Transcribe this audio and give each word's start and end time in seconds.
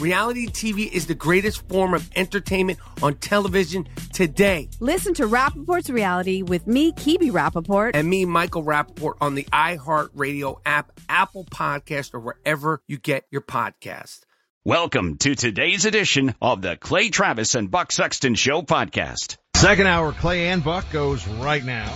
Reality 0.00 0.46
TV 0.46 0.90
is 0.90 1.06
the 1.06 1.14
greatest 1.14 1.68
form 1.68 1.92
of 1.92 2.10
entertainment 2.16 2.78
on 3.02 3.16
television 3.16 3.86
today. 4.14 4.70
Listen 4.80 5.12
to 5.12 5.26
Rappaport's 5.26 5.90
Reality 5.90 6.40
with 6.40 6.66
me, 6.66 6.92
Kibi 6.92 7.30
Rappaport. 7.30 7.90
And 7.92 8.08
me, 8.08 8.24
Michael 8.24 8.64
Rappaport, 8.64 9.16
on 9.20 9.34
the 9.34 9.44
iHeartRadio 9.52 10.58
app, 10.64 10.98
Apple 11.10 11.44
Podcast, 11.44 12.14
or 12.14 12.20
wherever 12.20 12.80
you 12.88 12.96
get 12.96 13.26
your 13.30 13.42
podcast. 13.42 14.20
Welcome 14.64 15.18
to 15.18 15.34
today's 15.34 15.84
edition 15.84 16.34
of 16.40 16.62
the 16.62 16.78
Clay 16.78 17.10
Travis 17.10 17.54
and 17.54 17.70
Buck 17.70 17.92
Sexton 17.92 18.36
Show 18.36 18.62
podcast. 18.62 19.36
Second 19.54 19.86
hour, 19.86 20.12
Clay 20.12 20.48
and 20.48 20.64
Buck 20.64 20.90
goes 20.90 21.28
right 21.28 21.62
now. 21.62 21.94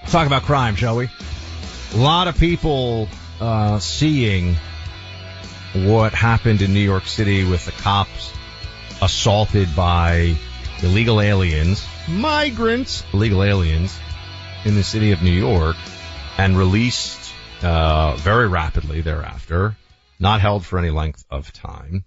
Let's 0.00 0.12
talk 0.12 0.26
about 0.26 0.44
crime, 0.44 0.74
shall 0.74 0.96
we? 0.96 1.10
A 1.92 1.98
lot 1.98 2.28
of 2.28 2.38
people 2.38 3.08
uh, 3.40 3.78
seeing 3.78 4.56
what 5.74 6.14
happened 6.14 6.62
in 6.62 6.72
New 6.72 6.80
York 6.80 7.06
City 7.06 7.42
with 7.42 7.64
the 7.64 7.72
cops 7.72 8.32
assaulted 9.02 9.74
by 9.74 10.36
illegal 10.82 11.20
aliens, 11.20 11.84
migrants, 12.08 13.04
illegal 13.12 13.42
aliens 13.42 13.98
in 14.64 14.76
the 14.76 14.84
city 14.84 15.10
of 15.10 15.20
New 15.20 15.32
York 15.32 15.74
and 16.38 16.56
released 16.56 17.32
uh, 17.62 18.14
very 18.16 18.46
rapidly 18.46 19.00
thereafter, 19.00 19.76
not 20.20 20.40
held 20.40 20.64
for 20.64 20.78
any 20.78 20.90
length 20.90 21.24
of 21.28 21.52
time. 21.52 22.04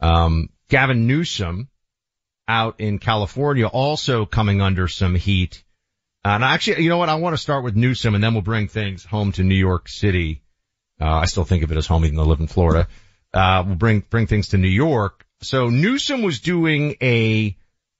Um, 0.00 0.50
Gavin 0.68 1.06
Newsom 1.06 1.68
out 2.46 2.78
in 2.78 2.98
California 2.98 3.66
also 3.66 4.26
coming 4.26 4.60
under 4.60 4.86
some 4.86 5.14
heat. 5.14 5.64
And 6.24 6.44
actually, 6.44 6.82
you 6.82 6.90
know 6.90 6.98
what? 6.98 7.08
I 7.08 7.14
want 7.14 7.34
to 7.34 7.42
start 7.42 7.64
with 7.64 7.74
Newsom 7.74 8.14
and 8.14 8.22
then 8.22 8.34
we'll 8.34 8.42
bring 8.42 8.68
things 8.68 9.02
home 9.02 9.32
to 9.32 9.42
New 9.42 9.54
York 9.54 9.88
City 9.88 10.42
I 11.06 11.26
still 11.26 11.44
think 11.44 11.62
of 11.62 11.72
it 11.72 11.78
as 11.78 11.86
home 11.86 12.04
even 12.04 12.16
though 12.16 12.24
I 12.24 12.26
live 12.26 12.40
in 12.40 12.46
Florida. 12.46 12.88
Uh, 13.32 13.64
we'll 13.66 13.76
bring, 13.76 14.00
bring 14.00 14.26
things 14.26 14.48
to 14.48 14.58
New 14.58 14.68
York. 14.68 15.26
So 15.42 15.68
Newsom 15.68 16.22
was 16.22 16.40
doing 16.40 16.96
a 17.00 17.56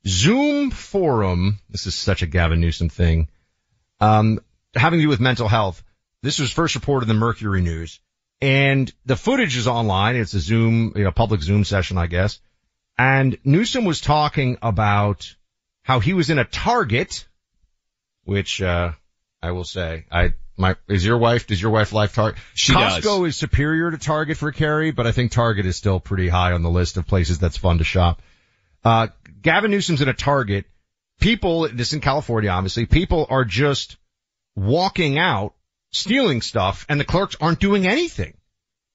Zoom 0.07 0.71
forum. 0.71 1.59
This 1.71 1.87
is 1.87 1.95
such 1.95 2.23
a 2.23 2.27
Gavin 2.27 2.61
Newsom 2.61 2.89
thing. 2.89 3.29
Um, 4.01 4.41
having 4.75 4.99
to 4.99 5.05
do 5.05 5.09
with 5.09 5.21
mental 5.21 5.49
health. 5.49 5.83
This 6.23 6.39
was 6.39 6.51
first 6.51 6.75
reported 6.75 7.09
in 7.09 7.15
the 7.15 7.21
Mercury 7.21 7.61
News 7.61 8.01
and 8.41 8.93
the 9.05 9.17
footage 9.17 9.57
is 9.57 9.67
online. 9.67 10.17
It's 10.17 10.35
a 10.35 10.41
Zoom, 10.41 10.93
you 10.95 11.05
know, 11.05 11.11
public 11.11 11.43
Zoom 11.43 11.65
session, 11.65 11.99
I 11.99 12.07
guess. 12.07 12.41
And 12.97 13.39
Newsom 13.45 13.85
was 13.85 14.01
talking 14.01 14.59
about 14.63 15.35
how 15.83 16.01
he 16.01 16.15
was 16.15 16.31
in 16.31 16.39
a 16.39 16.45
Target, 16.45 17.27
which, 18.25 18.61
uh, 18.63 18.93
I 19.43 19.53
will 19.53 19.65
say, 19.65 20.05
I, 20.11 20.35
my, 20.59 20.77
is 20.89 21.05
your 21.05 21.19
wife, 21.19 21.47
does 21.47 21.61
your 21.61 21.71
wife 21.71 21.93
like 21.93 22.13
Target? 22.13 22.41
She 22.55 22.73
Costco 22.73 23.03
does. 23.03 23.29
is 23.29 23.37
superior 23.37 23.91
to 23.91 23.99
Target 23.99 24.37
for 24.37 24.53
Carrie, 24.53 24.91
but 24.91 25.07
I 25.07 25.13
think 25.13 25.33
Target 25.33 25.67
is 25.67 25.77
still 25.77 26.01
pretty 26.01 26.29
high 26.29 26.53
on 26.53 26.63
the 26.63 26.71
list 26.71 26.97
of 26.97 27.07
places 27.07 27.39
that's 27.39 27.57
fun 27.57 27.79
to 27.79 27.85
shop. 27.85 28.21
Uh, 28.85 29.09
Gavin 29.43 29.71
Newsom's 29.71 30.03
in 30.03 30.09
a 30.09 30.15
Target. 30.15 30.67
People, 31.21 31.69
this 31.69 31.93
in 31.93 32.01
California, 32.01 32.51
obviously, 32.51 32.87
people 32.87 33.27
are 33.29 33.45
just 33.45 33.97
walking 34.55 35.19
out, 35.19 35.55
stealing 35.93 36.43
stuff, 36.43 36.87
and 36.89 37.01
the 37.01 37.05
clerks 37.05 37.37
aren't 37.41 37.61
doing 37.61 37.87
anything. 37.87 38.35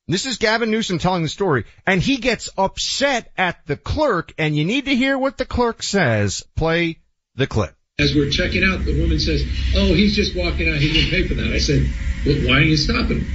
This 0.07 0.25
is 0.25 0.37
Gavin 0.37 0.69
Newsom 0.69 0.99
telling 0.99 1.23
the 1.23 1.29
story, 1.29 1.65
and 1.87 2.01
he 2.01 2.17
gets 2.17 2.49
upset 2.57 3.31
at 3.37 3.65
the 3.65 3.77
clerk, 3.77 4.33
and 4.37 4.55
you 4.55 4.65
need 4.65 4.85
to 4.85 4.95
hear 4.95 5.17
what 5.17 5.37
the 5.37 5.45
clerk 5.45 5.81
says. 5.81 6.45
Play 6.55 6.99
the 7.35 7.47
clip. 7.47 7.75
As 7.99 8.15
we're 8.15 8.29
checking 8.29 8.63
out, 8.63 8.85
the 8.85 8.99
woman 8.99 9.19
says, 9.19 9.45
"Oh, 9.75 9.93
he's 9.93 10.15
just 10.15 10.35
walking 10.35 10.67
out. 10.67 10.81
He 10.81 10.91
didn't 10.91 11.11
pay 11.11 11.27
for 11.27 11.35
that." 11.35 11.53
I 11.53 11.59
said, 11.59 11.85
well, 12.25 12.41
"Why 12.41 12.57
are 12.57 12.63
you 12.63 12.75
stopping 12.75 13.17
him?" 13.17 13.27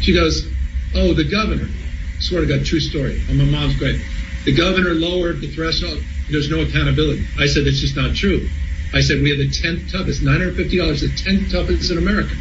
She 0.00 0.12
goes, 0.14 0.46
"Oh, 0.94 1.12
the 1.12 1.24
governor." 1.24 1.66
I 1.74 2.20
swear 2.20 2.42
to 2.42 2.46
God, 2.46 2.64
true 2.64 2.78
story. 2.78 3.20
On 3.28 3.36
my 3.36 3.44
mom's 3.44 3.74
grave, 3.74 4.00
The 4.44 4.52
governor 4.52 4.94
lowered 4.94 5.40
the 5.40 5.48
threshold. 5.48 6.04
There's 6.30 6.48
no 6.48 6.60
accountability. 6.60 7.26
I 7.36 7.46
said, 7.46 7.66
"That's 7.66 7.80
just 7.80 7.96
not 7.96 8.14
true." 8.14 8.48
I 8.94 9.00
said, 9.00 9.22
"We 9.22 9.30
have 9.30 9.38
the 9.38 9.50
tenth 9.50 9.90
toughest, 9.90 10.22
nine 10.22 10.38
hundred 10.38 10.54
fifty 10.54 10.78
dollars, 10.78 11.00
the 11.00 11.10
tenth 11.10 11.50
toughest 11.50 11.90
in 11.90 11.98
America." 11.98 12.36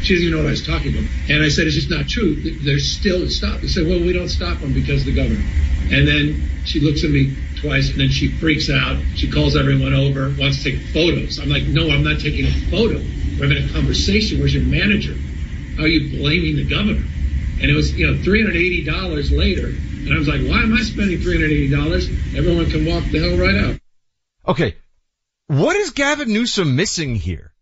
She 0.00 0.14
doesn't 0.14 0.28
even 0.28 0.38
know 0.38 0.42
what 0.44 0.48
I 0.48 0.52
was 0.56 0.66
talking 0.66 0.96
about. 0.96 1.04
And 1.28 1.42
I 1.44 1.50
said, 1.50 1.66
it's 1.66 1.76
just 1.76 1.90
not 1.90 2.08
true. 2.08 2.34
They're 2.64 2.78
still 2.78 3.28
stopped. 3.28 3.60
They 3.60 3.68
said, 3.68 3.86
well, 3.86 4.00
we 4.00 4.14
don't 4.14 4.30
stop 4.30 4.58
them 4.60 4.72
because 4.72 5.04
the 5.04 5.12
governor. 5.12 5.44
And 5.92 6.08
then 6.08 6.40
she 6.64 6.80
looks 6.80 7.04
at 7.04 7.10
me 7.10 7.36
twice 7.60 7.90
and 7.90 8.00
then 8.00 8.08
she 8.08 8.30
freaks 8.30 8.70
out. 8.70 9.00
She 9.14 9.30
calls 9.30 9.56
everyone 9.56 9.94
over, 9.94 10.34
wants 10.38 10.62
to 10.62 10.72
take 10.72 10.80
photos. 10.88 11.38
I'm 11.38 11.48
like, 11.48 11.64
no, 11.64 11.90
I'm 11.90 12.02
not 12.02 12.20
taking 12.20 12.46
a 12.46 12.52
photo. 12.70 12.98
We're 13.38 13.48
having 13.48 13.68
a 13.68 13.72
conversation. 13.72 14.38
Where's 14.38 14.54
your 14.54 14.64
manager? 14.64 15.14
How 15.76 15.84
are 15.84 15.88
you 15.88 16.18
blaming 16.18 16.56
the 16.56 16.68
governor? 16.68 17.04
And 17.60 17.70
it 17.70 17.74
was, 17.74 17.92
you 17.94 18.06
know, 18.06 18.14
$380 18.14 19.36
later. 19.36 19.66
And 19.66 20.14
I 20.14 20.18
was 20.18 20.28
like, 20.28 20.40
why 20.40 20.62
am 20.62 20.74
I 20.74 20.80
spending 20.82 21.18
$380? 21.18 22.36
Everyone 22.36 22.70
can 22.70 22.86
walk 22.86 23.04
the 23.10 23.18
hell 23.18 23.38
right 23.38 23.56
out. 23.56 23.80
Okay. 24.48 24.76
What 25.46 25.76
is 25.76 25.90
Gavin 25.90 26.32
Newsom 26.32 26.76
missing 26.76 27.14
here? 27.16 27.52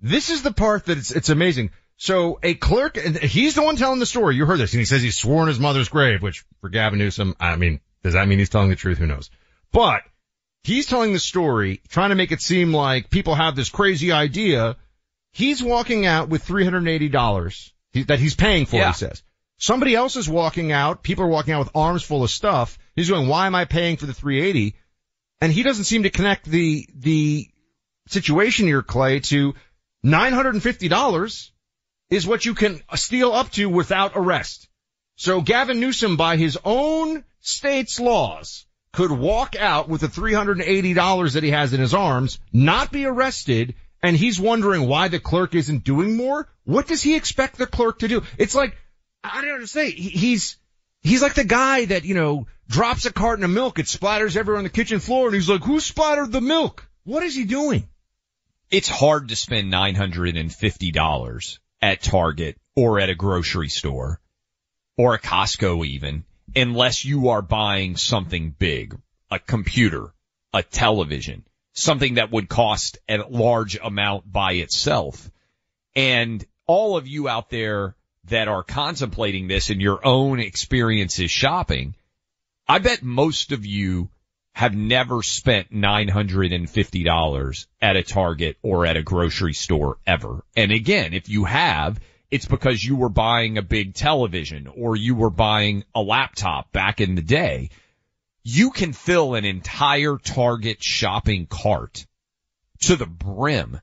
This 0.00 0.30
is 0.30 0.42
the 0.42 0.52
part 0.52 0.86
that 0.86 0.98
it's, 0.98 1.10
it's 1.10 1.30
amazing. 1.30 1.70
So 1.96 2.38
a 2.42 2.54
clerk, 2.54 2.96
and 2.96 3.16
he's 3.16 3.54
the 3.54 3.62
one 3.62 3.76
telling 3.76 4.00
the 4.00 4.06
story. 4.06 4.36
You 4.36 4.46
heard 4.46 4.58
this, 4.58 4.72
and 4.72 4.80
he 4.80 4.84
says 4.84 5.02
he 5.02 5.10
swore 5.10 5.42
in 5.42 5.48
his 5.48 5.60
mother's 5.60 5.88
grave, 5.88 6.22
which 6.22 6.44
for 6.60 6.68
Gavin 6.68 6.98
Newsom, 6.98 7.34
I 7.40 7.56
mean, 7.56 7.80
does 8.04 8.12
that 8.12 8.28
mean 8.28 8.38
he's 8.38 8.50
telling 8.50 8.68
the 8.70 8.76
truth? 8.76 8.98
Who 8.98 9.06
knows? 9.06 9.30
But 9.72 10.02
he's 10.62 10.86
telling 10.86 11.12
the 11.12 11.18
story, 11.18 11.80
trying 11.88 12.10
to 12.10 12.14
make 12.14 12.30
it 12.30 12.40
seem 12.40 12.72
like 12.72 13.10
people 13.10 13.34
have 13.34 13.56
this 13.56 13.70
crazy 13.70 14.12
idea. 14.12 14.76
He's 15.32 15.62
walking 15.62 16.06
out 16.06 16.28
with 16.28 16.44
$380 16.44 17.72
that 18.06 18.20
he's 18.20 18.34
paying 18.36 18.66
for, 18.66 18.76
Yeah. 18.76 18.88
he 18.92 18.94
says. 18.94 19.22
Somebody 19.58 19.94
else 19.94 20.16
is 20.16 20.28
walking 20.28 20.70
out. 20.72 21.02
People 21.02 21.24
are 21.24 21.28
walking 21.28 21.54
out 21.54 21.60
with 21.60 21.70
arms 21.74 22.02
full 22.02 22.22
of 22.22 22.30
stuff. 22.30 22.78
He's 22.94 23.08
going, 23.08 23.26
why 23.28 23.46
am 23.46 23.54
I 23.54 23.64
paying 23.64 23.96
for 23.96 24.06
the 24.06 24.14
380? 24.14 24.76
And 25.40 25.52
he 25.52 25.62
doesn't 25.62 25.84
seem 25.84 26.02
to 26.02 26.10
connect 26.10 26.44
the, 26.44 26.88
the 26.94 27.48
situation 28.08 28.66
here, 28.66 28.82
Clay, 28.82 29.20
to 29.20 29.54
$950 30.04 31.50
is 32.10 32.26
what 32.26 32.44
you 32.44 32.54
can 32.54 32.82
steal 32.94 33.32
up 33.32 33.50
to 33.52 33.68
without 33.68 34.12
arrest. 34.14 34.68
So 35.16 35.40
Gavin 35.40 35.80
Newsom, 35.80 36.16
by 36.16 36.36
his 36.36 36.58
own 36.64 37.24
state's 37.44 38.00
laws, 38.00 38.64
could 38.92 39.10
walk 39.10 39.54
out 39.56 39.88
with 39.88 40.00
the 40.00 40.06
$380 40.08 41.32
that 41.34 41.42
he 41.42 41.50
has 41.50 41.72
in 41.72 41.80
his 41.80 41.94
arms, 41.94 42.38
not 42.52 42.90
be 42.92 43.04
arrested, 43.04 43.74
and 44.02 44.16
he's 44.16 44.40
wondering 44.40 44.86
why 44.88 45.08
the 45.08 45.18
clerk 45.20 45.54
isn't 45.54 45.84
doing 45.84 46.16
more? 46.16 46.48
What 46.64 46.86
does 46.86 47.02
he 47.02 47.14
expect 47.16 47.56
the 47.58 47.66
clerk 47.66 47.98
to 48.00 48.08
do? 48.08 48.22
It's 48.38 48.54
like, 48.54 48.76
I 49.22 49.40
don't 49.42 49.54
understand. 49.54 49.92
He- 49.92 50.08
He's, 50.10 50.56
he's 51.02 51.22
like 51.22 51.34
the 51.34 51.44
guy 51.44 51.84
that, 51.86 52.04
you 52.04 52.14
know, 52.14 52.46
drops 52.68 53.04
a 53.04 53.12
carton 53.12 53.44
of 53.44 53.50
milk, 53.50 53.78
it 53.78 53.86
splatters 53.86 54.36
everywhere 54.36 54.58
on 54.58 54.64
the 54.64 54.70
kitchen 54.70 55.00
floor, 55.00 55.26
and 55.26 55.34
he's 55.34 55.48
like, 55.48 55.62
who 55.64 55.80
splattered 55.80 56.32
the 56.32 56.40
milk? 56.40 56.88
What 57.04 57.22
is 57.24 57.34
he 57.34 57.44
doing? 57.44 57.88
It's 58.70 58.88
hard 58.88 59.28
to 59.28 59.36
spend 59.36 59.70
$950 59.72 61.58
at 61.82 62.02
Target 62.02 62.56
or 62.76 63.00
at 63.00 63.10
a 63.10 63.14
grocery 63.14 63.68
store 63.68 64.20
or 64.96 65.14
a 65.14 65.20
Costco 65.20 65.84
even, 65.86 66.24
unless 66.56 67.04
you 67.04 67.30
are 67.30 67.42
buying 67.42 67.96
something 67.96 68.54
big, 68.58 68.96
a 69.30 69.38
computer, 69.38 70.12
a 70.52 70.62
television, 70.62 71.44
something 71.72 72.14
that 72.14 72.30
would 72.30 72.48
cost 72.48 72.98
a 73.08 73.18
large 73.28 73.76
amount 73.82 74.30
by 74.30 74.52
itself. 74.54 75.30
And 75.96 76.44
all 76.66 76.96
of 76.96 77.06
you 77.08 77.28
out 77.28 77.50
there 77.50 77.96
that 78.28 78.48
are 78.48 78.62
contemplating 78.62 79.48
this 79.48 79.70
in 79.70 79.80
your 79.80 80.04
own 80.06 80.40
experiences 80.40 81.30
shopping, 81.30 81.94
I 82.66 82.78
bet 82.78 83.02
most 83.02 83.52
of 83.52 83.66
you 83.66 84.08
have 84.52 84.74
never 84.74 85.22
spent 85.22 85.72
$950 85.72 87.66
at 87.82 87.96
a 87.96 88.02
Target 88.02 88.56
or 88.62 88.86
at 88.86 88.96
a 88.96 89.02
grocery 89.02 89.52
store 89.52 89.98
ever. 90.06 90.44
And 90.56 90.70
again, 90.70 91.12
if 91.12 91.28
you 91.28 91.44
have, 91.44 91.98
it's 92.34 92.46
because 92.46 92.82
you 92.82 92.96
were 92.96 93.08
buying 93.08 93.58
a 93.58 93.62
big 93.62 93.94
television 93.94 94.66
or 94.66 94.96
you 94.96 95.14
were 95.14 95.30
buying 95.30 95.84
a 95.94 96.02
laptop 96.02 96.72
back 96.72 97.00
in 97.00 97.14
the 97.14 97.22
day. 97.22 97.70
You 98.42 98.72
can 98.72 98.92
fill 98.92 99.36
an 99.36 99.44
entire 99.44 100.18
Target 100.18 100.82
shopping 100.82 101.46
cart 101.46 102.04
to 102.80 102.96
the 102.96 103.06
brim 103.06 103.80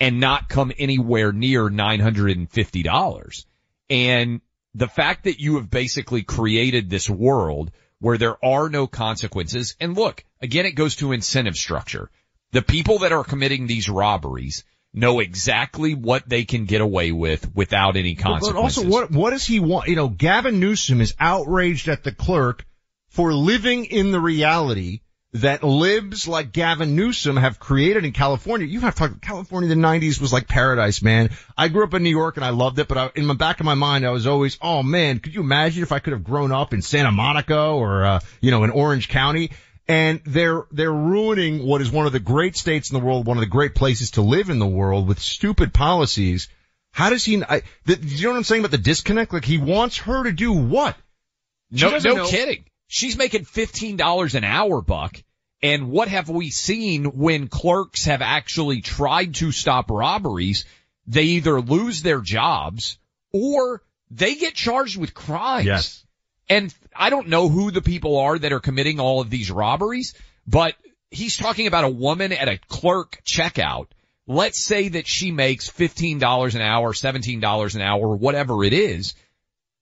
and 0.00 0.18
not 0.18 0.48
come 0.48 0.72
anywhere 0.80 1.30
near 1.30 1.68
$950. 1.68 3.44
And 3.88 4.40
the 4.74 4.88
fact 4.88 5.22
that 5.22 5.38
you 5.38 5.54
have 5.54 5.70
basically 5.70 6.24
created 6.24 6.90
this 6.90 7.08
world 7.08 7.70
where 8.00 8.18
there 8.18 8.44
are 8.44 8.68
no 8.68 8.88
consequences. 8.88 9.76
And 9.78 9.94
look, 9.94 10.24
again, 10.42 10.66
it 10.66 10.72
goes 10.72 10.96
to 10.96 11.12
incentive 11.12 11.56
structure. 11.56 12.10
The 12.50 12.62
people 12.62 12.98
that 12.98 13.12
are 13.12 13.22
committing 13.22 13.68
these 13.68 13.88
robberies 13.88 14.64
know 14.92 15.20
exactly 15.20 15.94
what 15.94 16.28
they 16.28 16.44
can 16.44 16.64
get 16.64 16.80
away 16.80 17.12
with 17.12 17.54
without 17.54 17.96
any 17.96 18.14
consequences. 18.14 18.52
But 18.52 18.60
also, 18.60 18.88
what 18.88 19.10
what 19.10 19.30
does 19.30 19.46
he 19.46 19.60
want? 19.60 19.88
You 19.88 19.96
know, 19.96 20.08
Gavin 20.08 20.60
Newsom 20.60 21.00
is 21.00 21.14
outraged 21.18 21.88
at 21.88 22.04
the 22.04 22.12
clerk 22.12 22.66
for 23.08 23.32
living 23.32 23.84
in 23.84 24.12
the 24.12 24.20
reality 24.20 25.00
that 25.32 25.62
libs 25.62 26.26
like 26.26 26.52
Gavin 26.52 26.96
Newsom 26.96 27.36
have 27.36 27.60
created 27.60 28.04
in 28.04 28.12
California. 28.12 28.66
You 28.66 28.80
have 28.80 28.96
to 28.96 29.08
talk, 29.08 29.20
California 29.20 29.70
in 29.70 29.80
the 29.80 29.86
90s 29.86 30.20
was 30.20 30.32
like 30.32 30.48
paradise, 30.48 31.02
man. 31.02 31.30
I 31.56 31.68
grew 31.68 31.84
up 31.84 31.94
in 31.94 32.02
New 32.02 32.10
York 32.10 32.36
and 32.36 32.44
I 32.44 32.50
loved 32.50 32.80
it, 32.80 32.88
but 32.88 32.98
I, 32.98 33.10
in 33.14 33.28
the 33.28 33.34
back 33.34 33.60
of 33.60 33.66
my 33.66 33.74
mind, 33.74 34.04
I 34.04 34.10
was 34.10 34.26
always, 34.26 34.58
oh 34.60 34.82
man, 34.82 35.20
could 35.20 35.32
you 35.32 35.40
imagine 35.40 35.84
if 35.84 35.92
I 35.92 36.00
could 36.00 36.14
have 36.14 36.24
grown 36.24 36.50
up 36.50 36.74
in 36.74 36.82
Santa 36.82 37.12
Monica 37.12 37.60
or, 37.60 38.04
uh, 38.04 38.20
you 38.40 38.50
know, 38.50 38.64
in 38.64 38.70
Orange 38.70 39.08
County? 39.08 39.52
And 39.90 40.20
they're, 40.24 40.66
they're 40.70 40.92
ruining 40.92 41.66
what 41.66 41.80
is 41.80 41.90
one 41.90 42.06
of 42.06 42.12
the 42.12 42.20
great 42.20 42.56
states 42.56 42.90
in 42.90 42.94
the 42.94 43.04
world, 43.04 43.26
one 43.26 43.38
of 43.38 43.40
the 43.40 43.46
great 43.46 43.74
places 43.74 44.12
to 44.12 44.22
live 44.22 44.48
in 44.48 44.60
the 44.60 44.66
world 44.66 45.08
with 45.08 45.18
stupid 45.18 45.74
policies. 45.74 46.48
How 46.92 47.10
does 47.10 47.24
he, 47.24 47.42
I, 47.42 47.62
the, 47.86 47.98
you 48.00 48.22
know 48.22 48.30
what 48.30 48.36
I'm 48.36 48.44
saying 48.44 48.60
about 48.60 48.70
the 48.70 48.78
disconnect? 48.78 49.32
Like 49.32 49.44
he 49.44 49.58
wants 49.58 49.98
her 49.98 50.22
to 50.22 50.30
do 50.30 50.52
what? 50.52 50.94
She 51.74 51.84
no, 51.84 51.98
no 51.98 52.14
know. 52.14 52.28
kidding. 52.28 52.66
She's 52.86 53.18
making 53.18 53.46
$15 53.46 54.34
an 54.36 54.44
hour, 54.44 54.80
Buck. 54.80 55.16
And 55.60 55.90
what 55.90 56.06
have 56.06 56.28
we 56.28 56.50
seen 56.50 57.06
when 57.06 57.48
clerks 57.48 58.04
have 58.04 58.22
actually 58.22 58.82
tried 58.82 59.34
to 59.36 59.50
stop 59.50 59.90
robberies? 59.90 60.66
They 61.08 61.24
either 61.24 61.60
lose 61.60 62.02
their 62.02 62.20
jobs 62.20 62.96
or 63.32 63.82
they 64.10 64.36
get 64.36 64.54
charged 64.54 64.98
with 64.98 65.14
crimes. 65.14 65.66
Yes. 65.66 66.06
And 66.48 66.72
I 66.94 67.10
don't 67.10 67.28
know 67.28 67.48
who 67.48 67.70
the 67.70 67.82
people 67.82 68.18
are 68.18 68.38
that 68.38 68.52
are 68.52 68.60
committing 68.60 69.00
all 69.00 69.20
of 69.20 69.30
these 69.30 69.50
robberies, 69.50 70.14
but 70.46 70.74
he's 71.10 71.36
talking 71.36 71.66
about 71.66 71.84
a 71.84 71.88
woman 71.88 72.32
at 72.32 72.48
a 72.48 72.58
clerk 72.68 73.22
checkout. 73.24 73.88
Let's 74.26 74.62
say 74.62 74.88
that 74.90 75.08
she 75.08 75.32
makes 75.32 75.70
$15 75.70 76.54
an 76.54 76.60
hour, 76.60 76.92
$17 76.92 77.74
an 77.74 77.80
hour, 77.80 78.16
whatever 78.16 78.64
it 78.64 78.72
is. 78.72 79.14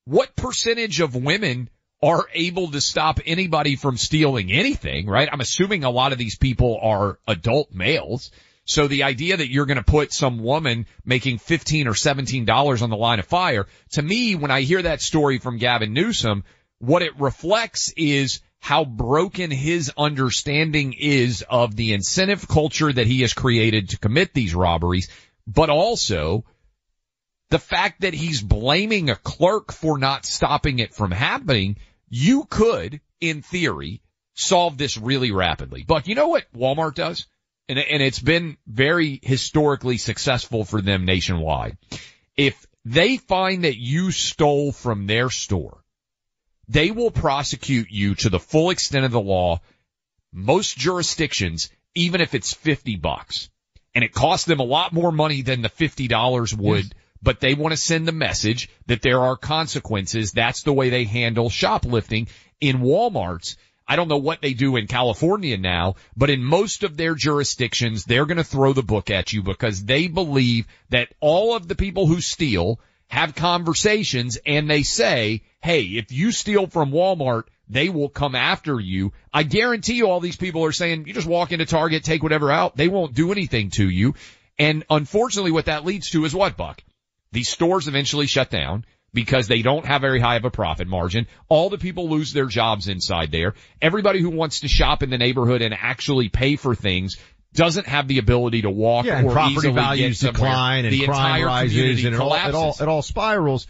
What 0.04 0.34
percentage 0.36 1.00
of 1.00 1.14
women 1.14 1.68
are 2.02 2.26
able 2.32 2.70
to 2.70 2.80
stop 2.80 3.20
anybody 3.26 3.76
from 3.76 3.96
stealing 3.96 4.52
anything, 4.52 5.06
right? 5.06 5.28
I'm 5.30 5.40
assuming 5.40 5.84
a 5.84 5.90
lot 5.90 6.12
of 6.12 6.18
these 6.18 6.36
people 6.36 6.78
are 6.80 7.18
adult 7.26 7.72
males. 7.72 8.30
So 8.64 8.86
the 8.86 9.04
idea 9.04 9.36
that 9.36 9.50
you're 9.50 9.66
going 9.66 9.78
to 9.78 9.82
put 9.82 10.12
some 10.12 10.38
woman 10.38 10.86
making 11.04 11.38
15 11.38 11.88
or 11.88 11.94
17 11.94 12.44
dollars 12.44 12.82
on 12.82 12.90
the 12.90 12.96
line 12.96 13.18
of 13.18 13.26
fire, 13.26 13.66
to 13.92 14.02
me, 14.02 14.34
when 14.34 14.50
I 14.50 14.60
hear 14.60 14.82
that 14.82 15.00
story 15.00 15.38
from 15.38 15.58
Gavin 15.58 15.92
Newsom, 15.92 16.44
what 16.78 17.02
it 17.02 17.18
reflects 17.18 17.92
is 17.96 18.40
how 18.60 18.84
broken 18.84 19.50
his 19.50 19.92
understanding 19.96 20.92
is 20.92 21.44
of 21.48 21.76
the 21.76 21.92
incentive 21.92 22.48
culture 22.48 22.92
that 22.92 23.06
he 23.06 23.20
has 23.22 23.32
created 23.32 23.90
to 23.90 23.98
commit 23.98 24.34
these 24.34 24.54
robberies, 24.54 25.08
but 25.46 25.70
also 25.70 26.44
the 27.50 27.58
fact 27.58 28.02
that 28.02 28.14
he's 28.14 28.42
blaming 28.42 29.10
a 29.10 29.16
clerk 29.16 29.72
for 29.72 29.98
not 29.98 30.26
stopping 30.26 30.80
it 30.80 30.94
from 30.94 31.10
happening, 31.10 31.76
you 32.08 32.44
could, 32.44 33.00
in 33.20 33.42
theory, 33.42 34.02
solve 34.34 34.76
this 34.76 34.98
really 34.98 35.30
rapidly. 35.30 35.84
But 35.86 36.08
you 36.08 36.14
know 36.14 36.28
what 36.28 36.52
Walmart 36.54 36.94
does? 36.94 37.26
And, 37.68 37.78
and 37.78 38.02
it's 38.02 38.20
been 38.20 38.56
very 38.66 39.18
historically 39.22 39.98
successful 39.98 40.64
for 40.64 40.80
them 40.80 41.04
nationwide. 41.04 41.78
If 42.36 42.66
they 42.84 43.16
find 43.16 43.64
that 43.64 43.76
you 43.76 44.10
stole 44.10 44.72
from 44.72 45.06
their 45.06 45.30
store, 45.30 45.82
they 46.68 46.90
will 46.90 47.10
prosecute 47.10 47.90
you 47.90 48.14
to 48.16 48.28
the 48.28 48.40
full 48.40 48.70
extent 48.70 49.04
of 49.04 49.12
the 49.12 49.20
law. 49.20 49.60
Most 50.32 50.76
jurisdictions, 50.76 51.70
even 51.94 52.20
if 52.20 52.34
it's 52.34 52.52
50 52.52 52.96
bucks 52.96 53.48
and 53.94 54.04
it 54.04 54.12
costs 54.12 54.46
them 54.46 54.60
a 54.60 54.64
lot 54.64 54.92
more 54.92 55.10
money 55.10 55.42
than 55.42 55.62
the 55.62 55.70
$50 55.70 56.56
would 56.56 56.84
yes 56.84 56.92
but 57.22 57.40
they 57.40 57.54
want 57.54 57.72
to 57.72 57.76
send 57.76 58.06
the 58.06 58.12
message 58.12 58.68
that 58.86 59.02
there 59.02 59.20
are 59.20 59.36
consequences. 59.36 60.32
That's 60.32 60.62
the 60.62 60.72
way 60.72 60.90
they 60.90 61.04
handle 61.04 61.50
shoplifting 61.50 62.28
in 62.60 62.78
Walmarts. 62.78 63.56
I 63.86 63.96
don't 63.96 64.08
know 64.08 64.18
what 64.18 64.42
they 64.42 64.52
do 64.52 64.76
in 64.76 64.86
California 64.86 65.56
now, 65.56 65.94
but 66.16 66.30
in 66.30 66.44
most 66.44 66.84
of 66.84 66.96
their 66.96 67.14
jurisdictions, 67.14 68.04
they're 68.04 68.26
going 68.26 68.36
to 68.36 68.44
throw 68.44 68.72
the 68.72 68.82
book 68.82 69.10
at 69.10 69.32
you 69.32 69.42
because 69.42 69.84
they 69.84 70.08
believe 70.08 70.66
that 70.90 71.08
all 71.20 71.56
of 71.56 71.66
the 71.66 71.74
people 71.74 72.06
who 72.06 72.20
steal 72.20 72.80
have 73.08 73.34
conversations 73.34 74.38
and 74.46 74.70
they 74.70 74.82
say, 74.82 75.42
Hey, 75.60 75.82
if 75.82 76.12
you 76.12 76.30
steal 76.30 76.66
from 76.66 76.92
Walmart, 76.92 77.44
they 77.68 77.88
will 77.88 78.08
come 78.08 78.34
after 78.34 78.78
you. 78.78 79.12
I 79.32 79.42
guarantee 79.42 79.94
you 79.94 80.08
all 80.08 80.20
these 80.20 80.36
people 80.36 80.64
are 80.64 80.72
saying, 80.72 81.06
you 81.06 81.12
just 81.12 81.26
walk 81.26 81.52
into 81.52 81.66
Target, 81.66 82.04
take 82.04 82.22
whatever 82.22 82.50
out. 82.50 82.76
They 82.76 82.88
won't 82.88 83.14
do 83.14 83.32
anything 83.32 83.70
to 83.70 83.88
you. 83.88 84.14
And 84.58 84.84
unfortunately 84.88 85.52
what 85.52 85.66
that 85.66 85.84
leads 85.84 86.10
to 86.10 86.24
is 86.24 86.34
what, 86.34 86.56
Buck? 86.56 86.82
These 87.32 87.48
stores 87.48 87.88
eventually 87.88 88.26
shut 88.26 88.50
down 88.50 88.84
because 89.12 89.48
they 89.48 89.62
don't 89.62 89.86
have 89.86 90.00
very 90.00 90.20
high 90.20 90.36
of 90.36 90.44
a 90.44 90.50
profit 90.50 90.88
margin. 90.88 91.26
All 91.48 91.70
the 91.70 91.78
people 91.78 92.08
lose 92.08 92.32
their 92.32 92.46
jobs 92.46 92.88
inside 92.88 93.30
there. 93.30 93.54
Everybody 93.80 94.20
who 94.20 94.30
wants 94.30 94.60
to 94.60 94.68
shop 94.68 95.02
in 95.02 95.10
the 95.10 95.18
neighborhood 95.18 95.62
and 95.62 95.74
actually 95.74 96.28
pay 96.28 96.56
for 96.56 96.74
things 96.74 97.16
doesn't 97.54 97.86
have 97.86 98.08
the 98.08 98.18
ability 98.18 98.62
to 98.62 98.70
walk 98.70 99.06
yeah, 99.06 99.22
or 99.22 99.32
property 99.32 99.70
values 99.70 100.20
decline 100.20 100.84
and 100.84 100.92
the 100.92 101.06
crime 101.06 101.44
rises 101.44 102.04
and 102.04 102.14
it 102.14 102.20
all, 102.20 102.34
it 102.34 102.54
all, 102.54 102.76
it 102.80 102.88
all 102.88 103.02
spirals. 103.02 103.66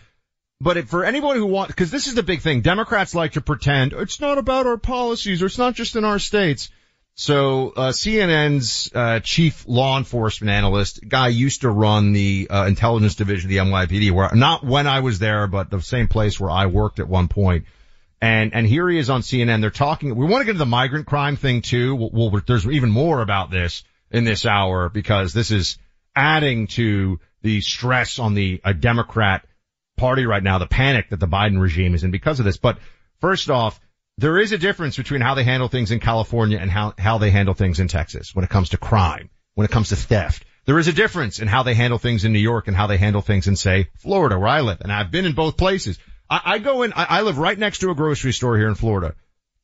But 0.61 0.77
it, 0.77 0.89
for 0.89 1.05
anyone 1.05 1.37
who 1.37 1.47
wants, 1.47 1.73
because 1.73 1.91
this 1.91 2.09
is 2.09 2.15
the 2.15 2.25
big 2.25 2.41
thing, 2.41 2.63
Democrats 2.63 3.15
like 3.15 3.33
to 3.33 3.41
pretend 3.41 3.93
it's 3.93 4.21
not 4.21 4.39
about 4.39 4.67
our 4.67 4.77
policies 4.77 5.43
or 5.43 5.47
it's 5.47 5.59
not 5.59 5.75
just 5.75 5.95
in 5.95 6.05
our 6.05 6.19
states. 6.19 6.71
So 7.15 7.71
uh, 7.71 7.91
CNN's 7.91 8.91
uh, 8.95 9.19
chief 9.21 9.67
law 9.67 9.99
enforcement 9.99 10.51
analyst 10.51 11.01
guy 11.07 11.29
used 11.29 11.63
to 11.63 11.71
run 11.71 12.13
the 12.13 12.47
uh, 12.49 12.67
intelligence 12.67 13.17
division 13.17 13.49
of 13.49 13.51
the 13.51 13.57
NYPD, 13.57 14.13
where 14.13 14.31
not 14.35 14.65
when 14.65 14.87
I 14.87 15.01
was 15.01 15.19
there, 15.19 15.49
but 15.49 15.69
the 15.69 15.81
same 15.81 16.07
place 16.07 16.39
where 16.39 16.51
I 16.51 16.67
worked 16.67 17.01
at 17.01 17.09
one 17.09 17.27
point. 17.27 17.65
And 18.21 18.53
and 18.55 18.67
here 18.67 18.89
he 18.89 18.99
is 18.99 19.11
on 19.11 19.21
CNN. 19.21 19.61
They're 19.61 19.71
talking. 19.71 20.15
We 20.15 20.27
want 20.27 20.41
to 20.41 20.45
get 20.45 20.51
into 20.51 20.59
the 20.59 20.67
migrant 20.67 21.07
crime 21.07 21.37
thing 21.37 21.63
too. 21.63 21.95
Well, 21.95 22.11
well, 22.13 22.43
there's 22.47 22.67
even 22.67 22.91
more 22.91 23.21
about 23.21 23.51
this 23.51 23.85
in 24.11 24.25
this 24.25 24.45
hour 24.45 24.89
because 24.89 25.33
this 25.33 25.51
is 25.51 25.79
adding 26.17 26.67
to 26.69 27.21
the 27.43 27.61
stress 27.61 28.19
on 28.19 28.35
the 28.35 28.61
uh, 28.65 28.73
Democrat 28.73 29.47
party 29.97 30.27
right 30.27 30.43
now, 30.43 30.59
the 30.59 30.67
panic 30.67 31.11
that 31.11 31.21
the 31.21 31.29
Biden 31.29 31.61
regime 31.61 31.95
is 31.95 32.03
in 32.03 32.11
because 32.11 32.41
of 32.41 32.45
this. 32.45 32.57
But 32.57 32.79
first 33.21 33.51
off 33.51 33.81
there 34.19 34.39
is 34.39 34.51
a 34.51 34.59
difference 34.59 34.97
between 34.97 35.21
how 35.21 35.35
they 35.35 35.45
handle 35.45 35.69
things 35.69 35.93
in 35.93 36.01
California 36.01 36.59
and 36.59 36.69
how, 36.69 36.93
how 36.99 37.19
they 37.19 37.31
handle 37.31 37.55
things 37.55 37.79
in 37.79 37.87
Texas 37.87 38.35
when 38.35 38.45
it 38.45 38.51
comes 38.51 38.71
to 38.71 38.77
crime, 38.77 39.31
when 39.55 39.65
it 39.65 39.71
comes 39.71 39.91
to 39.91 39.97
theft. 39.97 40.45
There 40.67 40.81
is 40.81 40.89
a 40.89 40.93
difference 40.93 41.39
in 41.39 41.47
how 41.47 41.63
they 41.63 41.75
handle 41.75 42.01
things 42.01 42.25
in 42.25 42.33
New 42.33 42.41
York 42.41 42.67
and 42.67 42.77
how 42.77 42.89
they 42.89 42.97
handle 42.97 43.23
things 43.23 43.47
in, 43.47 43.55
say, 43.55 43.89
Florida, 43.99 44.37
where 44.37 44.49
I 44.49 44.61
live. 44.61 44.79
And 44.81 44.93
I've 44.93 45.13
been 45.13 45.25
in 45.25 45.35
both 45.35 45.57
places. 45.57 46.01
I, 46.31 46.41
I 46.45 46.59
go 46.59 46.83
in, 46.83 46.93
I, 46.93 47.05
I 47.05 47.23
live 47.23 47.39
right 47.39 47.59
next 47.59 47.79
to 47.79 47.91
a 47.91 47.95
grocery 47.95 48.33
store 48.33 48.57
here 48.57 48.69
in 48.69 48.75
Florida. 48.75 49.15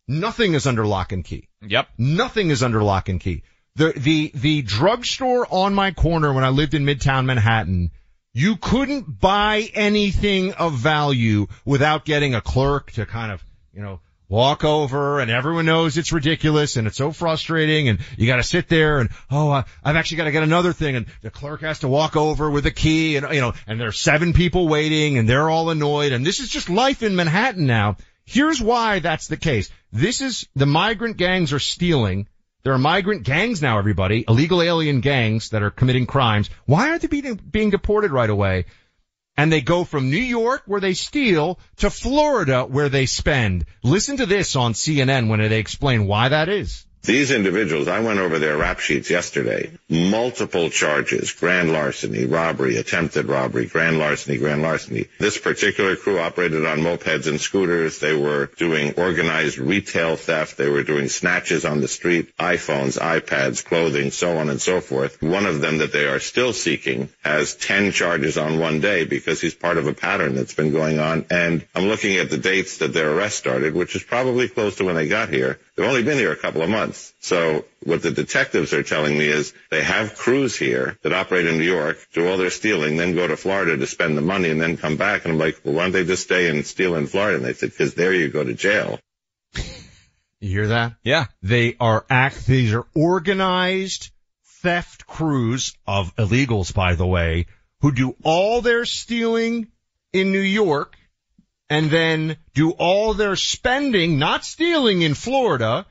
Nothing 0.07 0.55
is 0.55 0.67
under 0.67 0.87
lock 0.87 1.13
and 1.13 1.25
key. 1.25 1.49
Yep. 1.63 1.89
Nothing 1.99 2.51
is 2.51 2.63
under 2.63 2.83
lock 2.83 3.09
and 3.09 3.21
key. 3.21 3.43
The, 3.77 3.93
the, 3.97 4.31
the 4.35 4.63
drugstore 4.63 5.47
on 5.51 5.75
my 5.75 5.91
corner 5.91 6.33
when 6.33 6.45
I 6.45 6.51
lived 6.51 6.75
in 6.75 6.85
Midtown 6.85 7.25
Manhattan, 7.25 7.91
you 8.33 8.57
couldn't 8.57 9.21
buy 9.21 9.69
anything 9.75 10.53
of 10.55 10.75
value 10.75 11.47
without 11.65 12.05
getting 12.05 12.35
a 12.35 12.41
clerk 12.41 12.93
to 12.93 13.07
kind 13.07 13.33
of, 13.33 13.43
you 13.73 13.83
know, 13.83 14.01
walk 14.35 14.65
over 14.65 15.21
and 15.21 15.31
everyone 15.31 15.65
knows 15.65 15.97
it's 15.97 16.13
ridiculous 16.13 16.77
and 16.77 16.89
it's 16.89 16.97
so 16.97 17.13
frustrating 17.13 17.89
and 17.89 18.01
you 18.19 18.27
gotta 18.27 18.43
sit 18.43 18.69
there 18.69 18.99
and, 18.99 19.11
oh, 19.31 19.53
uh, 19.53 19.63
I've 19.85 19.95
actually 19.95 20.17
gotta 20.17 20.33
get 20.33 20.43
another 20.43 20.73
thing 20.73 20.97
and 20.97 21.07
the 21.23 21.31
clerk 21.31 21.61
has 21.61 21.79
to 21.81 21.89
walk 21.89 22.17
over 22.17 22.51
with 22.51 22.67
a 22.67 22.73
key 22.73 23.17
and, 23.17 23.33
you 23.33 23.41
know, 23.41 23.53
and 23.69 23.81
there's 23.81 23.99
seven 23.99 24.33
people 24.33 24.67
waiting 24.67 25.19
and 25.19 25.29
they're 25.29 25.49
all 25.49 25.71
annoyed 25.71 26.11
and 26.11 26.27
this 26.27 26.41
is 26.41 26.49
just 26.49 26.69
life 26.69 27.05
in 27.05 27.15
Manhattan 27.15 27.67
now. 27.67 27.97
Here's 28.25 28.61
why 28.61 28.99
that's 28.99 29.29
the 29.29 29.37
case. 29.37 29.71
This 29.93 30.21
is, 30.21 30.49
the 30.57 30.67
migrant 30.67 31.17
gangs 31.17 31.53
are 31.53 31.61
stealing. 31.61 32.27
There 32.65 32.73
are 32.73 32.79
migrant 32.79 33.23
gangs 33.23 33.63
now, 33.63 33.79
everybody, 33.79 34.25
illegal 34.27 34.63
alien 34.63 35.01
gangs 35.01 35.51
that 35.51 35.63
are 35.63 35.71
committing 35.71 36.07
crimes. 36.07 36.51
Why 36.65 36.91
aren't 36.91 37.03
they 37.03 37.09
being, 37.09 37.37
being 37.37 37.71
deported 37.71 38.11
right 38.11 38.31
away? 38.31 38.65
And 39.37 39.53
they 39.53 39.61
go 39.61 39.85
from 39.85 40.11
New 40.11 40.17
York 40.17 40.63
where 40.67 40.81
they 40.81 40.95
steal 40.95 41.59
to 41.79 41.91
Florida 41.91 42.65
where 42.65 42.89
they 42.89 43.07
spend. 43.07 43.67
Listen 43.83 44.17
to 44.19 44.27
this 44.27 44.57
on 44.57 44.73
CNN 44.73 45.29
when 45.29 45.41
they 45.41 45.59
explain 45.59 46.07
why 46.07 46.29
that 46.29 46.49
is. 46.49 46.87
These 47.05 47.33
individuals, 47.33 47.87
I 47.87 48.01
went 48.01 48.19
over 48.19 48.39
their 48.39 48.57
rap 48.57 48.81
sheets 48.81 49.11
yesterday. 49.11 49.71
Multiple 49.91 50.71
charges, 50.71 51.33
grand 51.33 51.71
larceny, 51.71 52.25
robbery, 52.25 52.79
attempted 52.79 53.27
robbery, 53.27 53.67
grand 53.67 53.99
larceny, 53.99 54.39
grand 54.39 54.63
larceny. 54.63 55.09
This 55.19 55.37
particular 55.37 55.97
crew 55.97 56.19
operated 56.19 56.65
on 56.65 56.79
mopeds 56.79 57.27
and 57.27 57.39
scooters. 57.39 57.99
They 57.99 58.15
were 58.15 58.47
doing 58.57 58.95
organized 58.95 59.59
retail 59.59 60.17
theft. 60.17 60.57
They 60.57 60.71
were 60.71 60.83
doing 60.83 61.09
snatches 61.09 61.67
on 61.67 61.83
the 61.83 61.89
street, 61.89 62.35
iPhones, 62.39 62.99
iPads, 62.99 63.63
clothing, 63.63 64.11
so 64.11 64.39
on 64.39 64.49
and 64.49 64.61
so 64.61 64.81
forth. 64.81 65.21
One 65.21 65.45
of 65.45 65.61
them 65.61 65.79
that 65.79 65.93
they 65.93 66.07
are 66.07 66.21
still 66.21 66.55
seeking 66.55 67.11
has 67.23 67.55
10 67.55 67.93
charges 67.93 68.39
on 68.39 68.59
one 68.59 68.81
day 68.81 69.05
because 69.05 69.43
he's 69.43 69.55
part 69.55 69.77
of 69.77 69.87
a 69.87 69.93
pattern 69.93 70.35
that's 70.37 70.55
been 70.55 70.73
going 70.73 70.99
on. 71.01 71.27
And 71.29 71.67
I'm 71.75 71.85
looking 71.85 72.17
at 72.17 72.31
the 72.31 72.39
dates 72.39 72.79
that 72.79 72.95
their 72.95 73.13
arrest 73.13 73.37
started, 73.37 73.75
which 73.75 73.95
is 73.95 74.03
probably 74.03 74.49
close 74.49 74.77
to 74.77 74.85
when 74.85 74.95
they 74.95 75.09
got 75.09 75.29
here. 75.29 75.59
They've 75.75 75.87
only 75.87 76.05
been 76.05 76.19
here 76.19 76.31
a 76.31 76.37
couple 76.37 76.63
of 76.63 76.71
months. 76.71 77.13
So 77.19 77.65
what 77.83 78.03
the 78.03 78.13
detectives 78.13 78.73
are 78.73 78.85
telling 78.85 79.19
me 79.19 79.27
is 79.27 79.53
they 79.71 79.83
have 79.83 80.15
crews 80.15 80.57
here 80.57 80.97
that 81.03 81.13
operate 81.13 81.47
in 81.47 81.59
New 81.59 81.65
York, 81.65 81.99
do 82.13 82.29
all 82.29 82.37
their 82.37 82.51
stealing, 82.51 82.97
then 82.97 83.15
go 83.15 83.27
to 83.27 83.37
Florida 83.37 83.77
to 83.77 83.87
spend 83.87 84.17
the 84.17 84.23
money 84.23 84.51
and 84.51 84.61
then 84.61 84.77
come 84.77 84.97
back. 84.97 85.25
And 85.25 85.33
I'm 85.33 85.39
like, 85.39 85.61
well, 85.65 85.75
why 85.75 85.83
don't 85.83 85.93
they 85.93 86.05
just 86.05 86.23
stay 86.23 86.49
and 86.49 86.65
steal 86.65 86.95
in 86.95 87.09
Florida? 87.09 87.39
And 87.39 87.45
they 87.45 87.55
said, 87.55 87.77
cause 87.77 87.95
there 87.95 88.15
you 88.15 88.29
go 88.29 88.45
to 88.45 88.55
jail. 88.55 89.01
You 89.55 90.51
hear 90.51 90.69
that? 90.69 90.95
Yeah. 91.03 91.27
They 91.43 91.77
are 91.81 92.07
act, 92.09 92.47
these 92.47 92.73
are 92.73 92.87
organized 92.95 94.11
theft 94.63 95.07
crews 95.07 95.75
of 95.87 96.15
illegals, 96.17 96.73
by 96.73 96.95
the 96.95 97.07
way, 97.07 97.47
who 97.81 97.93
do 97.93 98.15
all 98.23 98.61
their 98.61 98.85
stealing 98.85 99.69
in 100.13 100.31
New 100.31 100.39
York 100.39 100.97
and 101.71 101.91
then 101.91 102.37
do 102.55 102.71
all 102.73 103.15
their 103.15 103.37
spending, 103.37 104.19
not 104.19 104.45
stealing 104.45 105.03
in 105.03 105.15
Florida 105.15 105.87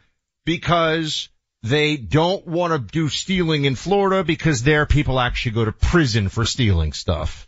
because 0.45 1.29
they 1.63 1.95
don't 1.97 2.45
want 2.45 2.73
to 2.73 2.79
do 2.79 3.09
stealing 3.09 3.65
in 3.65 3.75
Florida 3.75 4.23
because 4.23 4.63
there 4.63 4.85
people 4.85 5.19
actually 5.19 5.53
go 5.53 5.65
to 5.65 5.71
prison 5.71 6.29
for 6.29 6.45
stealing 6.45 6.93
stuff. 6.93 7.47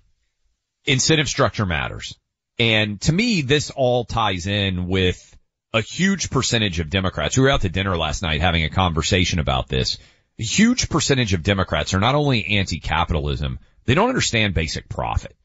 Incentive 0.85 1.27
structure 1.27 1.65
matters. 1.65 2.17
And 2.57 3.01
to 3.01 3.11
me, 3.13 3.41
this 3.41 3.69
all 3.71 4.05
ties 4.05 4.47
in 4.47 4.87
with 4.87 5.35
a 5.73 5.81
huge 5.81 6.29
percentage 6.29 6.79
of 6.79 6.89
Democrats. 6.89 7.37
We 7.37 7.43
were 7.43 7.49
out 7.49 7.61
to 7.61 7.69
dinner 7.69 7.97
last 7.97 8.21
night 8.21 8.39
having 8.39 8.63
a 8.63 8.69
conversation 8.69 9.39
about 9.39 9.67
this. 9.67 9.97
A 10.39 10.43
huge 10.43 10.89
percentage 10.89 11.33
of 11.33 11.43
Democrats 11.43 11.93
are 11.93 11.99
not 11.99 12.15
only 12.15 12.45
anti-capitalism, 12.57 13.59
they 13.83 13.93
don't 13.93 14.09
understand 14.09 14.53
basic 14.53 14.87
profit. 14.87 15.35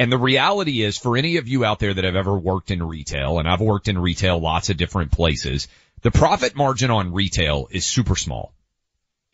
And 0.00 0.10
the 0.10 0.16
reality 0.16 0.80
is 0.80 0.96
for 0.96 1.18
any 1.18 1.36
of 1.36 1.46
you 1.46 1.62
out 1.62 1.78
there 1.78 1.92
that 1.92 2.04
have 2.04 2.16
ever 2.16 2.34
worked 2.34 2.70
in 2.70 2.82
retail, 2.82 3.38
and 3.38 3.46
I've 3.46 3.60
worked 3.60 3.86
in 3.86 3.98
retail 3.98 4.38
lots 4.38 4.70
of 4.70 4.78
different 4.78 5.12
places, 5.12 5.68
the 6.00 6.10
profit 6.10 6.56
margin 6.56 6.90
on 6.90 7.12
retail 7.12 7.68
is 7.70 7.84
super 7.84 8.16
small. 8.16 8.54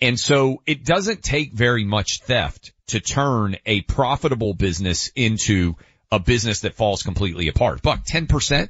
And 0.01 0.19
so 0.19 0.63
it 0.67 0.85
doesn't 0.85 1.23
take 1.23 1.53
very 1.53 1.85
much 1.85 2.19
theft 2.25 2.73
to 2.89 2.99
turn 2.99 3.59
a 3.65 3.83
profitable 3.83 4.55
business 4.55 5.13
into 5.15 5.77
a 6.11 6.19
business 6.19 6.63
that 6.63 6.75
falls 6.75 7.05
completely 7.05 7.47
apart. 7.47 7.81
But 7.81 8.03
10%, 8.03 8.69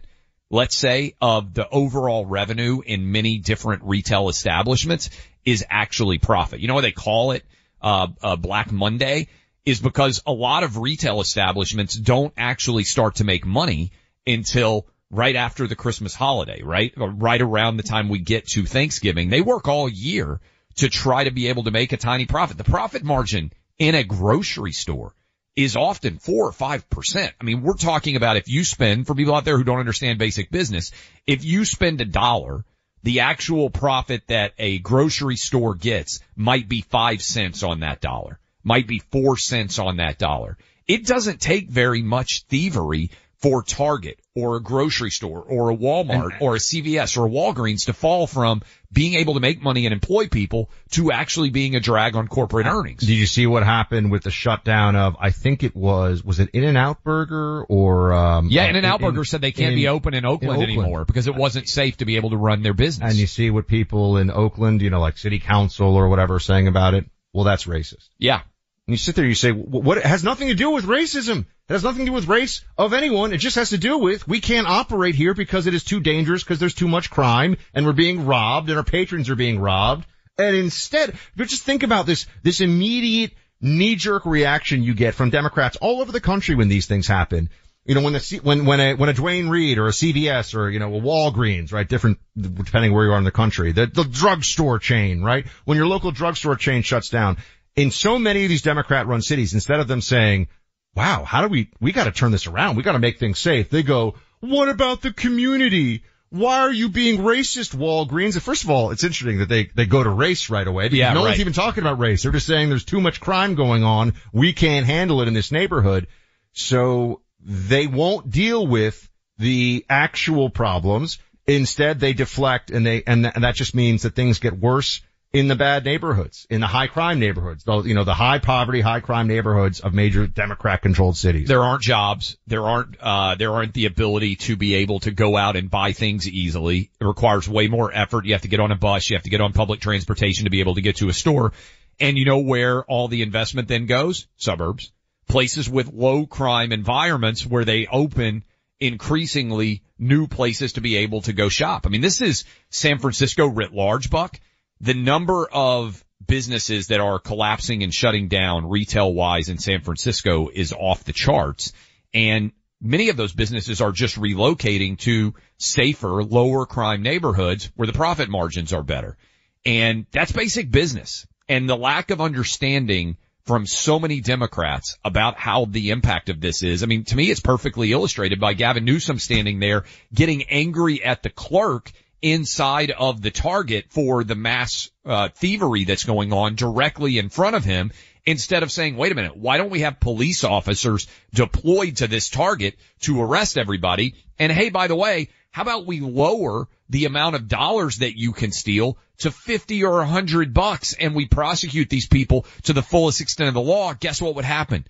let's 0.50 0.76
say, 0.76 1.14
of 1.22 1.54
the 1.54 1.66
overall 1.66 2.26
revenue 2.26 2.82
in 2.84 3.10
many 3.10 3.38
different 3.38 3.84
retail 3.84 4.28
establishments 4.28 5.08
is 5.46 5.64
actually 5.70 6.18
profit. 6.18 6.60
You 6.60 6.68
know 6.68 6.74
what 6.74 6.82
they 6.82 6.92
call 6.92 7.30
it? 7.30 7.42
Uh, 7.80 8.08
uh, 8.22 8.36
Black 8.36 8.70
Monday 8.70 9.28
is 9.66 9.80
because 9.80 10.23
a 10.25 10.32
lot 10.32 10.62
of 10.62 10.78
retail 10.78 11.20
establishments 11.20 11.96
don't 11.96 12.32
actually 12.37 12.85
start 12.85 13.16
to 13.16 13.25
make 13.25 13.44
money 13.44 13.90
until 14.25 14.87
right 15.11 15.35
after 15.35 15.66
the 15.66 15.76
Christmas 15.76 16.14
holiday, 16.14 16.62
right? 16.62 16.94
Right 16.96 17.42
around 17.42 17.76
the 17.76 17.82
time 17.82 18.08
we 18.08 18.20
get 18.20 18.46
to 18.49 18.64
Thanksgiving. 18.64 19.28
They 19.28 19.40
work 19.40 19.66
all 19.66 19.88
year 19.88 20.40
to 20.76 20.88
try 20.88 21.25
to 21.25 21.32
be 21.32 21.49
able 21.49 21.64
to 21.64 21.73
make 21.73 21.92
a 21.92 21.96
tiny 21.96 22.26
profit. 22.26 22.58
The 22.58 22.64
profit 22.64 23.02
margin 23.02 23.52
in 23.78 23.96
a 23.96 24.04
grocery 24.04 24.73
store 24.73 25.14
is 25.56 25.75
often 25.75 26.18
four 26.18 26.46
or 26.46 26.52
five 26.52 26.88
percent. 26.88 27.32
I 27.40 27.44
mean, 27.44 27.62
we're 27.62 27.75
talking 27.75 28.14
about 28.14 28.37
if 28.37 28.49
you 28.49 28.62
spend, 28.62 29.06
for 29.06 29.14
people 29.14 29.35
out 29.35 29.44
there 29.44 29.56
who 29.56 29.64
don't 29.64 29.80
understand 29.80 30.18
basic 30.18 30.50
business, 30.50 30.92
if 31.26 31.44
you 31.44 31.64
spend 31.64 32.00
a 32.00 32.04
dollar, 32.04 32.64
the 33.02 33.20
actual 33.20 33.70
profit 33.70 34.23
that 34.28 34.52
a 34.58 34.78
grocery 34.78 35.37
store 35.37 35.75
gets 35.75 36.20
might 36.37 36.68
be 36.68 36.82
five 36.82 37.23
cents 37.23 37.62
on 37.62 37.80
that 37.80 38.00
dollar 38.00 38.38
might 38.66 38.88
be 38.88 38.99
four 39.12 39.38
cents 39.38 39.78
on 39.78 39.99
that 39.99 40.18
dollar. 40.18 40.58
It 40.88 41.06
doesn't 41.06 41.40
take 41.40 41.68
very 41.70 42.02
much 42.02 42.44
thievery 42.49 43.11
for 43.38 43.62
Target 43.62 44.18
or 44.35 44.56
a 44.56 44.61
grocery 44.61 45.11
store 45.11 45.40
or 45.40 45.70
a 45.70 45.76
Walmart 45.76 46.40
or 46.40 46.56
a 46.56 46.58
CVS 46.58 47.16
or 47.16 47.26
a 47.26 47.30
Walgreens 47.30 47.87
to 47.87 47.92
fall 47.92 48.26
from 48.26 48.62
being 48.90 49.14
able 49.14 49.35
to 49.35 49.40
make 49.40 49.62
money 49.62 49.87
and 49.87 49.92
employ 49.92 50.26
people 50.26 50.70
to 50.92 51.12
actually 51.12 51.50
being 51.50 51.76
a 51.76 51.80
drag 51.80 52.16
on 52.16 52.28
corporate 52.28 52.66
earnings. 52.66 53.00
Did 53.00 53.11
you 53.11 53.26
see 53.26 53.46
what 53.46 53.62
happened 53.62 54.11
with 54.11 54.23
the 54.23 54.30
shutdown 54.30 54.96
of, 54.96 55.16
I 55.20 55.30
think 55.30 55.62
it 55.62 55.76
was, 55.76 56.25
was 56.25 56.40
it 56.40 56.50
In-N-Out 56.54 57.04
Burger 57.04 57.62
or, 57.64 58.14
um, 58.14 58.49
Yeah, 58.50 58.64
In-N-Out 58.64 59.00
Burger 59.00 59.25
said 59.25 59.42
they 59.42 59.52
can't 59.52 59.73
in, 59.73 59.78
be 59.78 59.88
open 59.88 60.14
in 60.14 60.25
Oakland, 60.25 60.62
in 60.62 60.62
Oakland, 60.62 60.80
anymore 60.80 61.04
because 61.04 61.26
it 61.26 61.35
wasn't 61.35 61.68
safe 61.68 61.99
to 61.99 62.04
be 62.04 62.16
able 62.16 62.30
to 62.30 62.37
run 62.37 62.62
their 62.62 62.75
business. 62.75 63.11
And 63.11 63.18
you 63.18 63.26
see 63.26 63.50
what 63.50 63.68
people 63.68 64.16
in 64.16 64.30
Oakland, 64.30 64.82
you 64.82 64.90
know, 64.90 65.00
like 65.00 65.18
city 65.18 65.38
council 65.38 65.94
or 65.94 66.08
whatever 66.08 66.40
saying 66.40 66.68
about 66.68 66.94
it. 66.94 67.04
Well, 67.35 67.44
that's 67.44 67.64
racist. 67.64 68.08
Yeah. 68.18 68.40
And 68.86 68.92
you 68.92 68.98
sit 68.98 69.16
there, 69.16 69.24
you 69.24 69.34
say, 69.34 69.50
what, 69.50 69.98
it 69.98 70.06
has 70.06 70.22
nothing 70.22 70.46
to 70.46 70.54
do 70.54 70.70
with 70.70 70.84
racism. 70.84 71.40
It 71.40 71.72
has 71.72 71.82
nothing 71.82 72.06
to 72.06 72.10
do 72.10 72.12
with 72.12 72.28
race 72.28 72.62
of 72.78 72.92
anyone. 72.92 73.32
It 73.32 73.38
just 73.38 73.56
has 73.56 73.70
to 73.70 73.78
do 73.78 73.98
with 73.98 74.28
we 74.28 74.40
can't 74.40 74.68
operate 74.68 75.16
here 75.16 75.34
because 75.34 75.66
it 75.66 75.74
is 75.74 75.82
too 75.82 75.98
dangerous 75.98 76.44
because 76.44 76.60
there's 76.60 76.74
too 76.74 76.86
much 76.86 77.10
crime 77.10 77.56
and 77.74 77.84
we're 77.84 77.92
being 77.92 78.26
robbed 78.26 78.68
and 78.68 78.78
our 78.78 78.84
patrons 78.84 79.28
are 79.28 79.34
being 79.34 79.58
robbed. 79.58 80.06
And 80.38 80.54
instead, 80.54 81.18
but 81.34 81.48
just 81.48 81.64
think 81.64 81.82
about 81.82 82.06
this, 82.06 82.26
this 82.44 82.60
immediate 82.60 83.32
knee-jerk 83.60 84.24
reaction 84.24 84.84
you 84.84 84.94
get 84.94 85.14
from 85.14 85.30
Democrats 85.30 85.76
all 85.80 86.00
over 86.00 86.12
the 86.12 86.20
country 86.20 86.54
when 86.54 86.68
these 86.68 86.86
things 86.86 87.08
happen. 87.08 87.50
You 87.86 87.94
know, 87.94 88.02
when 88.02 88.12
the, 88.12 88.40
when, 88.42 88.66
when 88.66 88.80
a, 88.80 88.94
when 88.94 89.08
a 89.08 89.12
Duane 89.12 89.48
Reade 89.48 89.78
or 89.78 89.86
a 89.86 89.92
CVS 89.92 90.56
or, 90.56 90.70
you 90.70 90.78
know, 90.80 90.94
a 90.94 91.00
Walgreens, 91.00 91.72
right? 91.72 91.88
Different, 91.88 92.18
depending 92.36 92.92
where 92.92 93.04
you 93.04 93.12
are 93.12 93.18
in 93.18 93.24
the 93.24 93.30
country. 93.30 93.72
The, 93.72 93.86
the 93.86 94.04
drugstore 94.04 94.78
chain, 94.78 95.22
right? 95.22 95.46
When 95.64 95.76
your 95.76 95.86
local 95.86 96.10
drugstore 96.10 96.56
chain 96.56 96.82
shuts 96.82 97.10
down, 97.10 97.38
in 97.76 97.90
so 97.90 98.18
many 98.18 98.45
of 98.45 98.49
these 98.49 98.62
Democrat 98.62 99.06
run 99.06 99.23
cities, 99.23 99.54
instead 99.54 99.80
of 99.80 99.87
them 99.87 100.00
saying, 100.00 100.49
wow, 100.95 101.25
how 101.25 101.42
do 101.42 101.49
we, 101.49 101.71
we 101.80 101.92
gotta 101.92 102.11
turn 102.11 102.33
this 102.33 102.47
around. 102.47 102.76
We 102.76 102.83
gotta 102.83 102.99
make 102.99 103.18
things 103.18 103.38
safe. 103.38 103.68
They 103.68 103.83
go, 103.83 104.14
what 104.40 104.68
about 104.68 105.02
the 105.02 105.12
community? 105.12 106.02
Why 106.30 106.61
are 106.61 106.73
you 106.73 106.88
being 106.88 107.21
racist, 107.21 107.76
Walgreens? 107.76 108.35
And 108.35 108.42
first 108.42 108.64
of 108.64 108.71
all, 108.71 108.90
it's 108.90 109.04
interesting 109.04 109.38
that 109.38 109.49
they, 109.49 109.66
they 109.75 109.87
go 109.87 110.02
to 110.02 110.11
race 110.11 110.50
right 110.50 110.66
away. 110.66 110.88
Yeah, 110.90 111.12
no 111.12 111.21
right. 111.21 111.28
one's 111.28 111.40
even 111.40 111.52
talking 111.52 111.83
about 111.83 111.99
race. 111.99 112.23
They're 112.23 112.33
just 112.33 112.47
saying 112.47 112.68
there's 112.68 112.85
too 112.85 113.00
much 113.00 113.21
crime 113.21 113.54
going 113.54 113.85
on. 113.85 114.14
We 114.33 114.52
can't 114.52 114.87
handle 114.87 115.21
it 115.23 115.28
in 115.28 115.35
this 115.35 115.52
neighborhood. 115.52 116.09
So 116.52 117.21
they 117.40 117.87
won't 117.87 118.30
deal 118.30 118.66
with 118.66 119.09
the 119.38 119.85
actual 119.88 120.50
problems. 120.50 121.18
Instead, 121.47 122.00
they 122.00 122.12
deflect 122.12 122.71
and 122.71 122.85
they, 122.85 123.04
and, 123.06 123.23
th- 123.23 123.35
and 123.35 123.45
that 123.45 123.54
just 123.54 123.75
means 123.75 124.02
that 124.02 124.16
things 124.16 124.40
get 124.40 124.59
worse 124.59 125.00
in 125.33 125.49
the 125.49 125.56
bad 125.56 125.85
neighborhoods, 125.85 126.47
in 126.49 126.61
the 126.61 126.66
high 126.66 126.87
crime 126.87 127.18
neighborhoods, 127.18 127.64
though, 127.64 127.83
you 127.83 127.95
know, 127.95 128.04
the 128.04 128.14
high 128.14 128.38
poverty, 128.38 128.80
high 128.80 129.00
crime 129.00 129.26
neighborhoods 129.26 129.80
of 129.80 129.92
major 129.92 130.26
Democrat 130.26 130.83
controlled 130.83 131.16
cities. 131.16 131.49
There 131.49 131.62
aren't 131.62 131.83
jobs. 131.83 132.38
There 132.47 132.62
aren't, 132.62 132.97
uh, 133.00 133.35
there 133.35 133.52
aren't 133.52 133.75
the 133.75 133.87
ability 133.87 134.37
to 134.37 134.56
be 134.56 134.76
able 134.76 135.00
to 135.00 135.11
go 135.11 135.37
out 135.37 135.56
and 135.56 135.71
buy 135.71 135.92
things 135.92 136.28
easily. 136.28 136.90
It 137.00 137.04
requires 137.04 137.49
way 137.49 137.68
more 137.68 137.92
effort. 137.92 138.25
You 138.25 138.33
have 138.33 138.42
to 138.42 138.49
get 138.49 138.61
on 138.61 138.73
a 138.73 138.76
bus. 138.76 139.11
You 139.11 139.16
have 139.16 139.25
to 139.25 139.30
get 139.30 139.40
on 139.40 139.52
public 139.52 139.80
transportation 139.80 140.45
to 140.45 140.50
be 140.50 140.61
able 140.61 140.76
to 140.76 140.80
get 140.80 140.97
to 140.97 141.09
a 141.09 141.12
store. 141.12 141.52
And 142.00 142.16
you 142.16 142.25
know 142.25 142.38
where 142.38 142.85
all 142.85 143.09
the 143.09 143.23
investment 143.23 143.68
then 143.68 143.87
goes? 143.87 144.26
Suburbs. 144.37 144.92
Places 145.28 145.68
with 145.68 145.92
low 145.92 146.25
crime 146.26 146.73
environments 146.73 147.45
where 147.45 147.64
they 147.64 147.87
open 147.90 148.45
increasingly 148.78 149.83
new 149.99 150.28
places 150.28 150.75
to 150.75 150.80
be 150.80 150.97
able 150.97 151.23
to 151.23 151.33
go 151.33 151.49
shop. 151.49 151.87
I 151.87 151.90
mean, 151.90 152.02
this 152.02 152.21
is 152.21 152.45
San 152.71 152.99
Francisco 152.99 153.47
writ 153.47 153.73
large, 153.73 154.09
Buck 154.09 154.38
the 154.80 154.95
number 154.95 155.49
of 155.49 156.04
businesses 156.26 156.88
that 156.88 157.00
are 157.00 157.18
collapsing 157.18 157.83
and 157.83 157.92
shutting 157.92 158.28
down 158.28 158.68
retail 158.68 159.12
wise 159.12 159.49
in 159.49 159.59
San 159.59 159.80
Francisco 159.80 160.49
is 160.52 160.73
off 160.73 161.04
the 161.04 161.12
charts. 161.12 161.73
And 162.12 162.52
many 162.80 163.09
of 163.09 163.16
those 163.16 163.33
businesses 163.33 163.80
are 163.80 163.92
just 163.92 164.16
relocating 164.16 164.99
to 165.00 165.35
safer, 165.59 166.25
lower 166.25 166.66
crime 166.66 167.02
neighborhoods 167.02 167.71
where 167.76 167.87
the 167.87 167.92
profit 167.92 168.28
margins 168.28 168.73
are 168.73 168.83
better. 168.83 169.16
And 169.64 170.06
that's 170.11 170.33
basic 170.33 170.71
business. 170.71 171.26
And 171.49 171.68
the 171.68 171.76
lack 171.76 172.11
of 172.11 172.21
understanding 172.21 173.16
from 173.45 173.64
so 173.64 174.00
many 174.00 174.21
Democrats 174.21 174.99
about 175.04 175.38
how 175.38 175.66
the 175.66 175.90
impact 175.90 176.28
of 176.28 176.40
this 176.40 176.64
is. 176.64 176.83
I 176.83 176.87
mean, 176.87 177.04
to 177.04 177.16
me, 177.16 177.30
it's 177.30 177.40
perfectly 177.40 177.92
illustrated 177.92 178.40
by 178.40 178.54
Gavin 178.54 178.85
Newsom 178.85 179.21
standing 179.21 179.61
there 179.61 179.85
getting 180.12 180.42
angry 180.45 181.02
at 181.02 181.23
the 181.23 181.30
clerk 181.30 181.92
inside 182.23 182.90
of 182.90 183.23
the 183.23 183.30
target 183.30 183.87
for 183.90 184.25
the 184.25 184.35
mass 184.35 184.90
uh, 185.04 185.28
thievery 185.28 185.85
that's 185.85 186.04
going 186.04 186.32
on 186.32 186.54
directly 186.54 187.18
in 187.18 187.28
front 187.28 187.56
of 187.56 187.64
him 187.64 187.92
instead 188.25 188.62
of 188.62 188.73
saying, 188.73 188.96
wait 188.96 189.12
a 189.12 189.14
minute, 189.14 189.37
why 189.37 189.56
don't 189.56 189.70
we 189.70 189.80
have 189.80 190.00
police 190.00 190.42
officers 190.42 191.06
deployed 191.32 191.99
to 191.99 192.08
this 192.08 192.28
target 192.28 192.76
to 193.00 193.23
arrest 193.23 193.56
everybody? 193.56 194.14
And 194.38 194.50
hey, 194.50 194.70
by 194.70 194.88
the 194.88 194.96
way, 194.96 195.28
how 195.50 195.62
about 195.62 195.87
we 195.87 196.00
lower 196.00 196.68
the 196.90 197.06
amount 197.06 197.37
of 197.37 197.49
dollars 197.49 197.99
that 197.99 198.18
you 198.18 198.32
can 198.32 198.52
steal 198.52 198.99
to 199.18 199.30
50 199.30 199.85
or 199.85 199.99
100 199.99 200.52
bucks 200.52 200.94
and 200.94 201.14
we 201.14 201.26
prosecute 201.26 201.88
these 201.88 202.08
people 202.08 202.44
to 202.64 202.73
the 202.73 202.82
fullest 202.82 203.20
extent 203.20 203.49
of 203.49 203.54
the 203.54 203.61
law? 203.61 203.94
Guess 203.94 204.20
what 204.20 204.35
would 204.35 204.44
happen? 204.44 204.87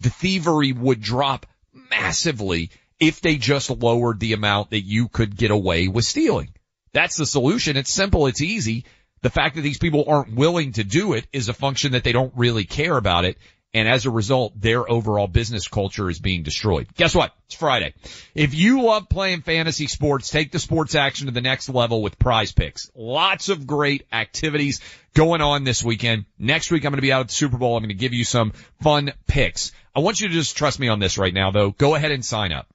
The 0.00 0.10
thievery 0.10 0.72
would 0.72 1.00
drop 1.00 1.46
massively 1.90 2.70
if 3.00 3.20
they 3.20 3.36
just 3.36 3.70
lowered 3.70 4.20
the 4.20 4.34
amount 4.34 4.70
that 4.70 4.82
you 4.82 5.08
could 5.08 5.36
get 5.36 5.50
away 5.50 5.88
with 5.88 6.04
stealing. 6.04 6.50
That's 6.92 7.16
the 7.16 7.26
solution. 7.26 7.76
It's 7.76 7.92
simple. 7.92 8.26
It's 8.26 8.42
easy. 8.42 8.84
The 9.22 9.30
fact 9.30 9.56
that 9.56 9.62
these 9.62 9.78
people 9.78 10.04
aren't 10.06 10.34
willing 10.34 10.72
to 10.72 10.84
do 10.84 11.14
it 11.14 11.26
is 11.32 11.48
a 11.48 11.54
function 11.54 11.92
that 11.92 12.04
they 12.04 12.12
don't 12.12 12.32
really 12.36 12.64
care 12.64 12.96
about 12.96 13.24
it. 13.24 13.38
And 13.72 13.86
as 13.88 14.04
a 14.04 14.10
result, 14.10 14.60
their 14.60 14.90
overall 14.90 15.28
business 15.28 15.68
culture 15.68 16.10
is 16.10 16.18
being 16.18 16.42
destroyed. 16.42 16.88
Guess 16.96 17.14
what? 17.14 17.32
It's 17.46 17.54
Friday. 17.54 17.94
If 18.34 18.52
you 18.52 18.82
love 18.82 19.08
playing 19.08 19.42
fantasy 19.42 19.86
sports, 19.86 20.28
take 20.28 20.50
the 20.50 20.58
sports 20.58 20.96
action 20.96 21.26
to 21.26 21.32
the 21.32 21.40
next 21.40 21.68
level 21.68 22.02
with 22.02 22.18
PrizePicks. 22.18 22.90
Lots 22.96 23.48
of 23.48 23.68
great 23.68 24.06
activities 24.12 24.80
going 25.14 25.40
on 25.40 25.62
this 25.62 25.84
weekend. 25.84 26.24
Next 26.36 26.72
week, 26.72 26.84
I'm 26.84 26.90
going 26.90 26.98
to 26.98 27.02
be 27.02 27.12
out 27.12 27.20
at 27.20 27.28
the 27.28 27.34
Super 27.34 27.58
Bowl. 27.58 27.76
I'm 27.76 27.82
going 27.82 27.90
to 27.90 27.94
give 27.94 28.12
you 28.12 28.24
some 28.24 28.52
fun 28.82 29.12
picks. 29.28 29.70
I 29.94 30.00
want 30.00 30.20
you 30.20 30.26
to 30.26 30.34
just 30.34 30.56
trust 30.56 30.80
me 30.80 30.88
on 30.88 30.98
this 30.98 31.16
right 31.16 31.34
now 31.34 31.52
though. 31.52 31.70
Go 31.70 31.94
ahead 31.94 32.10
and 32.10 32.24
sign 32.24 32.50
up. 32.50 32.66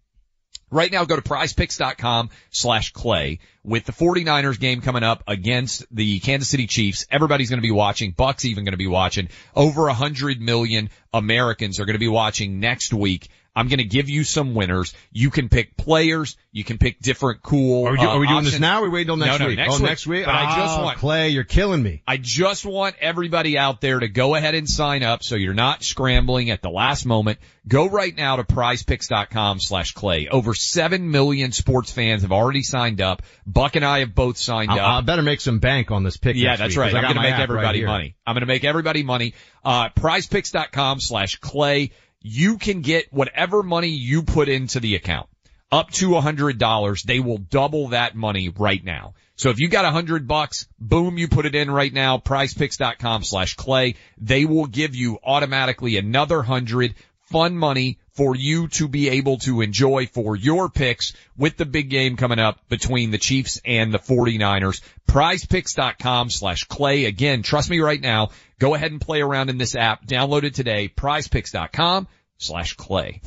Right 0.71 0.91
now, 0.91 1.05
go 1.05 1.15
to 1.15 1.21
prizepicks.com 1.21 2.31
slash 2.49 2.91
clay. 2.91 3.39
With 3.63 3.85
the 3.85 3.91
49ers 3.91 4.59
game 4.59 4.81
coming 4.81 5.03
up 5.03 5.23
against 5.27 5.85
the 5.91 6.19
Kansas 6.19 6.49
City 6.49 6.67
Chiefs, 6.67 7.05
everybody's 7.11 7.49
going 7.49 7.59
to 7.59 7.67
be 7.67 7.71
watching. 7.71 8.11
Bucks 8.11 8.45
even 8.45 8.63
going 8.63 8.73
to 8.73 8.77
be 8.77 8.87
watching. 8.87 9.29
Over 9.55 9.87
a 9.87 9.93
hundred 9.93 10.41
million 10.41 10.89
Americans 11.13 11.79
are 11.79 11.85
going 11.85 11.95
to 11.95 11.99
be 11.99 12.07
watching 12.07 12.59
next 12.59 12.93
week. 12.93 13.29
I'm 13.55 13.67
going 13.67 13.79
to 13.79 13.85
give 13.85 14.09
you 14.09 14.23
some 14.23 14.53
winners. 14.53 14.93
You 15.11 15.29
can 15.31 15.49
pick 15.49 15.77
players. 15.77 16.35
You 16.51 16.63
can 16.63 16.77
pick 16.77 16.99
different 16.99 17.41
cool. 17.41 17.87
Are 17.87 17.91
we, 17.91 17.97
do, 17.97 18.03
uh, 18.03 18.09
are 18.09 18.19
we 18.19 18.27
doing 18.27 18.37
options. 18.37 18.53
this 18.53 18.61
now 18.61 18.79
or 18.79 18.81
are 18.81 18.83
we 18.83 18.89
waiting 18.89 19.07
till 19.07 19.17
next 19.17 19.39
no, 19.39 19.45
no, 19.45 19.49
week? 19.49 19.57
Next 19.57 19.73
oh, 19.73 19.77
week. 19.77 19.83
next 19.83 20.07
week? 20.07 20.25
But 20.25 20.35
I 20.35 20.55
just 20.57 20.75
Oh, 20.77 20.83
want 20.83 20.97
Clay, 20.97 21.29
you're 21.29 21.43
killing 21.43 21.81
me. 21.81 22.01
I 22.07 22.17
just 22.17 22.65
want 22.65 22.95
everybody 22.99 23.57
out 23.57 23.81
there 23.81 23.99
to 23.99 24.07
go 24.07 24.35
ahead 24.35 24.55
and 24.55 24.67
sign 24.69 25.03
up 25.03 25.23
so 25.23 25.35
you're 25.35 25.53
not 25.53 25.83
scrambling 25.83 26.49
at 26.49 26.61
the 26.61 26.69
last 26.69 27.05
moment. 27.05 27.39
Go 27.67 27.87
right 27.87 28.15
now 28.15 28.35
to 28.35 28.43
prizepicks.com 28.43 29.59
slash 29.59 29.93
clay. 29.93 30.27
Over 30.27 30.53
7 30.53 31.09
million 31.09 31.51
sports 31.51 31.91
fans 31.91 32.21
have 32.21 32.31
already 32.31 32.61
signed 32.61 33.01
up. 33.01 33.23
Buck 33.47 33.75
and 33.75 33.83
I 33.83 33.99
have 33.99 34.13
both 34.13 34.37
signed 34.37 34.71
I, 34.71 34.77
up. 34.77 34.81
I 34.81 35.01
better 35.01 35.23
make 35.23 35.41
some 35.41 35.59
bank 35.59 35.91
on 35.91 36.03
this 36.03 36.17
pick 36.17 36.35
Yeah, 36.35 36.55
that's 36.57 36.75
week, 36.75 36.77
right. 36.77 36.95
I'm 36.95 37.01
going 37.01 37.15
to 37.15 37.21
make 37.21 37.33
app 37.33 37.39
right 37.39 37.43
everybody 37.43 37.85
money. 37.85 38.15
I'm 38.27 38.33
going 38.33 38.41
to 38.41 38.47
make 38.47 38.63
everybody 38.63 39.03
money. 39.03 39.33
Uh, 39.63 39.89
prizepicks.com 39.89 40.99
slash 40.99 41.37
clay. 41.37 41.91
You 42.27 42.57
can 42.57 42.81
get 42.81 43.13
whatever 43.13 43.61
money 43.61 43.89
you 43.89 44.23
put 44.23 44.49
into 44.49 44.79
the 44.79 44.95
account 44.95 45.29
up 45.71 45.91
to 45.91 46.15
a 46.15 46.21
hundred 46.21 46.57
dollars. 46.57 47.03
They 47.03 47.19
will 47.19 47.37
double 47.37 47.89
that 47.89 48.15
money 48.15 48.49
right 48.49 48.83
now. 48.83 49.13
So 49.35 49.51
if 49.51 49.59
you 49.59 49.67
got 49.67 49.85
a 49.85 49.91
hundred 49.91 50.27
bucks, 50.27 50.67
boom, 50.79 51.19
you 51.19 51.27
put 51.27 51.45
it 51.45 51.53
in 51.53 51.69
right 51.69 51.93
now, 51.93 52.17
prizepicks.com 52.17 53.23
slash 53.23 53.53
clay. 53.53 53.93
They 54.17 54.45
will 54.45 54.65
give 54.65 54.95
you 54.95 55.19
automatically 55.23 55.97
another 55.97 56.41
hundred 56.41 56.95
fun 57.25 57.57
money 57.57 57.99
for 58.13 58.35
you 58.35 58.67
to 58.69 58.87
be 58.87 59.09
able 59.09 59.37
to 59.39 59.61
enjoy 59.61 60.07
for 60.07 60.35
your 60.35 60.69
picks 60.69 61.13
with 61.37 61.57
the 61.57 61.65
big 61.65 61.89
game 61.89 62.15
coming 62.15 62.39
up 62.39 62.59
between 62.69 63.11
the 63.11 63.17
Chiefs 63.17 63.59
and 63.65 63.93
the 63.93 63.99
49ers. 63.99 64.81
Prizepicks.com 65.07 66.29
slash 66.29 66.63
clay. 66.65 67.05
Again, 67.05 67.43
trust 67.43 67.69
me 67.69 67.79
right 67.79 67.99
now. 67.99 68.29
Go 68.59 68.73
ahead 68.73 68.91
and 68.91 69.01
play 69.01 69.21
around 69.21 69.49
in 69.49 69.57
this 69.57 69.75
app. 69.75 70.05
Download 70.05 70.43
it 70.43 70.55
today. 70.55 70.87
Prizepicks.com 70.87 72.07
slash 72.37 72.75
clay. 72.75 73.21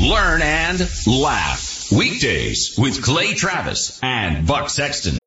Learn 0.00 0.42
and 0.42 0.80
laugh. 1.06 1.92
Weekdays 1.92 2.76
with 2.78 3.02
Clay 3.02 3.34
Travis 3.34 4.00
and 4.02 4.46
Buck 4.46 4.70
Sexton. 4.70 5.18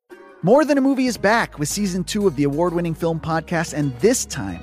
More 0.42 0.64
Than 0.64 0.76
a 0.76 0.80
Movie 0.80 1.06
is 1.06 1.16
back 1.16 1.58
with 1.58 1.68
season 1.68 2.04
two 2.04 2.26
of 2.26 2.36
the 2.36 2.44
award 2.44 2.74
winning 2.74 2.94
film 2.94 3.20
podcast, 3.20 3.72
and 3.72 3.98
this 4.00 4.24
time 4.26 4.62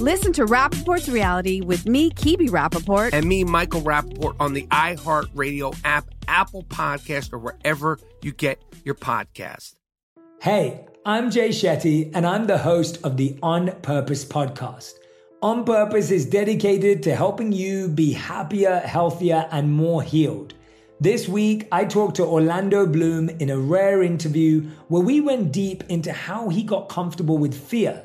Listen 0.00 0.32
to 0.34 0.44
Rappaport's 0.44 1.08
reality 1.08 1.60
with 1.60 1.86
me, 1.86 2.10
Kibi 2.10 2.48
Rappaport. 2.48 3.10
and 3.12 3.26
me, 3.26 3.42
Michael 3.42 3.80
Rappaport, 3.80 4.36
on 4.38 4.52
the 4.52 4.64
iHeartRadio 4.68 5.76
app, 5.84 6.06
Apple 6.28 6.62
Podcast, 6.64 7.32
or 7.32 7.38
wherever 7.38 7.98
you 8.22 8.30
get 8.30 8.62
your 8.84 8.94
podcast. 8.94 9.74
Hey, 10.40 10.86
I'm 11.04 11.32
Jay 11.32 11.48
Shetty, 11.48 12.12
and 12.14 12.24
I'm 12.24 12.46
the 12.46 12.58
host 12.58 13.00
of 13.02 13.16
the 13.16 13.36
On 13.42 13.72
Purpose 13.82 14.24
podcast. 14.24 14.92
On 15.42 15.64
Purpose 15.64 16.12
is 16.12 16.26
dedicated 16.26 17.02
to 17.02 17.16
helping 17.16 17.50
you 17.50 17.88
be 17.88 18.12
happier, 18.12 18.78
healthier, 18.78 19.48
and 19.50 19.72
more 19.72 20.02
healed. 20.02 20.54
This 21.00 21.28
week, 21.28 21.66
I 21.72 21.84
talked 21.84 22.16
to 22.16 22.24
Orlando 22.24 22.86
Bloom 22.86 23.28
in 23.28 23.50
a 23.50 23.58
rare 23.58 24.04
interview 24.04 24.62
where 24.86 25.02
we 25.02 25.20
went 25.20 25.50
deep 25.50 25.82
into 25.88 26.12
how 26.12 26.50
he 26.50 26.62
got 26.62 26.88
comfortable 26.88 27.38
with 27.38 27.54
fear, 27.54 28.04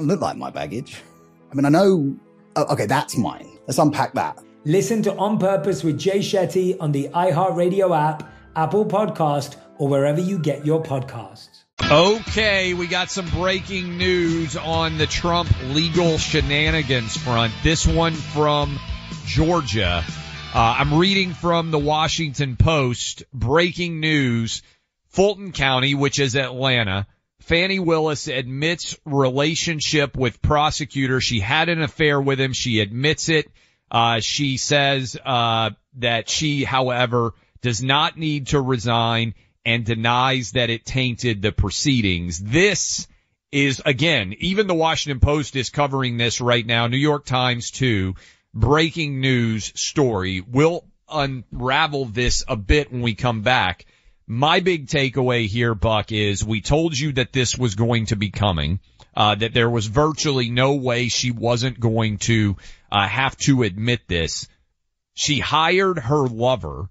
It 0.00 0.06
look 0.06 0.20
like 0.22 0.36
my 0.36 0.50
baggage. 0.50 1.02
I 1.50 1.54
mean, 1.54 1.66
I 1.66 1.68
know. 1.68 2.16
Oh, 2.56 2.72
okay, 2.72 2.86
that's 2.86 3.18
mine. 3.18 3.46
Let's 3.66 3.78
unpack 3.78 4.14
that. 4.14 4.38
Listen 4.64 5.02
to 5.02 5.14
On 5.16 5.38
Purpose 5.38 5.84
with 5.84 5.98
Jay 5.98 6.20
Shetty 6.20 6.76
on 6.80 6.92
the 6.92 7.08
iHeartRadio 7.10 7.96
app, 7.96 8.30
Apple 8.56 8.86
Podcast, 8.86 9.56
or 9.78 9.88
wherever 9.88 10.20
you 10.20 10.38
get 10.38 10.64
your 10.64 10.82
podcasts. 10.82 11.64
Okay, 11.90 12.72
we 12.72 12.86
got 12.86 13.10
some 13.10 13.28
breaking 13.28 13.98
news 13.98 14.56
on 14.56 14.96
the 14.96 15.06
Trump 15.06 15.50
legal 15.64 16.18
shenanigans 16.18 17.16
front. 17.16 17.52
This 17.62 17.86
one 17.86 18.14
from 18.14 18.78
Georgia. 19.26 20.02
Uh, 20.54 20.76
I'm 20.78 20.94
reading 20.94 21.34
from 21.34 21.70
the 21.70 21.78
Washington 21.78 22.56
Post. 22.56 23.22
Breaking 23.34 24.00
news. 24.00 24.62
Fulton 25.08 25.52
County, 25.52 25.94
which 25.94 26.20
is 26.20 26.36
Atlanta, 26.36 27.06
Fani 27.40 27.78
Willis 27.78 28.28
admits 28.28 28.96
relationship 29.04 30.16
with 30.16 30.42
prosecutor. 30.42 31.20
She 31.20 31.40
had 31.40 31.68
an 31.68 31.82
affair 31.82 32.20
with 32.20 32.40
him. 32.40 32.52
She 32.52 32.80
admits 32.80 33.28
it. 33.28 33.50
Uh, 33.90 34.20
she 34.20 34.56
says, 34.56 35.16
uh, 35.24 35.70
that 35.98 36.28
she, 36.28 36.64
however, 36.64 37.34
does 37.60 37.82
not 37.82 38.16
need 38.16 38.48
to 38.48 38.60
resign 38.60 39.34
and 39.64 39.84
denies 39.84 40.52
that 40.52 40.70
it 40.70 40.84
tainted 40.84 41.42
the 41.42 41.52
proceedings. 41.52 42.38
This 42.38 43.06
is 43.52 43.82
again, 43.84 44.34
even 44.38 44.66
the 44.66 44.74
Washington 44.74 45.20
Post 45.20 45.56
is 45.56 45.70
covering 45.70 46.16
this 46.16 46.40
right 46.40 46.64
now. 46.64 46.86
New 46.86 46.96
York 46.96 47.26
Times 47.26 47.70
too. 47.70 48.14
Breaking 48.54 49.20
news 49.20 49.72
story. 49.80 50.40
We'll 50.40 50.84
unravel 51.10 52.06
this 52.06 52.44
a 52.48 52.56
bit 52.56 52.92
when 52.92 53.02
we 53.02 53.14
come 53.14 53.42
back. 53.42 53.86
My 54.32 54.60
big 54.60 54.86
takeaway 54.86 55.48
here, 55.48 55.74
Buck, 55.74 56.12
is 56.12 56.44
we 56.44 56.60
told 56.60 56.96
you 56.96 57.10
that 57.14 57.32
this 57.32 57.58
was 57.58 57.74
going 57.74 58.06
to 58.06 58.16
be 58.16 58.30
coming 58.30 58.78
uh, 59.16 59.34
that 59.34 59.54
there 59.54 59.68
was 59.68 59.88
virtually 59.88 60.50
no 60.50 60.74
way 60.74 61.08
she 61.08 61.32
wasn't 61.32 61.80
going 61.80 62.18
to 62.18 62.56
uh, 62.92 63.08
have 63.08 63.36
to 63.38 63.64
admit 63.64 64.02
this. 64.06 64.46
She 65.14 65.40
hired 65.40 65.98
her 65.98 66.28
lover, 66.28 66.88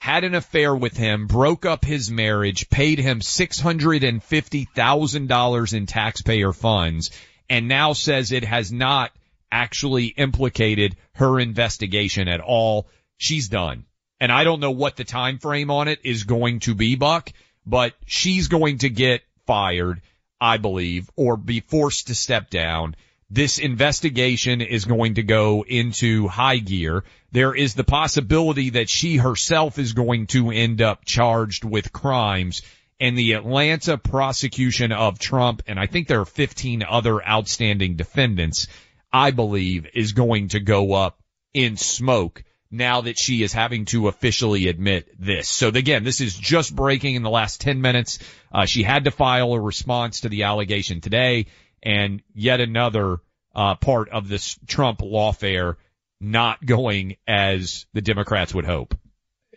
had 0.00 0.24
an 0.24 0.34
affair 0.34 0.74
with 0.74 0.96
him, 0.96 1.28
broke 1.28 1.64
up 1.64 1.84
his 1.84 2.10
marriage, 2.10 2.68
paid 2.70 2.98
him 2.98 3.20
$650,000 3.20 5.74
in 5.74 5.86
taxpayer 5.86 6.52
funds, 6.52 7.12
and 7.48 7.68
now 7.68 7.92
says 7.92 8.32
it 8.32 8.42
has 8.42 8.72
not 8.72 9.12
actually 9.52 10.06
implicated 10.06 10.96
her 11.12 11.38
investigation 11.38 12.26
at 12.26 12.40
all. 12.40 12.88
She's 13.16 13.48
done. 13.48 13.84
And 14.20 14.30
I 14.30 14.44
don't 14.44 14.60
know 14.60 14.70
what 14.70 14.96
the 14.96 15.04
time 15.04 15.38
frame 15.38 15.70
on 15.70 15.88
it 15.88 16.00
is 16.04 16.24
going 16.24 16.60
to 16.60 16.74
be, 16.74 16.94
Buck, 16.94 17.32
but 17.64 17.94
she's 18.06 18.48
going 18.48 18.78
to 18.78 18.90
get 18.90 19.22
fired 19.46 20.02
I 20.40 20.56
believe, 20.56 21.10
or 21.16 21.36
be 21.36 21.60
forced 21.60 22.06
to 22.06 22.14
step 22.14 22.48
down. 22.48 22.96
This 23.28 23.58
investigation 23.58 24.60
is 24.60 24.86
going 24.86 25.14
to 25.14 25.22
go 25.22 25.64
into 25.66 26.26
high 26.28 26.56
gear. 26.56 27.04
There 27.30 27.54
is 27.54 27.74
the 27.74 27.84
possibility 27.84 28.70
that 28.70 28.88
she 28.88 29.18
herself 29.18 29.78
is 29.78 29.92
going 29.92 30.28
to 30.28 30.50
end 30.50 30.80
up 30.80 31.04
charged 31.04 31.64
with 31.64 31.92
crimes 31.92 32.62
and 32.98 33.16
the 33.16 33.34
Atlanta 33.34 33.98
prosecution 33.98 34.92
of 34.92 35.18
Trump, 35.18 35.62
and 35.66 35.78
I 35.78 35.86
think 35.86 36.08
there 36.08 36.20
are 36.20 36.26
15 36.26 36.82
other 36.82 37.26
outstanding 37.26 37.96
defendants, 37.96 38.66
I 39.12 39.30
believe 39.30 39.86
is 39.94 40.12
going 40.12 40.48
to 40.48 40.60
go 40.60 40.92
up 40.92 41.18
in 41.54 41.76
smoke 41.76 42.42
now 42.70 43.00
that 43.00 43.18
she 43.18 43.42
is 43.42 43.52
having 43.52 43.84
to 43.86 44.08
officially 44.08 44.68
admit 44.68 45.08
this. 45.18 45.48
So 45.48 45.68
again, 45.68 46.04
this 46.04 46.20
is 46.20 46.36
just 46.36 46.74
breaking 46.74 47.16
in 47.16 47.22
the 47.22 47.30
last 47.30 47.60
10 47.60 47.80
minutes. 47.80 48.18
Uh, 48.52 48.66
she 48.66 48.82
had 48.82 49.04
to 49.04 49.10
file 49.10 49.52
a 49.52 49.60
response 49.60 50.20
to 50.20 50.28
the 50.28 50.44
allegation 50.44 51.00
today 51.00 51.46
and 51.82 52.22
yet 52.34 52.60
another, 52.60 53.18
uh, 53.54 53.74
part 53.74 54.10
of 54.10 54.28
this 54.28 54.58
Trump 54.66 55.00
lawfare 55.00 55.76
not 56.20 56.64
going 56.64 57.16
as 57.26 57.86
the 57.92 58.02
Democrats 58.02 58.54
would 58.54 58.66
hope. 58.66 58.94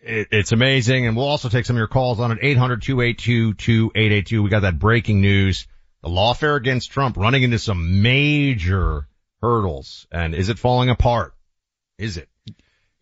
it's 0.06 0.52
amazing. 0.52 1.08
And 1.08 1.16
we'll 1.16 1.28
also 1.28 1.48
take 1.48 1.66
some 1.66 1.78
of 1.78 1.80
your 1.80 1.88
calls 1.88 2.20
on 2.20 2.32
it. 2.32 2.42
800-282-2882. 2.42 4.44
We 4.44 4.50
got 4.50 4.64
that 4.64 4.80
breaking 4.80 5.22
news. 5.22 5.66
The 6.02 6.10
lawfare 6.10 6.58
against 6.58 6.92
Trump 6.92 7.16
running 7.16 7.44
into 7.44 7.60
some 7.60 8.02
major 8.02 9.08
hurdles. 9.42 10.06
And 10.12 10.36
is 10.36 10.50
it 10.50 10.60
falling 10.60 10.90
apart? 10.90 11.34
Is 11.98 12.18
it? 12.18 12.28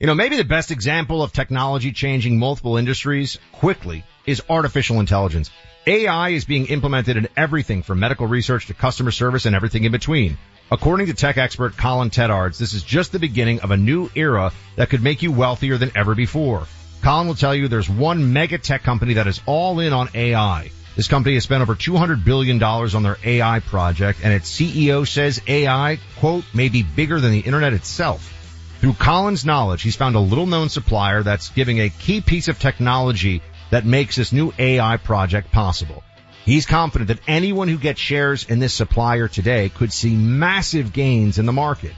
You 0.02 0.08
know, 0.08 0.16
maybe 0.16 0.36
the 0.36 0.44
best 0.44 0.72
example 0.72 1.22
of 1.22 1.32
technology 1.32 1.92
changing 1.92 2.40
multiple 2.40 2.78
industries 2.78 3.38
quickly 3.52 4.04
is 4.26 4.42
artificial 4.50 5.00
intelligence. 5.00 5.52
AI 5.86 6.30
is 6.30 6.44
being 6.44 6.66
implemented 6.66 7.18
in 7.18 7.28
everything 7.38 7.84
from 7.84 8.00
medical 8.00 8.26
research 8.26 8.66
to 8.66 8.74
customer 8.74 9.12
service 9.12 9.46
and 9.46 9.56
everything 9.56 9.84
in 9.84 9.92
between. 9.92 10.40
According 10.72 11.06
to 11.06 11.14
tech 11.14 11.38
expert 11.38 11.78
Colin 11.78 12.10
Tedards, 12.10 12.58
this 12.58 12.74
is 12.74 12.82
just 12.82 13.12
the 13.12 13.20
beginning 13.20 13.60
of 13.60 13.70
a 13.70 13.78
new 13.78 14.10
era 14.16 14.52
that 14.76 14.90
could 14.90 15.04
make 15.04 15.22
you 15.22 15.32
wealthier 15.32 15.78
than 15.78 15.92
ever 15.96 16.16
before. 16.16 16.66
Colin 17.04 17.28
will 17.28 17.36
tell 17.36 17.54
you 17.54 17.68
there's 17.68 17.88
one 17.88 18.34
mega 18.34 18.58
tech 18.58 18.82
company 18.82 19.14
that 19.14 19.28
is 19.28 19.40
all 19.46 19.80
in 19.82 19.94
on 19.94 20.10
AI. 20.16 20.72
This 20.96 21.10
company 21.10 21.36
has 21.36 21.44
spent 21.44 21.62
over 21.62 21.76
$200 21.76 22.26
billion 22.26 22.62
on 22.64 23.04
their 23.04 23.20
AI 23.24 23.60
project 23.60 24.22
and 24.24 24.34
its 24.34 24.52
CEO 24.52 25.08
says 25.08 25.44
AI, 25.46 26.00
quote, 26.18 26.44
may 26.56 26.70
be 26.70 26.82
bigger 26.82 27.20
than 27.20 27.34
the 27.34 27.42
internet 27.42 27.74
itself. 27.74 28.40
Through 28.82 28.94
Colin's 28.94 29.46
knowledge, 29.46 29.84
he's 29.84 29.96
found 29.96 30.16
a 30.16 30.20
little 30.20 30.48
known 30.48 30.68
supplier 30.68 31.22
that's 31.22 31.50
giving 31.50 31.80
a 31.80 31.92
key 31.92 32.20
piece 32.20 32.48
of 32.48 32.58
technology 32.58 33.44
that 33.70 33.86
makes 33.86 34.16
this 34.16 34.34
new 34.34 34.52
AI 34.58 34.98
project 34.98 35.52
possible. 35.52 36.04
He's 36.46 36.66
confident 36.66 37.10
that 37.10 37.20
anyone 37.28 37.68
who 37.68 37.78
gets 37.78 38.00
shares 38.00 38.44
in 38.44 38.58
this 38.58 38.74
supplier 38.74 39.28
today 39.28 39.70
could 39.70 39.94
see 39.94 40.16
massive 40.16 40.94
gains 40.94 41.38
in 41.38 41.46
the 41.46 41.54
market. 41.54 41.94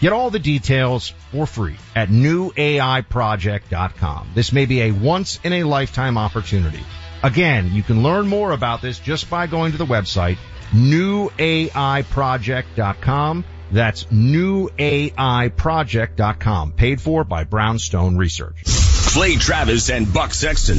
Get 0.00 0.12
all 0.12 0.30
the 0.30 0.38
details 0.38 1.12
for 1.32 1.44
free 1.44 1.74
at 1.96 2.08
newaiproject.com. 2.08 4.30
This 4.36 4.52
may 4.52 4.66
be 4.66 4.82
a 4.82 4.92
once 4.92 5.40
in 5.42 5.54
a 5.54 5.64
lifetime 5.64 6.16
opportunity. 6.16 6.84
Again, 7.24 7.72
you 7.72 7.82
can 7.82 8.04
learn 8.04 8.28
more 8.28 8.52
about 8.52 8.80
this 8.80 9.00
just 9.00 9.28
by 9.28 9.48
going 9.48 9.72
to 9.72 9.78
the 9.78 9.86
website 9.86 10.38
newaiproject.com. 10.72 13.44
That's 13.70 14.04
newaiproject.com. 14.04 16.72
Paid 16.72 17.00
for 17.00 17.24
by 17.24 17.44
Brownstone 17.44 18.16
Research. 18.16 18.64
Clay 18.64 19.36
Travis 19.36 19.90
and 19.90 20.12
Buck 20.12 20.34
Sexton 20.34 20.78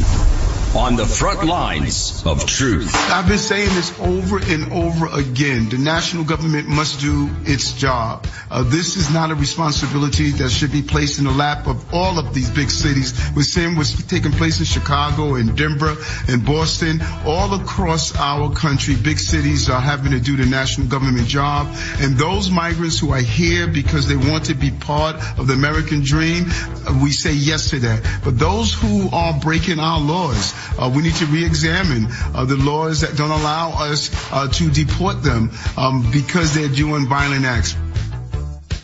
on 0.75 0.95
the 0.95 1.05
front 1.05 1.43
lines 1.45 2.23
of 2.25 2.45
truth. 2.45 2.93
I've 3.09 3.27
been 3.27 3.39
saying 3.39 3.69
this 3.69 3.97
over 3.99 4.37
and 4.37 4.71
over 4.71 5.07
again. 5.07 5.69
The 5.69 5.79
national 5.79 6.25
government 6.25 6.67
must 6.67 6.99
do 6.99 7.29
its 7.43 7.73
job. 7.73 8.27
Uh, 8.51 8.63
this 8.63 8.95
is 8.95 9.11
not 9.11 9.31
a 9.31 9.35
responsibility 9.35 10.31
that 10.31 10.49
should 10.49 10.71
be 10.71 10.83
placed 10.83 11.17
in 11.17 11.25
the 11.25 11.31
lap 11.31 11.65
of 11.65 11.93
all 11.93 12.19
of 12.19 12.33
these 12.35 12.51
big 12.51 12.69
cities. 12.69 13.13
We're 13.35 13.41
seeing 13.41 13.77
what's 13.77 14.01
taking 14.03 14.31
place 14.31 14.59
in 14.59 14.65
Chicago 14.65 15.35
and 15.35 15.57
Denver 15.57 15.95
and 16.27 16.45
Boston. 16.45 17.01
All 17.25 17.53
across 17.59 18.15
our 18.15 18.53
country, 18.53 18.95
big 18.95 19.17
cities 19.17 19.69
are 19.69 19.81
having 19.81 20.11
to 20.11 20.19
do 20.19 20.37
the 20.37 20.45
national 20.45 20.87
government 20.87 21.27
job. 21.27 21.67
And 21.99 22.15
those 22.15 22.51
migrants 22.51 22.99
who 22.99 23.11
are 23.11 23.21
here 23.21 23.67
because 23.67 24.07
they 24.07 24.15
want 24.15 24.45
to 24.45 24.53
be 24.53 24.69
part 24.69 25.15
of 25.39 25.47
the 25.47 25.53
American 25.53 26.03
dream, 26.03 26.45
uh, 26.47 26.99
we 27.01 27.11
say 27.11 27.33
yes 27.33 27.71
to 27.71 27.79
that. 27.79 28.21
But 28.23 28.37
those 28.37 28.73
who 28.73 29.09
are 29.11 29.39
breaking 29.39 29.79
our 29.79 29.99
laws, 29.99 30.53
uh, 30.77 30.91
we 30.93 31.03
need 31.03 31.15
to 31.15 31.25
re-examine 31.25 32.07
uh, 32.09 32.45
the 32.45 32.57
laws 32.57 33.01
that 33.01 33.17
don't 33.17 33.31
allow 33.31 33.71
us 33.91 34.09
uh, 34.31 34.47
to 34.47 34.69
deport 34.69 35.21
them 35.23 35.51
um, 35.77 36.09
because 36.11 36.53
they're 36.53 36.67
doing 36.67 37.07
violent 37.07 37.45
acts. 37.45 37.75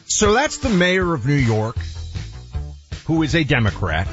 So 0.06 0.34
that's 0.34 0.58
the 0.58 0.70
mayor 0.70 1.14
of 1.14 1.26
New 1.26 1.34
York, 1.34 1.78
who 3.06 3.24
is 3.24 3.36
a 3.36 3.44
Democrat, 3.44 4.08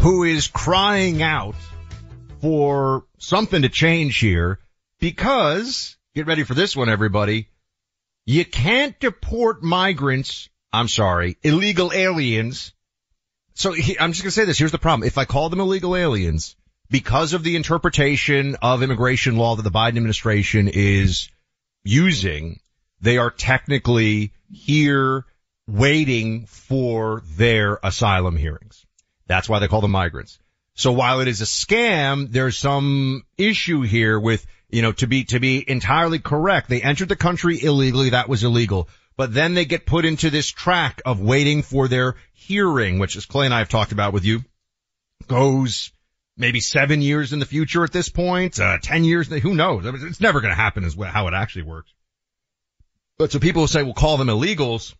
who 0.00 0.22
is 0.24 0.46
crying 0.46 1.22
out 1.22 1.56
for 2.40 3.04
something 3.18 3.62
to 3.62 3.68
change 3.68 4.18
here 4.18 4.58
because, 5.00 5.96
get 6.14 6.26
ready 6.26 6.44
for 6.44 6.54
this 6.54 6.76
one 6.76 6.88
everybody, 6.88 7.48
you 8.26 8.44
can't 8.44 8.98
deport 9.00 9.62
migrants, 9.62 10.48
I'm 10.72 10.88
sorry, 10.88 11.36
illegal 11.42 11.92
aliens. 11.92 12.72
So 13.54 13.72
he, 13.72 13.98
I'm 13.98 14.12
just 14.12 14.22
gonna 14.22 14.30
say 14.30 14.44
this, 14.44 14.58
here's 14.58 14.72
the 14.72 14.78
problem. 14.78 15.06
If 15.06 15.18
I 15.18 15.24
call 15.24 15.48
them 15.48 15.60
illegal 15.60 15.96
aliens, 15.96 16.54
because 16.94 17.32
of 17.32 17.42
the 17.42 17.56
interpretation 17.56 18.56
of 18.62 18.80
immigration 18.80 19.36
law 19.36 19.56
that 19.56 19.62
the 19.62 19.70
Biden 19.72 19.96
administration 19.96 20.68
is 20.72 21.28
using, 21.82 22.60
they 23.00 23.18
are 23.18 23.32
technically 23.32 24.32
here 24.48 25.24
waiting 25.66 26.46
for 26.46 27.24
their 27.36 27.80
asylum 27.82 28.36
hearings. 28.36 28.86
That's 29.26 29.48
why 29.48 29.58
they 29.58 29.66
call 29.66 29.80
them 29.80 29.90
migrants. 29.90 30.38
So 30.76 30.92
while 30.92 31.18
it 31.18 31.26
is 31.26 31.40
a 31.40 31.46
scam, 31.46 32.30
there's 32.30 32.56
some 32.56 33.24
issue 33.36 33.80
here 33.80 34.20
with, 34.20 34.46
you 34.70 34.82
know, 34.82 34.92
to 34.92 35.08
be, 35.08 35.24
to 35.24 35.40
be 35.40 35.68
entirely 35.68 36.20
correct. 36.20 36.68
They 36.68 36.80
entered 36.80 37.08
the 37.08 37.16
country 37.16 37.60
illegally. 37.60 38.10
That 38.10 38.28
was 38.28 38.44
illegal. 38.44 38.88
But 39.16 39.34
then 39.34 39.54
they 39.54 39.64
get 39.64 39.84
put 39.84 40.04
into 40.04 40.30
this 40.30 40.46
track 40.46 41.02
of 41.04 41.20
waiting 41.20 41.62
for 41.62 41.88
their 41.88 42.14
hearing, 42.34 43.00
which 43.00 43.16
as 43.16 43.26
Clay 43.26 43.46
and 43.46 43.54
I 43.54 43.58
have 43.58 43.68
talked 43.68 43.90
about 43.90 44.12
with 44.12 44.24
you, 44.24 44.44
goes 45.26 45.90
maybe 46.36 46.60
seven 46.60 47.00
years 47.00 47.32
in 47.32 47.38
the 47.38 47.46
future 47.46 47.84
at 47.84 47.92
this 47.92 48.08
point, 48.08 48.58
uh, 48.58 48.78
10 48.82 49.04
years, 49.04 49.28
who 49.28 49.54
knows? 49.54 49.84
It's 49.86 50.20
never 50.20 50.40
going 50.40 50.52
to 50.52 50.60
happen 50.60 50.84
is 50.84 50.96
how 50.96 51.28
it 51.28 51.34
actually 51.34 51.62
works. 51.62 51.92
But 53.18 53.32
so 53.32 53.38
people 53.38 53.62
who 53.62 53.68
say, 53.68 53.82
well, 53.82 53.94
call 53.94 54.16
them 54.16 54.28
illegals, 54.28 54.94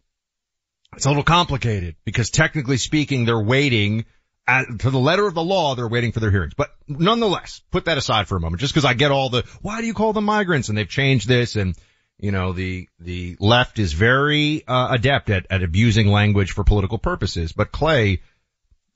it's 0.94 1.07
a 1.07 1.09
little 1.09 1.25
complicated 1.25 1.97
because 2.05 2.31
technically 2.31 2.77
speaking, 2.77 3.25
they're 3.25 3.42
waiting 3.42 4.05
at, 4.47 4.66
to 4.81 4.90
the 4.90 4.99
letter 4.99 5.27
of 5.27 5.35
the 5.35 5.42
law, 5.42 5.75
they're 5.75 5.88
waiting 5.88 6.12
for 6.12 6.20
their 6.20 6.31
hearings. 6.31 6.55
But 6.55 6.70
nonetheless, 6.87 7.62
put 7.73 7.87
that 7.87 7.99
aside 7.99 8.29
for 8.29 8.37
a 8.37 8.40
moment, 8.40 8.61
just 8.61 8.73
because 8.73 8.85
I 8.85 8.94
get 8.94 9.11
all 9.11 9.31
the, 9.31 9.44
why 9.62 9.81
do 9.81 9.87
you 9.87 9.94
call 9.94 10.12
them 10.12 10.25
migrants? 10.25 10.68
And 10.68 10.79
they've 10.79 10.88
changed 10.88 11.27
this 11.27 11.57
and, 11.57 11.75
you 12.18 12.31
know, 12.31 12.53
the, 12.53 12.88
the 13.01 13.37
left 13.40 13.81
is 13.81 13.92
very, 13.92 14.64
uh, 14.66 14.88
adept 14.92 15.31
at, 15.31 15.47
at 15.51 15.64
abusing 15.64 16.07
language 16.09 16.53
for 16.53 16.62
political 16.62 16.99
purposes. 16.99 17.53
But 17.53 17.73
Clay, 17.73 18.20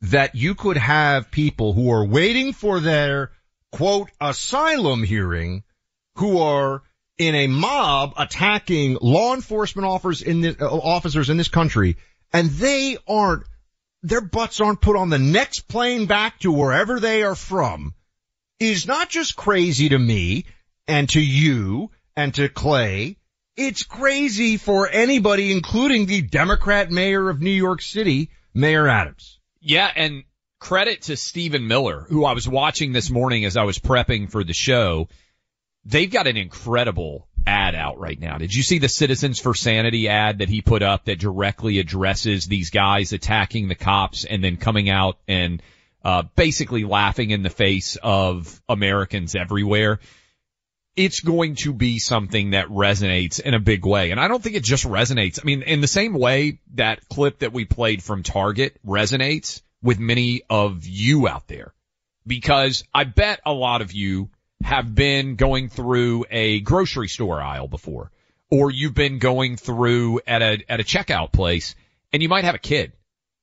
that 0.02 0.34
you 0.34 0.54
could 0.54 0.76
have 0.76 1.30
people 1.30 1.72
who 1.72 1.90
are 1.90 2.04
waiting 2.04 2.52
for 2.52 2.80
their 2.80 3.32
quote 3.72 4.10
asylum 4.20 5.02
hearing 5.02 5.64
who 6.16 6.38
are 6.38 6.82
in 7.18 7.34
a 7.34 7.46
mob 7.48 8.14
attacking 8.16 8.96
law 9.00 9.34
enforcement 9.34 9.86
officers 9.86 10.22
in 10.22 10.40
this, 10.40 10.56
uh, 10.60 10.68
officers 10.68 11.30
in 11.30 11.36
this 11.36 11.48
country 11.48 11.96
and 12.32 12.50
they 12.50 12.96
aren't 13.08 13.44
their 14.02 14.20
butts 14.20 14.60
aren't 14.60 14.80
put 14.80 14.96
on 14.96 15.10
the 15.10 15.18
next 15.18 15.66
plane 15.66 16.06
back 16.06 16.38
to 16.38 16.52
wherever 16.52 17.00
they 17.00 17.24
are 17.24 17.34
from 17.34 17.94
is 18.60 18.86
not 18.86 19.08
just 19.08 19.36
crazy 19.36 19.88
to 19.88 19.98
me 19.98 20.44
and 20.86 21.08
to 21.10 21.20
you 21.20 21.90
and 22.16 22.34
to 22.34 22.48
Clay. 22.48 23.16
It's 23.56 23.82
crazy 23.82 24.56
for 24.56 24.88
anybody, 24.88 25.52
including 25.52 26.06
the 26.06 26.22
Democrat 26.22 26.90
mayor 26.90 27.28
of 27.28 27.40
New 27.40 27.50
York 27.50 27.82
City, 27.82 28.30
Mayor 28.54 28.88
Adams. 28.88 29.37
Yeah, 29.60 29.90
and 29.94 30.24
credit 30.60 31.02
to 31.02 31.16
Stephen 31.16 31.66
Miller, 31.66 32.06
who 32.08 32.24
I 32.24 32.32
was 32.32 32.48
watching 32.48 32.92
this 32.92 33.10
morning 33.10 33.44
as 33.44 33.56
I 33.56 33.64
was 33.64 33.78
prepping 33.78 34.30
for 34.30 34.44
the 34.44 34.52
show. 34.52 35.08
They've 35.84 36.10
got 36.10 36.26
an 36.26 36.36
incredible 36.36 37.28
ad 37.46 37.74
out 37.74 37.98
right 37.98 38.18
now. 38.18 38.38
Did 38.38 38.54
you 38.54 38.62
see 38.62 38.78
the 38.78 38.88
Citizens 38.88 39.40
for 39.40 39.54
Sanity 39.54 40.08
ad 40.08 40.38
that 40.38 40.48
he 40.48 40.60
put 40.60 40.82
up 40.82 41.06
that 41.06 41.18
directly 41.18 41.78
addresses 41.78 42.46
these 42.46 42.70
guys 42.70 43.12
attacking 43.12 43.68
the 43.68 43.74
cops 43.74 44.24
and 44.24 44.44
then 44.44 44.58
coming 44.58 44.90
out 44.90 45.18
and 45.26 45.62
uh, 46.04 46.24
basically 46.36 46.84
laughing 46.84 47.30
in 47.30 47.42
the 47.42 47.50
face 47.50 47.96
of 48.02 48.60
Americans 48.68 49.34
everywhere? 49.34 50.00
It's 50.98 51.20
going 51.20 51.54
to 51.62 51.72
be 51.72 52.00
something 52.00 52.50
that 52.50 52.66
resonates 52.66 53.38
in 53.38 53.54
a 53.54 53.60
big 53.60 53.86
way. 53.86 54.10
And 54.10 54.18
I 54.18 54.26
don't 54.26 54.42
think 54.42 54.56
it 54.56 54.64
just 54.64 54.84
resonates. 54.84 55.38
I 55.40 55.44
mean, 55.44 55.62
in 55.62 55.80
the 55.80 55.86
same 55.86 56.12
way 56.12 56.58
that 56.74 57.08
clip 57.08 57.38
that 57.38 57.52
we 57.52 57.64
played 57.64 58.02
from 58.02 58.24
Target 58.24 58.76
resonates 58.84 59.62
with 59.80 60.00
many 60.00 60.42
of 60.50 60.86
you 60.86 61.28
out 61.28 61.46
there. 61.46 61.72
Because 62.26 62.82
I 62.92 63.04
bet 63.04 63.40
a 63.46 63.52
lot 63.52 63.80
of 63.80 63.92
you 63.92 64.30
have 64.60 64.92
been 64.92 65.36
going 65.36 65.68
through 65.68 66.24
a 66.32 66.58
grocery 66.60 67.06
store 67.06 67.40
aisle 67.40 67.68
before, 67.68 68.10
or 68.50 68.72
you've 68.72 68.94
been 68.94 69.20
going 69.20 69.56
through 69.56 70.20
at 70.26 70.42
a, 70.42 70.64
at 70.68 70.80
a 70.80 70.84
checkout 70.84 71.30
place 71.30 71.76
and 72.12 72.24
you 72.24 72.28
might 72.28 72.44
have 72.44 72.56
a 72.56 72.58
kid. 72.58 72.92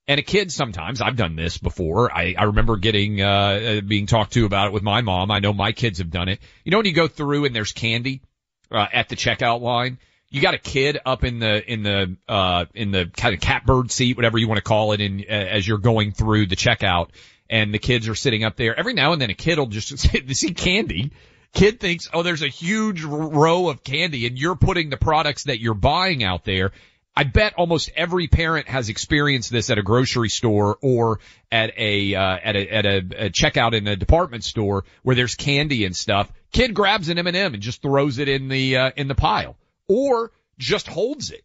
And 0.08 0.20
a 0.20 0.22
kid 0.22 0.52
sometimes, 0.52 1.00
I've 1.00 1.16
done 1.16 1.34
this 1.34 1.58
before. 1.58 2.16
I, 2.16 2.34
I 2.38 2.44
remember 2.44 2.76
getting, 2.76 3.20
uh, 3.20 3.26
uh, 3.26 3.80
being 3.80 4.06
talked 4.06 4.34
to 4.34 4.46
about 4.46 4.68
it 4.68 4.72
with 4.72 4.84
my 4.84 5.00
mom. 5.00 5.32
I 5.32 5.40
know 5.40 5.52
my 5.52 5.72
kids 5.72 5.98
have 5.98 6.10
done 6.10 6.28
it. 6.28 6.38
You 6.64 6.70
know 6.70 6.78
when 6.78 6.86
you 6.86 6.92
go 6.92 7.08
through 7.08 7.44
and 7.44 7.56
there's 7.56 7.72
candy, 7.72 8.22
uh, 8.70 8.86
at 8.92 9.08
the 9.08 9.16
checkout 9.16 9.60
line? 9.60 9.98
You 10.30 10.40
got 10.40 10.54
a 10.54 10.58
kid 10.58 10.98
up 11.04 11.24
in 11.24 11.40
the, 11.40 11.72
in 11.72 11.82
the, 11.82 12.16
uh, 12.28 12.66
in 12.74 12.92
the 12.92 13.10
kind 13.16 13.34
of 13.34 13.40
catbird 13.40 13.90
seat, 13.90 14.16
whatever 14.16 14.38
you 14.38 14.46
want 14.46 14.58
to 14.58 14.62
call 14.64 14.92
it, 14.92 15.00
in, 15.00 15.24
uh, 15.28 15.32
as 15.32 15.66
you're 15.66 15.78
going 15.78 16.12
through 16.12 16.46
the 16.46 16.56
checkout 16.56 17.08
and 17.48 17.72
the 17.72 17.78
kids 17.78 18.08
are 18.08 18.14
sitting 18.14 18.44
up 18.44 18.56
there. 18.56 18.78
Every 18.78 18.94
now 18.94 19.12
and 19.12 19.20
then 19.20 19.30
a 19.30 19.34
kid 19.34 19.58
will 19.58 19.66
just 19.66 19.98
see 20.34 20.54
candy. 20.54 21.12
Kid 21.52 21.80
thinks, 21.80 22.08
oh, 22.12 22.22
there's 22.22 22.42
a 22.42 22.48
huge 22.48 23.02
row 23.02 23.68
of 23.68 23.82
candy 23.82 24.26
and 24.26 24.38
you're 24.38 24.56
putting 24.56 24.90
the 24.90 24.96
products 24.96 25.44
that 25.44 25.60
you're 25.60 25.74
buying 25.74 26.22
out 26.22 26.44
there. 26.44 26.72
I 27.16 27.24
bet 27.24 27.54
almost 27.54 27.90
every 27.96 28.26
parent 28.26 28.68
has 28.68 28.90
experienced 28.90 29.50
this 29.50 29.70
at 29.70 29.78
a 29.78 29.82
grocery 29.82 30.28
store 30.28 30.76
or 30.82 31.20
at 31.50 31.72
a, 31.78 32.14
uh, 32.14 32.38
at 32.42 32.56
a, 32.56 32.68
at 32.68 32.86
a, 32.86 32.96
a 32.96 33.30
checkout 33.30 33.72
in 33.72 33.88
a 33.88 33.96
department 33.96 34.44
store 34.44 34.84
where 35.02 35.16
there's 35.16 35.34
candy 35.34 35.86
and 35.86 35.96
stuff. 35.96 36.30
Kid 36.52 36.74
grabs 36.74 37.08
an 37.08 37.18
M&M 37.18 37.54
and 37.54 37.62
just 37.62 37.80
throws 37.80 38.18
it 38.18 38.28
in 38.28 38.48
the, 38.48 38.76
uh, 38.76 38.90
in 38.96 39.08
the 39.08 39.14
pile 39.14 39.56
or 39.88 40.30
just 40.58 40.86
holds 40.86 41.30
it. 41.30 41.42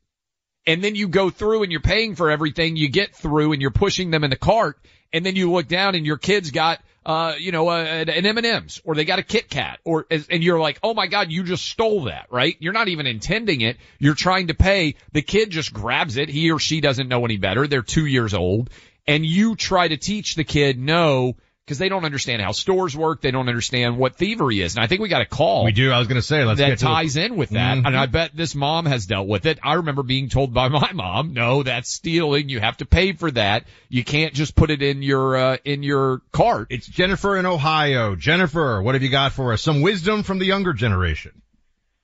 And 0.68 0.84
then 0.84 0.96
you 0.96 1.08
go 1.08 1.30
through 1.30 1.64
and 1.64 1.72
you're 1.72 1.82
paying 1.82 2.16
for 2.16 2.30
everything 2.30 2.76
you 2.76 2.90
get 2.90 3.16
through 3.16 3.54
and 3.54 3.62
you're 3.62 3.72
pushing 3.72 4.12
them 4.12 4.26
in 4.26 4.30
the 4.30 4.36
cart 4.36 4.78
and 5.14 5.26
then 5.26 5.36
you 5.36 5.52
look 5.52 5.68
down 5.68 5.96
and 5.96 6.06
your 6.06 6.18
kids 6.18 6.52
got 6.52 6.82
uh, 7.06 7.34
you 7.38 7.52
know, 7.52 7.70
uh, 7.70 7.84
an 7.84 8.26
M&M's 8.26 8.82
or 8.84 8.96
they 8.96 9.06
got 9.06 9.20
a 9.20 9.24
Kit 9.24 9.50
Kat 9.50 9.80
or, 9.84 10.06
and 10.10 10.44
you're 10.44 10.60
like, 10.60 10.80
oh 10.84 10.94
my 10.94 11.08
God, 11.08 11.32
you 11.32 11.44
just 11.44 11.66
stole 11.66 12.06
that, 12.06 12.28
right? 12.30 12.56
You're 12.60 12.74
not 12.74 12.88
even 12.88 13.08
intending 13.08 13.62
it. 13.62 13.78
You're 14.00 14.16
trying 14.16 14.48
to 14.48 14.54
pay. 14.54 14.96
The 15.12 15.22
kid 15.22 15.50
just 15.50 15.74
grabs 15.74 16.18
it. 16.18 16.30
He 16.30 16.52
or 16.52 16.60
she 16.60 16.82
doesn't 16.82 17.08
know 17.08 17.26
any 17.26 17.38
better. 17.38 17.68
They're 17.68 17.82
two 17.82 18.06
years 18.06 18.34
old 18.34 18.70
and 19.08 19.26
you 19.26 19.56
try 19.56 19.88
to 19.88 19.98
teach 19.98 20.36
the 20.36 20.44
kid, 20.44 20.78
no, 20.78 21.36
because 21.72 21.80
they 21.80 21.88
don't 21.88 22.04
understand 22.04 22.42
how 22.42 22.52
stores 22.52 22.98
work. 22.98 23.22
They 23.22 23.32
don't 23.32 23.48
understand 23.48 23.98
what 23.98 24.18
thievery 24.18 24.60
is. 24.60 24.76
And 24.76 24.84
I 24.84 24.88
think 24.88 25.00
we 25.00 25.08
got 25.08 25.22
a 25.22 25.26
call. 25.26 25.64
We 25.64 25.72
do. 25.72 25.90
I 25.90 26.00
was 26.00 26.10
going 26.10 26.20
to 26.20 26.22
say, 26.22 26.44
let's 26.44 26.60
that 26.60 26.80
ties 26.80 27.16
in 27.16 27.38
with 27.38 27.52
that. 27.52 27.78
Mm-hmm. 27.78 27.86
And 27.86 27.98
I 27.98 28.08
bet 28.08 28.36
this 28.36 28.56
mom 28.56 28.86
has 28.88 29.06
dealt 29.06 29.26
with 29.26 29.46
it. 29.46 29.58
I 29.64 29.76
remember 29.76 30.04
being 30.04 30.28
told 30.28 30.54
by 30.54 30.68
my 30.68 30.92
mom, 30.92 31.32
no, 31.32 31.64
that's 31.64 31.90
stealing. 31.90 32.50
You 32.50 32.60
have 32.60 32.76
to 32.78 32.86
pay 32.86 33.14
for 33.14 33.32
that. 33.32 33.64
You 33.88 34.04
can't 34.04 34.34
just 34.34 34.54
put 34.54 34.70
it 34.70 34.82
in 34.82 35.02
your, 35.02 35.38
uh, 35.38 35.58
in 35.64 35.82
your 35.82 36.20
cart. 36.34 36.68
It's 36.72 36.88
Jennifer 36.88 37.38
in 37.38 37.46
Ohio. 37.46 38.18
Jennifer, 38.18 38.82
what 38.82 38.96
have 38.96 39.02
you 39.02 39.10
got 39.10 39.32
for 39.32 39.54
us? 39.54 39.62
Some 39.62 39.82
wisdom 39.82 40.24
from 40.24 40.40
the 40.40 40.46
younger 40.46 40.74
generation. 40.74 41.42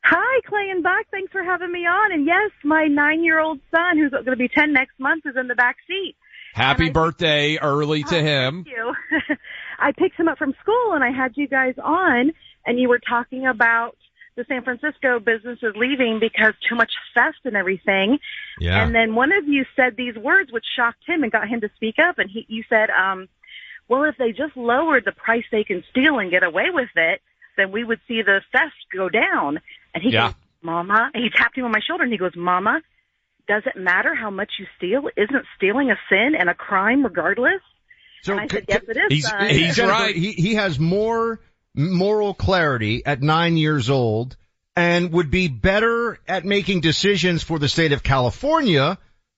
Hi, 0.06 0.40
Clay 0.48 0.70
and 0.72 0.82
Buck. 0.82 1.08
Thanks 1.12 1.34
for 1.34 1.44
having 1.44 1.74
me 1.74 1.80
on. 1.80 2.14
And 2.14 2.26
yes, 2.26 2.52
my 2.64 2.88
nine-year-old 2.88 3.60
son, 3.70 3.98
who's 3.98 4.12
going 4.12 4.24
to 4.28 4.38
be 4.38 4.48
10 4.48 4.72
next 4.72 4.98
month, 4.98 5.26
is 5.26 5.36
in 5.36 5.50
the 5.50 5.56
back 5.56 5.76
seat. 5.86 6.16
Happy 6.58 6.90
birthday 6.90 7.58
early 7.58 8.04
to 8.04 8.18
oh, 8.18 8.24
him. 8.24 8.64
Thank 8.64 8.76
you. 8.76 9.36
I 9.80 9.92
picked 9.92 10.20
him 10.20 10.28
up 10.28 10.38
from 10.38 10.54
school 10.62 10.94
and 10.94 11.04
I 11.04 11.12
had 11.12 11.38
you 11.38 11.48
guys 11.48 11.76
on 11.84 12.32
and 12.66 12.80
you 12.80 12.90
were 12.90 13.00
talking 13.00 13.46
about 13.48 13.96
the 14.36 14.46
San 14.48 14.64
Francisco 14.64 15.20
businesses 15.20 15.74
leaving 15.76 16.20
because 16.20 16.54
too 16.68 16.76
much 16.76 16.92
theft 17.16 17.40
and 17.46 17.56
everything. 17.56 18.20
Yeah. 18.60 18.84
And 18.84 18.94
then 18.94 19.16
one 19.16 19.32
of 19.32 19.48
you 19.48 19.66
said 19.76 19.96
these 19.98 20.16
words 20.16 20.52
which 20.52 20.66
shocked 20.76 21.04
him 21.08 21.24
and 21.24 21.32
got 21.32 21.48
him 21.48 21.62
to 21.62 21.70
speak 21.76 21.96
up 22.00 22.20
and 22.20 22.30
he 22.30 22.46
you 22.48 22.64
said, 22.70 22.90
um, 22.90 23.28
well 23.88 24.04
if 24.04 24.16
they 24.18 24.32
just 24.32 24.56
lowered 24.56 25.06
the 25.06 25.12
price 25.12 25.46
they 25.52 25.64
can 25.64 25.84
steal 25.90 26.20
and 26.20 26.32
get 26.32 26.44
away 26.44 26.70
with 26.72 26.90
it, 26.96 27.22
then 27.56 27.72
we 27.72 27.84
would 27.84 28.00
see 28.08 28.22
the 28.22 28.42
theft 28.52 28.76
go 28.96 29.10
down. 29.10 29.60
And 29.94 30.04
he 30.04 30.12
Yeah. 30.12 30.28
goes, 30.28 30.36
Mama 30.62 31.12
and 31.14 31.24
he 31.24 31.30
tapped 31.30 31.58
him 31.58 31.66
on 31.66 31.72
my 31.72 31.80
shoulder 31.80 32.04
and 32.04 32.12
he 32.12 32.18
goes, 32.18 32.36
Mama, 32.36 32.82
does 33.48 33.64
it 33.66 33.76
matter 33.80 34.14
how 34.14 34.30
much 34.30 34.54
you 34.60 34.68
steal? 34.78 35.10
Isn't 35.16 35.46
stealing 35.56 35.90
a 35.90 35.98
sin 36.10 36.36
and 36.38 36.50
a 36.50 36.54
crime 36.54 37.04
regardless? 37.04 37.62
So 38.24 38.34
and 38.34 38.42
I 38.42 38.48
said, 38.48 38.66
yes, 38.68 38.84
it 38.88 38.98
is. 38.98 39.04
He's, 39.10 39.30
son. 39.30 39.50
he's 39.50 39.76
Jennifer, 39.76 40.14
He, 40.14 40.32
he 40.32 40.56
has 40.56 40.80
more 40.80 41.40
moral 41.76 42.34
clarity 42.34 43.06
at 43.06 43.22
nine 43.22 43.58
years 43.58 43.90
old 43.90 44.36
and 44.76 45.12
would 45.12 45.32
be 45.32 45.48
better 45.48 46.20
at 46.28 46.46
making 46.46 46.82
decisions 46.82 47.44
for 47.44 47.60
the 47.60 47.68
state 47.70 47.92
of 47.92 48.04
California 48.04 48.98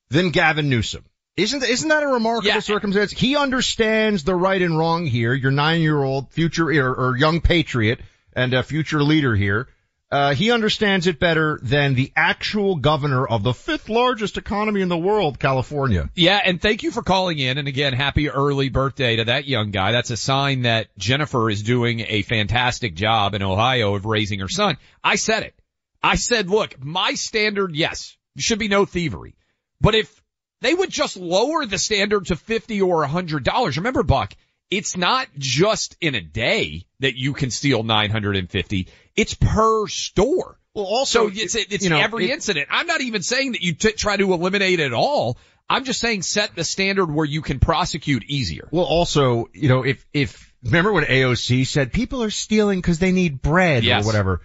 than 0.10 0.32
Gavin 0.32 0.70
Newsom. 0.70 1.06
Isn't, 1.38 1.64
isn't 1.64 1.88
that 1.88 2.04
a 2.04 2.08
remarkable 2.08 2.60
circumstance? 2.60 3.12
He 3.12 3.38
understands 3.38 4.26
the 4.26 4.36
right 4.36 4.62
and 4.62 4.78
wrong 4.78 5.06
here. 5.06 5.34
Your 5.34 5.52
nine 5.52 5.82
year 5.82 6.02
old 6.02 6.32
future 6.32 6.70
or, 6.70 6.94
or 6.94 7.18
young 7.18 7.40
patriot 7.40 8.02
and 8.34 8.54
a 8.54 8.64
future 8.64 9.02
leader 9.02 9.36
here. 9.36 9.70
Uh, 10.12 10.34
he 10.34 10.52
understands 10.52 11.06
it 11.06 11.20
better 11.20 11.60
than 11.62 11.94
the 11.94 12.12
actual 12.16 12.76
governor 12.76 13.28
of 13.28 13.44
the 13.44 13.54
fifth 13.54 13.90
largest 13.90 14.38
economy 14.38 14.82
in 14.82 14.90
the 14.90 14.98
world, 14.98 15.38
California. 15.40 16.10
Yeah, 16.16 16.42
and 16.44 16.60
thank 16.60 16.82
you 16.82 16.90
for 16.90 17.04
calling 17.04 17.38
in. 17.38 17.60
And 17.60 17.68
again, 17.68 17.94
happy 17.94 18.28
early 18.28 18.70
birthday 18.70 19.18
to 19.18 19.26
that 19.26 19.48
young 19.48 19.70
guy. 19.70 19.92
That's 19.92 20.10
a 20.10 20.18
sign 20.18 20.64
that 20.64 20.88
Jennifer 20.98 21.48
is 21.50 21.62
doing 21.62 22.00
a 22.00 22.24
fantastic 22.24 22.96
job 22.96 23.36
in 23.36 23.44
Ohio 23.44 23.94
of 23.94 24.06
raising 24.06 24.40
her 24.40 24.50
son. 24.50 24.78
I 25.04 25.16
said 25.16 25.44
it. 25.44 25.54
I 26.02 26.16
said, 26.16 26.50
look, 26.50 26.84
my 26.84 27.14
standard, 27.14 27.76
yes, 27.76 28.18
should 28.38 28.60
be 28.60 28.68
no 28.68 28.86
thievery. 28.86 29.36
But 29.80 29.94
if 29.94 30.24
they 30.62 30.74
would 30.74 30.90
just 30.90 31.18
lower 31.18 31.68
the 31.68 31.78
standard 31.78 32.28
to 32.28 32.36
50 32.36 32.82
or 32.82 33.00
100 33.00 33.44
dollars, 33.44 33.78
remember 33.78 34.02
Buck, 34.02 34.34
it's 34.72 34.96
not 34.96 35.28
just 35.38 35.98
in 36.00 36.16
a 36.16 36.22
day 36.22 36.86
that 37.00 37.18
you 37.18 37.34
can 37.34 37.50
steal 37.50 37.84
950. 37.84 38.88
It's 39.20 39.34
per 39.34 39.88
store. 39.88 40.58
Well, 40.74 40.86
also, 40.86 41.30
so 41.30 41.34
it's, 41.36 41.56
it's 41.56 41.84
you 41.84 41.90
know, 41.90 42.00
every 42.00 42.26
it- 42.26 42.32
incident. 42.34 42.68
I'm 42.72 42.88
not 42.88 43.02
even 43.02 43.22
saying 43.22 43.54
that 43.54 43.62
you 43.62 43.74
t- 43.74 43.92
try 43.94 44.18
to 44.18 44.34
eliminate 44.34 44.80
it 44.80 44.94
all. 44.94 45.38
I'm 45.70 45.84
just 45.84 46.00
saying 46.00 46.22
set 46.24 46.56
the 46.56 46.64
standard 46.64 47.12
where 47.14 47.26
you 47.26 47.42
can 47.42 47.60
prosecute 47.60 48.24
easier. 48.28 48.68
Well, 48.72 48.86
also, 48.86 49.50
you 49.54 49.70
know, 49.70 49.84
if, 49.84 50.04
if, 50.14 50.52
remember 50.64 50.92
when 50.94 51.04
AOC 51.04 51.68
said 51.68 51.92
people 51.94 52.24
are 52.24 52.32
stealing 52.32 52.80
because 52.80 52.98
they 53.00 53.12
need 53.12 53.42
bread 53.42 53.84
Yes. 53.84 54.04
or 54.04 54.08
whatever. 54.08 54.42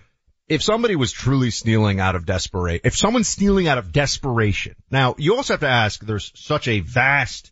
If 0.47 0.63
somebody 0.63 0.97
was 0.97 1.11
truly 1.13 1.51
stealing 1.51 2.01
out 2.01 2.17
of 2.17 2.27
desperation, 2.27 2.83
if 2.85 2.95
someone's 2.95 3.29
stealing 3.29 3.67
out 3.69 3.79
of 3.79 3.93
desperation, 3.93 4.75
now 4.91 5.15
you 5.17 5.37
also 5.37 5.55
have 5.55 5.61
to 5.61 5.69
ask, 5.69 6.05
there's 6.05 6.31
such 6.35 6.69
a 6.69 6.81
vast, 6.81 7.51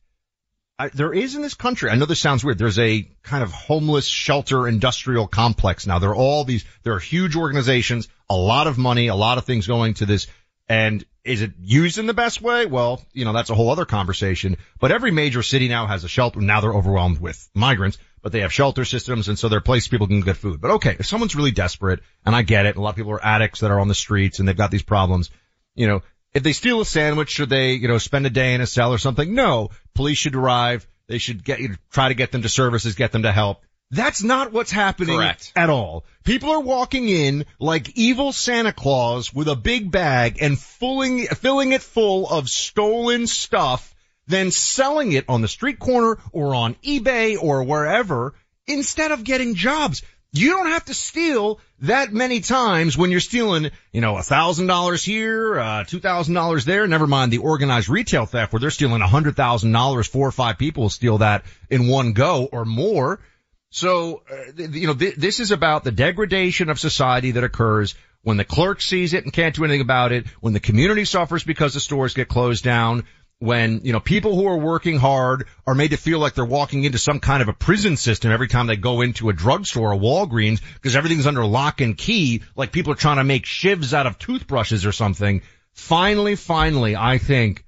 I, 0.83 0.88
there 0.88 1.14
is 1.14 1.37
in 1.37 1.42
this 1.42 1.55
country, 1.55 1.90
I 1.90 1.95
know 1.95 2.07
this 2.07 2.18
sounds 2.18 2.45
weird, 2.45 2.59
there's 2.59 2.81
a 2.81 3.09
kind 3.23 3.45
of 3.45 3.53
homeless 3.53 4.05
shelter 4.05 4.66
industrial 4.66 5.29
complex 5.29 5.87
now. 5.87 6.01
There 6.01 6.11
are 6.11 6.16
all 6.16 6.42
these, 6.42 6.64
there 6.83 6.95
are 6.95 6.99
huge 6.99 7.37
organizations, 7.37 8.09
a 8.29 8.35
lot 8.35 8.66
of 8.66 8.79
money, 8.79 9.07
a 9.07 9.14
lot 9.14 9.38
of 9.38 9.45
things 9.45 9.68
going 9.68 9.95
to 9.95 10.07
this, 10.07 10.27
and 10.68 11.05
is 11.23 11.40
it 11.40 11.53
used 11.61 11.99
in 11.99 12.07
the 12.07 12.14
best 12.14 12.42
way? 12.42 12.66
Well, 12.66 13.01
you 13.12 13.25
know, 13.25 13.33
that's 13.33 13.51
a 13.51 13.55
whole 13.55 13.71
other 13.71 13.85
conversation. 13.85 14.57
But 14.81 14.90
every 14.90 15.12
major 15.12 15.45
city 15.45 15.68
now 15.68 15.87
has 15.87 16.03
a 16.03 16.09
shelter. 16.09 16.40
Now 16.40 16.61
they're 16.61 16.75
overwhelmed 16.75 17.21
with 17.21 17.49
migrants, 17.55 17.99
but 18.21 18.33
they 18.33 18.40
have 18.40 18.53
shelter 18.53 18.85
systems 18.85 19.29
and 19.29 19.38
so 19.38 19.49
they're 19.49 19.61
places 19.61 19.87
people 19.87 20.09
can 20.09 20.23
get 20.23 20.37
food. 20.37 20.61
But 20.61 20.73
okay, 20.73 20.97
if 20.99 21.07
someone's 21.07 21.37
really 21.37 21.53
desperate, 21.53 22.01
and 22.27 22.35
I 22.35 22.42
get 22.42 22.66
it, 22.66 22.75
a 22.75 22.81
lot 22.81 22.90
of 22.90 22.97
people 22.97 23.12
are 23.12 23.25
addicts 23.25 23.61
that 23.61 23.71
are 23.71 23.79
on 23.79 23.87
the 23.87 23.95
streets 23.95 24.40
and 24.40 24.49
they've 24.49 24.57
got 24.57 24.73
these 24.73 24.83
problems, 24.83 25.31
you 25.77 25.87
know, 25.87 26.03
if 26.35 26.42
they 26.42 26.53
steal 26.53 26.81
a 26.81 26.85
sandwich, 26.85 27.31
should 27.31 27.51
they, 27.51 27.75
you 27.75 27.88
know, 27.88 27.99
spend 27.99 28.27
a 28.27 28.31
day 28.31 28.55
in 28.55 28.61
a 28.61 28.66
cell 28.66 28.92
or 28.92 28.99
something? 28.99 29.35
No. 29.35 29.71
Police 29.95 30.18
should 30.18 30.35
arrive. 30.35 30.87
They 31.07 31.18
should 31.18 31.45
get, 31.45 31.61
you 31.61 31.77
try 31.90 32.09
to 32.09 32.14
get 32.14 32.33
them 32.33 32.42
to 32.42 32.49
services, 32.49 32.95
get 32.95 33.12
them 33.12 33.23
to 33.23 33.33
help. 33.33 33.62
That's 33.90 34.23
not 34.23 34.53
what's 34.53 34.71
happening 34.71 35.18
Correct. 35.18 35.53
at 35.55 35.68
all. 35.68 36.07
People 36.25 36.51
are 36.51 36.61
walking 36.61 37.11
in 37.11 37.45
like 37.59 37.90
evil 37.99 38.33
Santa 38.33 38.73
Claus 38.73 39.35
with 39.35 39.49
a 39.49 39.57
big 39.57 39.90
bag 39.90 40.38
and 40.40 40.59
filling, 40.59 41.27
filling 41.27 41.73
it 41.73 41.83
full 41.83 42.27
of 42.27 42.49
stolen 42.49 43.27
stuff, 43.27 43.95
then 44.27 44.51
selling 44.51 45.12
it 45.12 45.27
on 45.29 45.42
the 45.42 45.49
street 45.49 45.79
corner 45.79 46.18
or 46.33 46.55
on 46.55 46.75
eBay 46.77 47.37
or 47.38 47.64
wherever 47.64 48.33
instead 48.66 49.11
of 49.11 49.25
getting 49.25 49.55
jobs. 49.55 50.03
You 50.35 50.51
don't 50.51 50.68
have 50.68 50.87
to 50.87 50.95
steal 50.95 51.61
that 51.81 52.12
many 52.12 52.40
times 52.40 52.97
when 52.97 53.11
you're 53.11 53.21
stealing, 53.21 53.71
you 53.92 54.01
know, 54.01 54.16
a 54.16 54.23
thousand 54.23 54.66
dollars 54.66 55.05
here, 55.05 55.59
uh, 55.59 55.85
two 55.85 56.01
thousand 56.01 56.35
dollars 56.35 56.64
there. 56.64 56.87
Never 56.87 57.07
mind 57.07 57.33
the 57.33 57.38
organized 57.38 57.90
retail 57.90 58.25
theft 58.25 58.53
where 58.53 58.61
they're 58.61 58.71
stealing 58.71 59.03
a 59.03 59.07
hundred 59.07 59.37
thousand 59.37 59.73
dollars. 59.73 60.09
Four 60.09 60.27
or 60.29 60.33
five 60.33 60.57
people 60.57 60.85
will 60.85 60.90
steal 60.90 61.18
that 61.18 61.45
in 61.68 61.87
one 61.87 62.14
go 62.14 62.49
or 62.51 62.64
more. 62.64 63.21
So, 63.68 64.23
uh, 64.31 64.62
you 64.71 64.87
know, 64.87 64.95
th- 64.95 65.16
this 65.16 65.38
is 65.38 65.51
about 65.51 65.85
the 65.85 65.92
degradation 65.92 66.71
of 66.71 66.81
society 66.81 67.33
that 67.33 67.45
occurs 67.45 67.95
when 68.23 68.37
the 68.37 68.45
clerk 68.45 68.81
sees 68.81 69.14
it 69.14 69.25
and 69.25 69.33
can't 69.33 69.55
do 69.55 69.64
anything 69.64 69.81
about 69.81 70.12
it, 70.12 70.27
when 70.40 70.53
the 70.53 70.61
community 70.61 71.05
suffers 71.05 71.45
because 71.45 71.75
the 71.75 71.81
stores 71.81 72.14
get 72.14 72.29
closed 72.29 72.64
down, 72.64 73.05
when, 73.42 73.81
you 73.83 73.92
know, 73.92 73.98
people 73.98 74.37
who 74.37 74.46
are 74.46 74.57
working 74.57 74.98
hard 74.98 75.48
are 75.66 75.74
made 75.74 75.90
to 75.90 75.96
feel 75.96 76.20
like 76.20 76.35
they're 76.35 76.44
walking 76.44 76.85
into 76.85 76.96
some 76.96 77.18
kind 77.18 77.42
of 77.42 77.48
a 77.48 77.52
prison 77.52 77.96
system 77.96 78.31
every 78.31 78.46
time 78.46 78.68
they 78.68 78.76
go 78.76 79.00
into 79.00 79.31
a 79.31 79.33
drugstore 79.33 79.92
or 79.92 79.98
Walgreens 79.98 80.61
because 80.74 80.94
everything's 80.94 81.26
under 81.26 81.44
lock 81.44 81.81
and 81.81 81.98
key, 81.98 82.42
like 82.55 82.70
people 82.70 82.92
are 82.92 82.96
trying 82.96 83.16
to 83.16 83.24
make 83.24 83.44
shivs 83.44 83.92
out 83.92 84.07
of 84.07 84.16
toothbrushes 84.16 84.87
or 84.87 84.92
something. 84.92 85.42
Finally, 85.72 86.37
finally, 86.37 86.94
I 86.94 87.18
think 87.18 87.64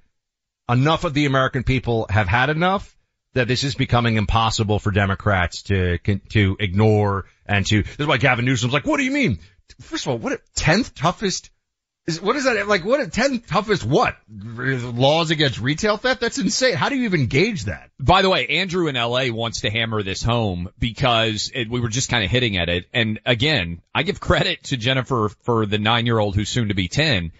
enough 0.69 1.03
of 1.03 1.13
the 1.13 1.25
American 1.25 1.63
people 1.63 2.07
have 2.09 2.29
had 2.29 2.49
enough 2.49 2.95
that 3.33 3.49
this 3.49 3.65
is 3.65 3.75
becoming 3.75 4.15
impossible 4.15 4.79
for 4.79 4.91
Democrats 4.91 5.63
to 5.63 5.97
to 6.29 6.55
ignore 6.57 7.25
and 7.45 7.65
to. 7.65 7.83
This 7.83 7.99
is 7.99 8.07
why 8.07 8.15
Gavin 8.15 8.45
Newsom's 8.45 8.71
like, 8.71 8.85
"What 8.85 8.95
do 8.95 9.03
you 9.03 9.11
mean? 9.11 9.39
First 9.81 10.05
of 10.05 10.11
all, 10.11 10.17
what 10.19 10.31
a 10.31 10.39
tenth 10.55 10.95
toughest 10.95 11.49
is? 12.07 12.21
What 12.21 12.35
is 12.35 12.45
that 12.45 12.67
like? 12.67 12.85
What 12.85 13.11
Ten 13.11 13.39
toughest 13.39 13.83
what 13.83 14.15
laws 14.29 15.31
against 15.31 15.59
retail 15.59 15.97
theft? 15.97 16.21
That's 16.21 16.37
insane. 16.37 16.75
How 16.75 16.89
do 16.89 16.95
you 16.95 17.05
even 17.05 17.27
gauge 17.27 17.65
that? 17.65 17.91
By 17.99 18.21
the 18.21 18.29
way, 18.29 18.47
Andrew 18.47 18.87
in 18.87 18.95
LA 18.95 19.27
wants 19.31 19.61
to 19.61 19.69
hammer 19.69 20.03
this 20.03 20.23
home 20.23 20.69
because 20.77 21.51
it, 21.53 21.69
we 21.69 21.79
were 21.79 21.89
just 21.89 22.09
kind 22.09 22.23
of 22.23 22.29
hitting 22.29 22.57
at 22.57 22.69
it. 22.69 22.85
And 22.93 23.19
again, 23.25 23.81
I 23.93 24.03
give 24.03 24.19
credit 24.19 24.63
to 24.65 24.77
Jennifer 24.77 25.29
for 25.43 25.65
the 25.65 25.77
nine 25.77 26.05
year 26.05 26.19
old 26.19 26.35
who's 26.35 26.49
soon 26.49 26.69
to 26.69 26.75
be 26.75 26.87
10. 26.87 27.31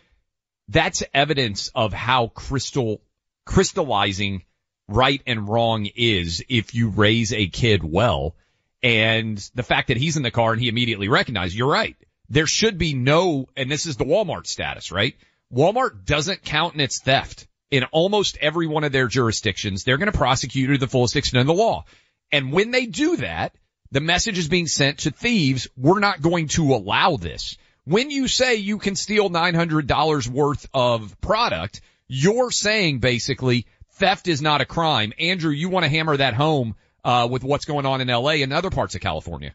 That's 0.67 1.03
evidence 1.13 1.71
of 1.75 1.93
how 1.93 2.27
crystal, 2.27 3.01
crystallizing 3.45 4.43
right 4.87 5.21
and 5.25 5.47
wrong 5.47 5.87
is 5.95 6.43
if 6.49 6.73
you 6.73 6.89
raise 6.89 7.33
a 7.33 7.47
kid 7.47 7.83
well. 7.83 8.35
And 8.81 9.37
the 9.55 9.63
fact 9.63 9.87
that 9.87 9.97
he's 9.97 10.17
in 10.17 10.23
the 10.23 10.31
car 10.31 10.53
and 10.53 10.61
he 10.61 10.67
immediately 10.67 11.07
recognized, 11.07 11.55
you're 11.55 11.71
right. 11.71 11.95
There 12.29 12.47
should 12.47 12.77
be 12.77 12.93
no, 12.93 13.47
and 13.55 13.69
this 13.69 13.85
is 13.85 13.97
the 13.97 14.05
Walmart 14.05 14.47
status, 14.47 14.91
right? 14.91 15.15
Walmart 15.53 16.05
doesn't 16.05 16.43
count 16.43 16.75
in 16.75 16.81
its 16.81 16.99
theft. 16.99 17.47
In 17.71 17.83
almost 17.85 18.37
every 18.37 18.67
one 18.67 18.83
of 18.83 18.91
their 18.91 19.07
jurisdictions, 19.07 19.83
they're 19.83 19.97
going 19.97 20.11
to 20.11 20.17
prosecute 20.17 20.69
to 20.69 20.77
the 20.77 20.87
fullest 20.87 21.15
extent 21.15 21.41
of 21.41 21.47
the 21.47 21.53
law. 21.53 21.85
And 22.31 22.51
when 22.51 22.71
they 22.71 22.85
do 22.85 23.17
that, 23.17 23.55
the 23.91 24.01
message 24.01 24.37
is 24.37 24.47
being 24.47 24.67
sent 24.67 24.99
to 24.99 25.11
thieves, 25.11 25.67
we're 25.75 25.99
not 25.99 26.21
going 26.21 26.47
to 26.49 26.73
allow 26.73 27.17
this. 27.17 27.57
When 27.85 28.09
you 28.09 28.27
say 28.27 28.55
you 28.55 28.77
can 28.77 28.95
steal 28.95 29.29
$900 29.29 30.27
worth 30.27 30.67
of 30.73 31.19
product, 31.21 31.81
you're 32.07 32.51
saying 32.51 32.99
basically 32.99 33.67
theft 33.93 34.27
is 34.27 34.41
not 34.41 34.61
a 34.61 34.65
crime. 34.65 35.13
Andrew, 35.19 35.51
you 35.51 35.69
want 35.69 35.83
to 35.83 35.89
hammer 35.89 36.17
that 36.17 36.33
home 36.33 36.75
uh, 37.03 37.27
with 37.29 37.43
what's 37.43 37.65
going 37.65 37.85
on 37.85 38.01
in 38.01 38.07
LA 38.07 38.41
and 38.41 38.53
other 38.53 38.69
parts 38.69 38.95
of 38.95 39.01
California. 39.01 39.53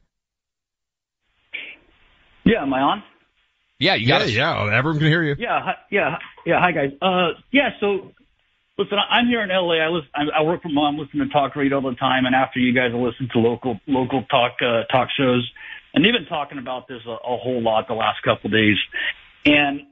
Yeah, 2.51 2.63
am 2.63 2.75
I 2.75 2.81
on? 2.81 3.03
Yeah, 3.79 3.95
you 3.95 4.09
got 4.09 4.29
yeah, 4.29 4.67
yeah. 4.67 4.77
Everyone 4.77 4.99
can 4.99 5.07
hear 5.07 5.23
you. 5.23 5.37
Yeah, 5.39 5.63
hi, 5.63 5.75
yeah, 5.89 6.11
hi- 6.11 6.19
yeah. 6.45 6.59
Hi 6.61 6.73
guys. 6.73 6.91
Uh, 7.01 7.39
yeah. 7.53 7.71
So, 7.79 8.11
listen, 8.77 8.99
I- 8.99 9.19
I'm 9.19 9.27
here 9.29 9.41
in 9.43 9.51
LA. 9.51 9.77
I 9.79 9.87
listen. 9.89 10.11
I 10.15 10.41
I 10.41 10.43
work 10.43 10.61
from 10.61 10.75
home. 10.75 10.99
Listen 10.99 11.21
to 11.21 11.29
talk 11.29 11.55
radio 11.55 11.77
all 11.77 11.89
the 11.89 11.95
time, 11.95 12.27
and 12.27 12.35
after 12.35 12.59
you 12.59 12.75
guys, 12.75 12.91
I 12.93 12.97
listen 12.97 13.29
to 13.33 13.39
local 13.39 13.79
local 13.87 14.25
talk 14.25 14.57
uh, 14.61 14.83
talk 14.91 15.09
shows, 15.17 15.49
and 15.95 16.05
they've 16.05 16.13
been 16.13 16.27
talking 16.27 16.59
about 16.59 16.89
this 16.89 17.01
a, 17.07 17.11
a 17.11 17.37
whole 17.39 17.63
lot 17.63 17.87
the 17.87 17.95
last 17.95 18.19
couple 18.25 18.49
of 18.49 18.53
days. 18.53 18.77
And 19.47 19.83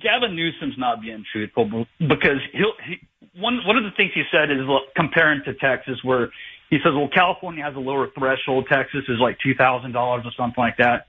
Gavin 0.00 0.36
Newsom's 0.36 0.78
not 0.78 1.02
being 1.02 1.24
truthful 1.32 1.86
because 1.98 2.38
he'll 2.52 2.74
he, 2.86 2.96
one 3.34 3.58
one 3.66 3.76
of 3.76 3.82
the 3.82 3.90
things 3.96 4.12
he 4.14 4.22
said 4.30 4.52
is 4.52 4.58
look, 4.68 4.84
comparing 4.94 5.42
to 5.46 5.54
Texas, 5.54 5.98
where 6.04 6.30
he 6.70 6.78
says, 6.78 6.94
well, 6.94 7.10
California 7.12 7.64
has 7.64 7.74
a 7.74 7.80
lower 7.80 8.08
threshold. 8.16 8.68
Texas 8.70 9.02
is 9.08 9.18
like 9.20 9.36
two 9.42 9.54
thousand 9.54 9.92
dollars 9.92 10.22
or 10.24 10.30
something 10.38 10.62
like 10.62 10.76
that. 10.78 11.08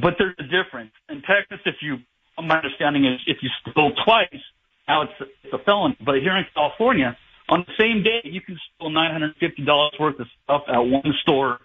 But 0.00 0.14
there's 0.18 0.34
a 0.38 0.44
difference. 0.44 0.92
In 1.08 1.22
Texas, 1.22 1.60
if 1.64 1.76
you, 1.80 1.98
my 2.38 2.56
understanding 2.56 3.06
is 3.06 3.20
if 3.26 3.38
you 3.42 3.48
steal 3.62 3.92
twice, 4.04 4.42
now 4.88 5.02
it's, 5.02 5.12
it's 5.42 5.52
a 5.52 5.58
felony. 5.58 5.96
But 6.04 6.16
here 6.16 6.36
in 6.36 6.44
California, 6.54 7.16
on 7.48 7.64
the 7.66 7.72
same 7.78 8.02
day, 8.02 8.20
you 8.24 8.40
can 8.40 8.58
steal 8.74 8.90
$950 8.90 10.00
worth 10.00 10.20
of 10.20 10.26
stuff 10.44 10.62
at 10.68 10.78
one 10.78 11.12
store. 11.22 11.58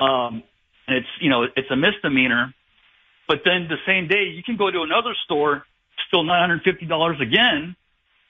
Um, 0.00 0.42
and 0.86 0.98
it's, 0.98 1.08
you 1.20 1.30
know, 1.30 1.44
it's 1.44 1.70
a 1.70 1.76
misdemeanor. 1.76 2.52
But 3.28 3.38
then 3.44 3.68
the 3.68 3.76
same 3.86 4.08
day, 4.08 4.24
you 4.34 4.42
can 4.42 4.56
go 4.56 4.70
to 4.70 4.82
another 4.82 5.14
store, 5.24 5.64
steal 6.08 6.24
$950 6.24 7.22
again. 7.22 7.76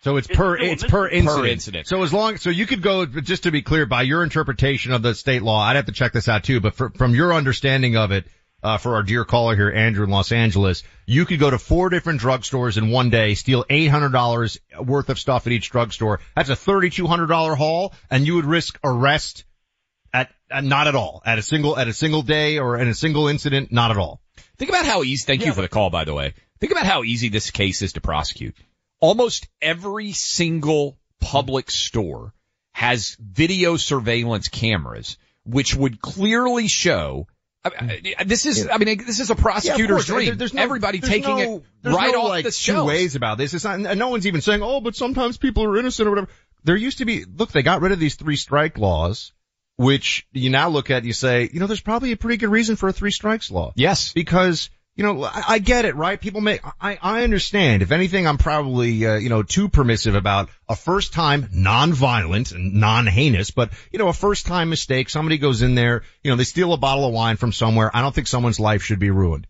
So 0.03 0.19
it's 0.19 0.27
per 0.27 0.57
it's 0.57 0.85
per 0.85 1.05
misdemeanor. 1.05 1.09
incident. 1.09 1.53
incident. 1.53 1.87
So 1.87 2.03
as 2.03 2.13
long 2.13 2.37
so 2.37 2.51
you 2.51 2.67
could 2.67 2.83
go 2.83 3.07
just 3.07 3.45
to 3.45 3.51
be 3.51 3.63
clear 3.63 3.87
by 3.87 4.03
your 4.03 4.23
interpretation 4.23 4.93
of 4.93 5.03
the 5.03 5.15
state 5.15 5.43
law, 5.43 5.63
I'd 5.63 5.77
have 5.77 5.87
to 5.87 5.93
check 5.93 6.13
this 6.13 6.29
out 6.29 6.45
too. 6.45 6.61
But 6.61 6.75
for, 6.75 6.91
from 6.91 7.15
your 7.15 7.33
understanding 7.33 7.97
of 7.97 8.13
it, 8.13 8.27
uh, 8.65 8.79
for 8.79 8.95
our 8.95 9.03
dear 9.03 9.25
caller 9.25 9.55
here, 9.55 9.71
Andrew 9.71 10.05
in 10.05 10.11
Los 10.11 10.33
Angeles, 10.33 10.83
you 11.07 11.27
could 11.27 11.39
go 11.39 11.51
to 11.51 11.59
four 11.59 11.91
different 11.91 12.21
drugstores 12.21 12.79
in 12.79 12.91
one 12.91 13.11
day, 13.11 13.35
steal 13.35 13.65
eight 13.69 13.89
hundred 13.89 14.13
dollars 14.13 14.59
worth 14.81 15.11
of 15.11 15.19
stuff 15.19 15.47
at 15.47 15.53
each 15.53 15.71
drugstore. 15.71 16.21
That's 16.35 16.49
a 16.49 16.57
thirty 16.57 16.89
two 16.89 17.07
hundred 17.07 17.27
dollar 17.27 17.55
haul, 17.55 17.93
and 18.11 18.27
you 18.27 18.37
would 18.37 18.47
risk 18.47 18.81
arrest 18.83 19.45
at, 20.15 20.31
at 20.51 20.65
not 20.65 20.89
at 20.89 20.95
all 20.95 21.23
at 21.27 21.39
a 21.39 21.43
single 21.43 21.79
at 21.79 21.89
a 21.89 21.93
single 21.93 22.23
day 22.23 22.59
or 22.59 22.79
in 22.79 22.89
a 22.89 22.95
single 22.95 23.29
incident, 23.29 23.71
not 23.71 23.91
at 23.91 23.99
all. 23.99 24.23
Think 24.57 24.71
about 24.71 24.87
how 24.87 25.03
easy, 25.03 25.27
thank 25.27 25.45
you 25.45 25.53
for 25.53 25.63
the 25.63 25.69
call, 25.69 25.91
by 25.91 26.05
the 26.05 26.15
way. 26.15 26.33
Think 26.59 26.73
about 26.73 26.87
how 26.87 27.03
easy 27.03 27.29
this 27.29 27.51
case 27.51 27.83
is 27.83 27.93
to 27.93 28.01
prosecute. 28.01 28.57
Almost 29.01 29.49
every 29.61 30.13
single 30.13 30.97
public 31.21 31.71
store 31.71 32.33
has 32.73 33.17
video 33.21 33.77
surveillance 33.77 34.49
cameras, 34.49 35.19
which 35.45 35.75
would 35.75 36.01
clearly 36.01 36.69
show 36.69 37.27
I- 37.65 38.15
I- 38.19 38.25
this 38.25 38.45
is, 38.47 38.69
I 38.71 38.77
mean, 38.79 38.99
this 39.07 39.21
is 39.21 39.31
a 39.31 39.35
prosecutor's 39.35 40.09
Yeah, 40.09 40.15
dream. 40.15 40.27
There- 40.27 40.35
there's 40.37 40.55
no- 40.55 40.63
Everybody 40.63 40.99
there's 40.99 41.11
taking 41.13 41.37
no- 41.39 41.63
it 41.85 41.89
right 41.89 42.13
no, 42.13 42.23
off 42.25 42.29
like, 42.29 42.45
the 42.45 42.51
two 42.51 42.85
ways 42.85 43.17
about 43.17 43.39
this. 43.39 43.55
It's 43.55 43.65
not, 43.65 43.81
no 43.81 44.09
one's 44.09 44.27
even 44.27 44.41
saying, 44.43 44.63
oh, 44.63 44.81
but 44.81 44.95
sometimes 44.97 45.39
people 45.39 45.65
are 45.65 45.77
innocent 45.79 46.07
or 46.07 46.11
whatever. 46.11 46.29
There 46.65 46.77
used 46.77 46.99
to 46.99 47.05
be, 47.05 47.25
look, 47.25 47.53
they 47.53 47.63
got 47.63 47.81
rid 47.81 47.93
of 47.93 47.99
these 47.99 48.17
three 48.17 48.37
strike 48.37 48.77
laws, 48.79 49.33
which 49.77 50.27
you 50.33 50.51
now 50.51 50.69
look 50.69 50.91
at 50.91 50.99
and 50.99 51.07
you 51.07 51.13
say, 51.13 51.49
you 51.53 51.61
know, 51.61 51.67
there's 51.67 51.81
probably 51.81 52.13
a 52.13 52.17
pretty 52.17 52.37
good 52.37 52.51
reason 52.51 52.77
for 52.77 52.89
a 52.89 52.93
three 52.93 53.11
strikes 53.11 53.51
law. 53.51 53.73
Yes. 53.77 54.13
Because, 54.13 54.69
you 54.97 55.05
know, 55.05 55.25
I, 55.25 55.43
I 55.49 55.59
get 55.59 55.85
it, 55.85 55.97
right? 55.97 56.21
People 56.21 56.41
make, 56.41 56.61
I, 56.81 56.99
I 57.03 57.25
understand. 57.25 57.83
If 57.83 57.91
anything, 57.91 58.27
I'm 58.27 58.39
probably, 58.39 59.07
uh, 59.07 59.17
you 59.17 59.29
know, 59.29 59.43
too 59.43 59.69
permissive 59.69 60.15
about 60.15 60.51
a 60.69 60.77
first 60.77 61.13
time 61.13 61.49
non-violent 61.53 62.53
and 62.53 62.75
non-heinous, 62.75 63.51
but, 63.51 63.71
you 63.91 63.99
know, 63.99 64.09
a 64.09 64.13
first 64.13 64.47
time 64.47 64.71
mistake. 64.71 65.11
Somebody 65.11 65.39
goes 65.39 65.63
in 65.63 65.75
there, 65.75 66.03
you 66.23 66.31
know, 66.31 66.37
they 66.37 66.45
steal 66.45 66.73
a 66.73 66.79
bottle 66.79 67.07
of 67.07 67.13
wine 67.13 67.37
from 67.37 67.53
somewhere. 67.53 67.91
I 67.95 68.03
don't 68.03 68.15
think 68.15 68.29
someone's 68.29 68.61
life 68.61 68.83
should 68.83 69.01
be 69.01 69.11
ruined. 69.11 69.47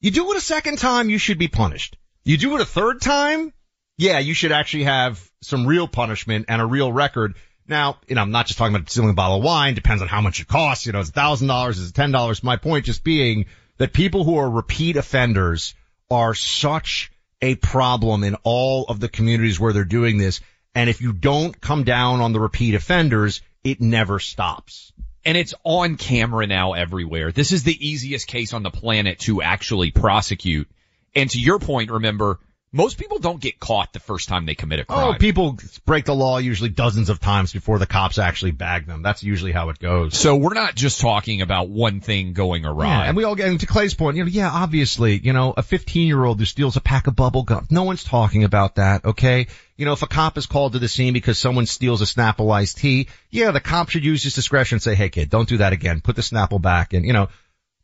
You 0.00 0.10
do 0.10 0.32
it 0.32 0.36
a 0.36 0.40
second 0.40 0.78
time, 0.78 1.10
you 1.10 1.18
should 1.18 1.38
be 1.38 1.48
punished. 1.48 1.96
You 2.24 2.36
do 2.36 2.54
it 2.56 2.60
a 2.60 2.64
third 2.64 3.00
time, 3.00 3.52
yeah, 3.98 4.18
you 4.18 4.34
should 4.34 4.52
actually 4.52 4.84
have 4.84 5.30
some 5.42 5.66
real 5.66 5.86
punishment 5.86 6.46
and 6.48 6.60
a 6.60 6.66
real 6.66 6.92
record. 6.92 7.34
Now, 7.68 7.98
you 8.08 8.16
know, 8.16 8.22
I'm 8.22 8.32
not 8.32 8.46
just 8.46 8.58
talking 8.58 8.74
about 8.74 8.90
stealing 8.90 9.10
a 9.10 9.14
bottle 9.14 9.38
of 9.38 9.44
wine. 9.44 9.74
Depends 9.74 10.02
on 10.02 10.08
how 10.08 10.20
much 10.20 10.40
it 10.40 10.48
costs. 10.48 10.86
You 10.86 10.92
know, 10.92 11.00
it's 11.00 11.10
thousand 11.10 11.46
dollars, 11.46 11.78
is 11.78 11.92
ten 11.92 12.10
dollars. 12.10 12.42
My 12.42 12.56
point 12.56 12.86
just 12.86 13.04
being 13.04 13.46
that 13.82 13.92
people 13.92 14.22
who 14.22 14.36
are 14.36 14.48
repeat 14.48 14.96
offenders 14.96 15.74
are 16.08 16.34
such 16.34 17.10
a 17.40 17.56
problem 17.56 18.22
in 18.22 18.36
all 18.44 18.84
of 18.84 19.00
the 19.00 19.08
communities 19.08 19.58
where 19.58 19.72
they're 19.72 19.82
doing 19.82 20.18
this. 20.18 20.40
And 20.72 20.88
if 20.88 21.00
you 21.00 21.12
don't 21.12 21.60
come 21.60 21.82
down 21.82 22.20
on 22.20 22.32
the 22.32 22.38
repeat 22.38 22.76
offenders, 22.76 23.42
it 23.64 23.80
never 23.80 24.20
stops. 24.20 24.92
And 25.24 25.36
it's 25.36 25.54
on 25.64 25.96
camera 25.96 26.46
now 26.46 26.74
everywhere. 26.74 27.32
This 27.32 27.50
is 27.50 27.64
the 27.64 27.88
easiest 27.88 28.28
case 28.28 28.52
on 28.52 28.62
the 28.62 28.70
planet 28.70 29.18
to 29.20 29.42
actually 29.42 29.90
prosecute. 29.90 30.70
And 31.16 31.28
to 31.30 31.40
your 31.40 31.58
point, 31.58 31.90
remember, 31.90 32.38
most 32.74 32.96
people 32.96 33.18
don't 33.18 33.40
get 33.40 33.60
caught 33.60 33.92
the 33.92 34.00
first 34.00 34.28
time 34.28 34.46
they 34.46 34.54
commit 34.54 34.80
a 34.80 34.82
oh, 34.82 34.94
crime. 34.94 35.14
Oh, 35.14 35.18
people 35.18 35.58
break 35.84 36.06
the 36.06 36.14
law 36.14 36.38
usually 36.38 36.70
dozens 36.70 37.10
of 37.10 37.20
times 37.20 37.52
before 37.52 37.78
the 37.78 37.86
cops 37.86 38.18
actually 38.18 38.52
bag 38.52 38.86
them. 38.86 39.02
That's 39.02 39.22
usually 39.22 39.52
how 39.52 39.68
it 39.68 39.78
goes. 39.78 40.16
So 40.16 40.36
we're 40.36 40.54
not 40.54 40.74
just 40.74 41.00
talking 41.00 41.42
about 41.42 41.68
one 41.68 42.00
thing 42.00 42.32
going 42.32 42.64
awry. 42.64 42.86
Yeah, 42.86 43.02
and 43.02 43.16
we 43.16 43.24
all 43.24 43.34
get 43.34 43.48
into 43.48 43.66
Clay's 43.66 43.92
point, 43.92 44.16
you 44.16 44.24
know, 44.24 44.30
yeah, 44.30 44.50
obviously, 44.50 45.18
you 45.18 45.34
know, 45.34 45.52
a 45.54 45.62
15 45.62 46.06
year 46.06 46.24
old 46.24 46.38
who 46.38 46.46
steals 46.46 46.76
a 46.76 46.80
pack 46.80 47.06
of 47.06 47.14
bubble 47.14 47.42
gum. 47.42 47.66
No 47.70 47.82
one's 47.82 48.04
talking 48.04 48.42
about 48.42 48.76
that, 48.76 49.04
okay? 49.04 49.48
You 49.76 49.84
know, 49.84 49.92
if 49.92 50.02
a 50.02 50.06
cop 50.06 50.38
is 50.38 50.46
called 50.46 50.72
to 50.72 50.78
the 50.78 50.88
scene 50.88 51.12
because 51.12 51.38
someone 51.38 51.66
steals 51.66 52.00
a 52.00 52.06
Snapple 52.06 52.50
iced 52.50 52.78
tea, 52.78 53.08
yeah, 53.28 53.50
the 53.50 53.60
cop 53.60 53.90
should 53.90 54.04
use 54.04 54.22
his 54.22 54.34
discretion 54.34 54.76
and 54.76 54.82
say, 54.82 54.94
hey 54.94 55.10
kid, 55.10 55.28
don't 55.28 55.48
do 55.48 55.58
that 55.58 55.74
again. 55.74 56.00
Put 56.00 56.16
the 56.16 56.22
Snapple 56.22 56.60
back 56.60 56.94
and, 56.94 57.04
you 57.04 57.12
know, 57.12 57.28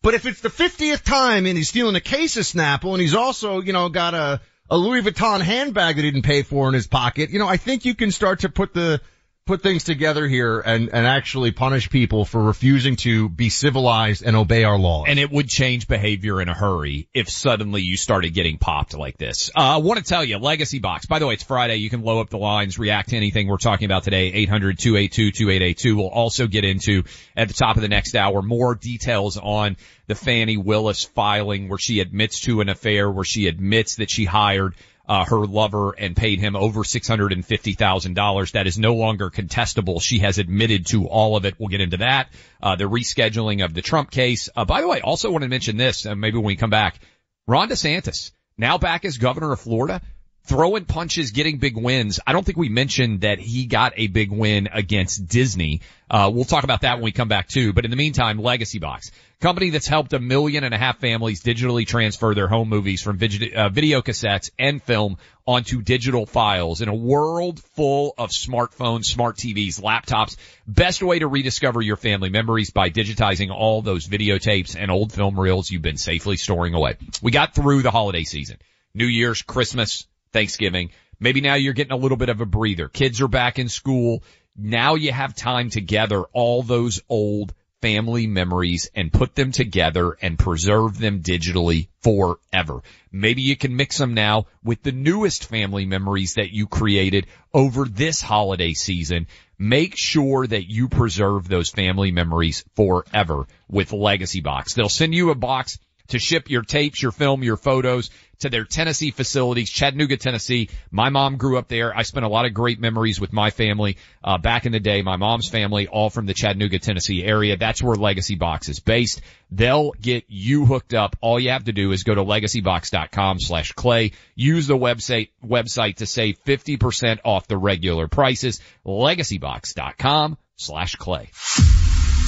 but 0.01 0.15
if 0.15 0.25
it's 0.25 0.41
the 0.41 0.49
50th 0.49 1.03
time 1.03 1.45
and 1.45 1.59
he's 1.59 1.69
stealing 1.69 1.97
a 1.97 2.01
case 2.01 2.37
of 2.37 2.45
Snapple 2.45 2.93
and 2.93 3.01
he's 3.03 3.15
also, 3.15 3.61
you 3.61 3.73
know, 3.73 3.89
got 3.89 4.15
a, 4.15 4.41
a 4.71 4.77
Louis 4.77 5.03
Vuitton 5.03 5.41
handbag 5.41 5.97
that 5.97 6.05
he 6.05 6.11
didn't 6.11 6.25
pay 6.25 6.43
for 6.43 6.69
in 6.69 6.75
his 6.75 6.87
pocket, 6.87 7.31
you 7.31 7.39
know, 7.39 7.49
I 7.49 7.57
think 7.57 7.85
you 7.85 7.95
can 7.95 8.11
start 8.11 8.41
to 8.41 8.49
put 8.49 8.75
the, 8.75 9.01
put 9.49 9.63
things 9.63 9.83
together 9.83 10.29
here 10.29 10.61
and, 10.61 10.91
and 10.93 11.07
actually 11.07 11.51
punish 11.53 11.89
people 11.89 12.27
for 12.27 12.43
refusing 12.43 12.97
to 12.97 13.31
be 13.31 13.49
civilized 13.49 14.23
and 14.23 14.37
obey 14.37 14.63
our 14.63 14.79
laws. 14.79 15.07
And 15.09 15.19
it 15.19 15.31
would 15.31 15.49
change 15.49 15.89
behavior 15.89 16.43
in 16.43 16.51
a 16.51 16.55
hurry 16.55 17.09
if 17.15 17.31
suddenly 17.31 17.81
you 17.81 17.97
started 17.97 18.35
getting 18.35 18.59
popped 18.59 18.95
like 18.95 19.17
this. 19.17 19.51
Uh, 19.57 19.61
I 19.61 19.77
want 19.79 20.01
to 20.01 20.05
tell 20.05 20.23
you, 20.23 20.37
Legacy 20.37 20.81
Box. 20.81 21.07
By 21.07 21.19
the 21.19 21.27
way, 21.27 21.33
it's 21.33 21.43
Friday. 21.43 21.77
You 21.77 21.89
can 21.89 22.03
blow 22.03 22.21
up 22.21 22.29
the 22.29 22.37
lines, 22.37 22.79
react 22.79 23.09
to 23.09 23.17
anything 23.17 23.49
we're 23.49 23.57
talking 23.57 23.87
about 23.87 24.03
today. 24.03 24.47
800-282-2882. 24.47 25.97
We'll 25.97 26.09
also 26.09 26.47
get 26.47 26.67
into 26.67 27.05
at 27.35 27.49
the 27.49 27.55
top 27.55 27.77
of 27.77 27.83
the 27.83 27.89
next 27.89 28.15
hour 28.17 28.43
more 28.43 28.75
details 28.75 29.39
on 29.39 29.79
the 30.09 30.15
Fani 30.15 30.59
Willis 30.59 31.05
filing 31.05 31.71
where 31.71 31.79
she 31.79 32.01
admits 32.01 32.41
to 32.41 32.61
an 32.61 32.69
affair, 32.69 33.11
where 33.11 33.25
she 33.25 33.47
admits 33.47 33.97
that 33.97 34.11
she 34.11 34.27
hired 34.27 34.75
uh, 35.09 35.25
her 35.25 35.47
lover 35.47 35.93
and 35.93 36.15
paid 36.15 36.39
him 36.39 36.55
over 36.55 36.83
$650,000. 36.83 38.53
That 38.53 38.67
is 38.67 38.79
no 38.79 38.95
longer 38.95 39.31
contestable. 39.31 40.03
She 40.03 40.19
has 40.19 40.39
admitted 40.39 40.87
to 40.89 41.07
all 41.07 41.37
of 41.37 41.45
it. 41.45 41.55
We'll 41.59 41.69
get 41.69 41.81
into 41.81 41.99
that. 41.99 42.29
Uh, 42.63 42.77
the 42.77 42.85
rescheduling 42.85 43.65
of 43.65 43.73
the 43.73 43.83
Trump 43.83 44.11
case. 44.11 44.49
Uh, 44.55 44.65
by 44.65 44.83
the 44.83 44.89
way, 44.89 45.01
also 45.01 45.31
want 45.31 45.43
to 45.43 45.49
mention 45.49 45.77
this, 45.77 46.05
uh, 46.05 46.15
maybe 46.15 46.37
when 46.37 46.47
we 46.47 46.57
come 46.57 46.71
back, 46.71 47.01
Ron 47.47 47.71
DeSantis, 47.71 48.33
now 48.59 48.77
back 48.77 49.05
as 49.05 49.17
governor 49.17 49.53
of 49.53 49.61
Florida, 49.61 50.03
throwing 50.45 50.87
punches, 50.87 51.33
getting 51.33 51.59
big 51.59 51.77
wins. 51.77 52.21
I 52.27 52.33
don't 52.33 52.45
think 52.45 52.57
we 52.57 52.71
mentioned 52.71 53.21
that 53.21 53.39
he 53.39 53.67
got 53.67 53.93
a 53.97 54.07
big 54.07 54.33
win 54.33 54.69
against 54.73 55.27
Disney. 55.29 55.83
Uh, 56.11 56.31
we'll 56.33 56.47
talk 56.47 56.65
about 56.65 56.81
that 56.83 56.95
when 56.95 57.05
we 57.05 57.13
come 57.13 57.29
back 57.29 57.49
too. 57.49 57.73
But 57.75 57.85
in 57.85 57.91
the 57.91 57.97
meantime, 57.99 58.39
Legacy 58.39 58.79
Box, 58.79 59.11
company 59.41 59.69
that's 59.71 59.87
helped 59.87 60.15
a 60.15 60.19
million 60.19 60.65
and 60.65 60.75
a 60.75 60.79
half 60.79 60.99
families 61.01 61.43
digitally 61.43 61.87
transfer 61.87 62.35
their 62.35 62.49
home 62.49 62.71
movies 62.71 63.03
from 63.03 63.19
vid- 63.19 63.53
uh, 63.53 63.69
video 63.69 64.01
cassettes 64.01 64.51
and 64.59 64.83
film 64.83 65.19
onto 65.47 65.83
digital 65.83 66.25
files 66.25 66.81
in 66.81 66.89
a 66.89 66.95
world 66.95 67.61
full 67.61 68.15
of 68.17 68.31
smartphones, 68.31 69.05
smart 69.05 69.37
TVs, 69.37 69.81
laptops. 69.81 70.37
Best 70.67 71.03
way 71.03 71.19
to 71.19 71.27
rediscover 71.27 71.83
your 71.83 71.97
family 71.97 72.31
memories 72.31 72.71
by 72.71 72.89
digitizing 72.91 73.51
all 73.51 73.83
those 73.83 74.09
videotapes 74.09 74.77
and 74.79 74.91
old 74.91 75.13
film 75.13 75.39
reels 75.39 75.71
you've 75.71 75.83
been 75.83 75.99
safely 75.99 76.37
storing 76.37 76.75
away. 76.75 76.97
We 77.23 77.33
got 77.33 77.55
through 77.55 77.83
the 77.83 77.91
holiday 77.91 78.25
season. 78.25 78.57
New 78.95 79.07
Year's, 79.07 79.43
Christmas, 79.43 80.07
Thanksgiving. 80.33 80.91
Maybe 81.21 81.41
now 81.41 81.55
you're 81.55 81.73
getting 81.73 81.93
a 81.93 81.97
little 81.97 82.17
bit 82.17 82.29
of 82.29 82.41
a 82.41 82.47
breather. 82.47 82.89
Kids 82.89 83.21
are 83.21 83.29
back 83.29 83.59
in 83.59 83.69
school. 83.69 84.23
Now 84.57 84.95
you 84.95 85.13
have 85.13 85.35
time 85.35 85.71
to 85.71 85.81
gather 85.81 86.23
all 86.33 86.63
those 86.63 87.01
old 87.09 87.55
family 87.81 88.27
memories 88.27 88.91
and 88.95 89.13
put 89.13 89.35
them 89.35 89.53
together 89.53 90.17
and 90.21 90.39
preserve 90.39 90.99
them 90.99 91.23
digitally 91.23 91.89
forever. 92.01 92.83
Maybe 93.13 93.43
you 93.43 93.57
can 93.57 93.77
mix 93.77 93.99
them 93.99 94.15
now 94.15 94.47
with 94.65 94.83
the 94.83 94.93
newest 94.93 95.49
family 95.49 95.87
memories 95.87 96.35
that 96.35 96.51
you 96.51 96.67
created 96.67 97.27
over 97.55 97.85
this 97.85 98.21
holiday 98.21 98.73
season. 98.73 99.27
Make 99.59 99.95
sure 99.97 100.47
that 100.47 100.71
you 100.71 100.89
preserve 100.89 101.49
those 101.49 101.71
family 101.71 102.11
memories 102.11 102.65
forever 102.75 103.47
with 103.69 103.93
Legacy 103.93 104.41
Box. 104.41 104.75
They'll 104.75 104.89
send 104.89 105.15
you 105.15 105.31
a 105.31 105.35
box 105.35 105.79
to 106.09 106.19
ship 106.19 106.51
your 106.51 106.63
tapes, 106.63 107.03
your 107.03 107.13
film, 107.13 107.43
your 107.43 107.57
photos 107.57 108.11
to 108.41 108.49
their 108.49 108.65
Tennessee 108.65 109.11
facilities, 109.11 109.71
Chattanooga, 109.71 110.17
Tennessee. 110.17 110.69
My 110.91 111.09
mom 111.09 111.37
grew 111.37 111.59
up 111.59 111.69
there. 111.69 111.97
I 111.97 112.03
spent 112.03 112.25
a 112.25 112.29
lot 112.29 112.45
of 112.45 112.55
great 112.55 112.81
memories 112.81 113.21
with 113.21 113.33
my 113.33 113.51
family, 113.51 113.97
uh, 114.23 114.39
back 114.39 114.67
in 114.67 114.73
the 114.73 114.81
day. 114.81 115.03
My 115.03 115.17
mom's 115.17 115.49
family, 115.49 115.89
all 115.89 116.11
from 116.11 116.27
the 116.27 116.35
Chattanooga, 116.35 116.79
Tennessee 116.79 117.25
area. 117.25 117.57
That's 117.57 117.83
where 117.83 117.97
Legacy 117.97 118.37
Box 118.37 118.69
is 118.69 118.81
based. 118.81 119.21
They'll 119.51 119.93
get 119.93 120.25
you 120.29 120.67
hooked 120.67 120.95
up. 120.95 121.17
All 121.21 121.41
you 121.41 121.51
have 121.51 121.65
to 121.65 121.73
do 121.73 121.93
is 121.93 122.03
go 122.03 122.15
to 122.15 122.23
legacybox.com 122.23 123.41
slash 123.41 123.73
clay. 123.73 124.13
Use 124.35 124.67
the 124.67 124.77
website, 124.77 125.31
website 125.45 125.97
to 125.97 126.07
save 126.07 126.43
50% 126.45 127.21
off 127.25 127.49
the 127.49 127.57
regular 127.57 128.09
prices. 128.09 128.61
Legacybox.com 128.85 130.37
slash 130.57 130.97
clay. 130.97 131.31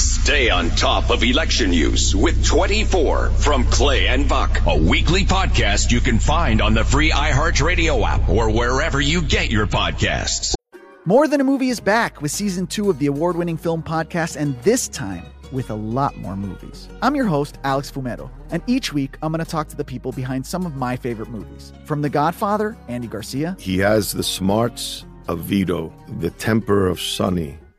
Stay 0.00 0.48
on 0.48 0.70
top 0.70 1.10
of 1.10 1.22
election 1.22 1.72
news 1.72 2.16
with 2.16 2.42
24 2.46 3.28
from 3.32 3.64
Clay 3.64 4.08
and 4.08 4.26
Buck, 4.26 4.60
a 4.66 4.74
weekly 4.74 5.26
podcast 5.26 5.92
you 5.92 6.00
can 6.00 6.18
find 6.18 6.62
on 6.62 6.72
the 6.72 6.82
free 6.82 7.10
iHeartRadio 7.10 8.02
app 8.02 8.26
or 8.26 8.50
wherever 8.50 8.98
you 8.98 9.20
get 9.20 9.50
your 9.50 9.66
podcasts. 9.66 10.54
More 11.04 11.28
Than 11.28 11.42
a 11.42 11.44
Movie 11.44 11.68
is 11.68 11.80
back 11.80 12.22
with 12.22 12.30
season 12.30 12.66
two 12.66 12.88
of 12.88 12.98
the 12.98 13.08
award 13.08 13.36
winning 13.36 13.58
film 13.58 13.82
podcast, 13.82 14.36
and 14.36 14.58
this 14.62 14.88
time 14.88 15.26
with 15.52 15.68
a 15.68 15.74
lot 15.74 16.16
more 16.16 16.34
movies. 16.34 16.88
I'm 17.02 17.14
your 17.14 17.26
host, 17.26 17.58
Alex 17.62 17.90
Fumero, 17.90 18.30
and 18.48 18.62
each 18.66 18.94
week 18.94 19.18
I'm 19.20 19.32
going 19.32 19.44
to 19.44 19.50
talk 19.50 19.68
to 19.68 19.76
the 19.76 19.84
people 19.84 20.12
behind 20.12 20.46
some 20.46 20.64
of 20.64 20.76
my 20.76 20.96
favorite 20.96 21.28
movies. 21.28 21.74
From 21.84 22.00
The 22.00 22.08
Godfather, 22.08 22.74
Andy 22.88 23.06
Garcia. 23.06 23.54
He 23.60 23.76
has 23.80 24.12
the 24.12 24.22
smarts 24.22 25.04
of 25.28 25.40
Vito, 25.40 25.92
the 26.20 26.30
temper 26.30 26.86
of 26.86 27.02
Sonny 27.02 27.58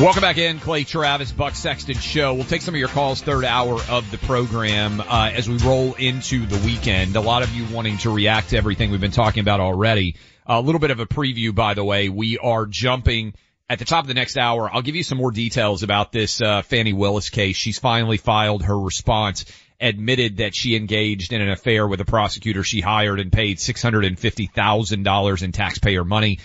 Welcome 0.00 0.22
back 0.22 0.38
in, 0.38 0.58
Clay 0.58 0.82
Travis, 0.82 1.30
Buck 1.30 1.54
Sexton 1.54 1.94
Show. 1.94 2.34
We'll 2.34 2.44
take 2.44 2.62
some 2.62 2.74
of 2.74 2.78
your 2.80 2.88
calls 2.88 3.22
third 3.22 3.44
hour 3.44 3.80
of 3.88 4.10
the 4.10 4.18
program 4.18 5.00
uh, 5.00 5.30
as 5.32 5.48
we 5.48 5.56
roll 5.58 5.94
into 5.94 6.46
the 6.46 6.58
weekend. 6.66 7.14
A 7.14 7.20
lot 7.20 7.44
of 7.44 7.54
you 7.54 7.64
wanting 7.72 7.98
to 7.98 8.10
react 8.10 8.50
to 8.50 8.56
everything 8.56 8.90
we've 8.90 9.00
been 9.00 9.12
talking 9.12 9.40
about 9.40 9.60
already. 9.60 10.16
A 10.46 10.60
little 10.60 10.80
bit 10.80 10.90
of 10.90 10.98
a 10.98 11.06
preview, 11.06 11.54
by 11.54 11.74
the 11.74 11.84
way. 11.84 12.08
We 12.08 12.38
are 12.38 12.66
jumping 12.66 13.34
at 13.70 13.78
the 13.78 13.84
top 13.84 14.02
of 14.02 14.08
the 14.08 14.14
next 14.14 14.36
hour. 14.36 14.68
I'll 14.68 14.82
give 14.82 14.96
you 14.96 15.04
some 15.04 15.16
more 15.16 15.30
details 15.30 15.84
about 15.84 16.10
this 16.10 16.42
uh, 16.42 16.62
Fani 16.62 16.92
Willis 16.92 17.30
case. 17.30 17.54
She's 17.54 17.78
finally 17.78 18.16
filed 18.16 18.64
her 18.64 18.78
response, 18.78 19.44
admitted 19.80 20.38
that 20.38 20.56
she 20.56 20.74
engaged 20.74 21.32
in 21.32 21.40
an 21.40 21.50
affair 21.50 21.86
with 21.86 22.00
a 22.00 22.04
prosecutor 22.04 22.64
she 22.64 22.80
hired 22.80 23.20
and 23.20 23.32
paid 23.32 23.58
$650,000 23.58 25.42
in 25.42 25.52
taxpayer 25.52 26.04
money 26.04 26.40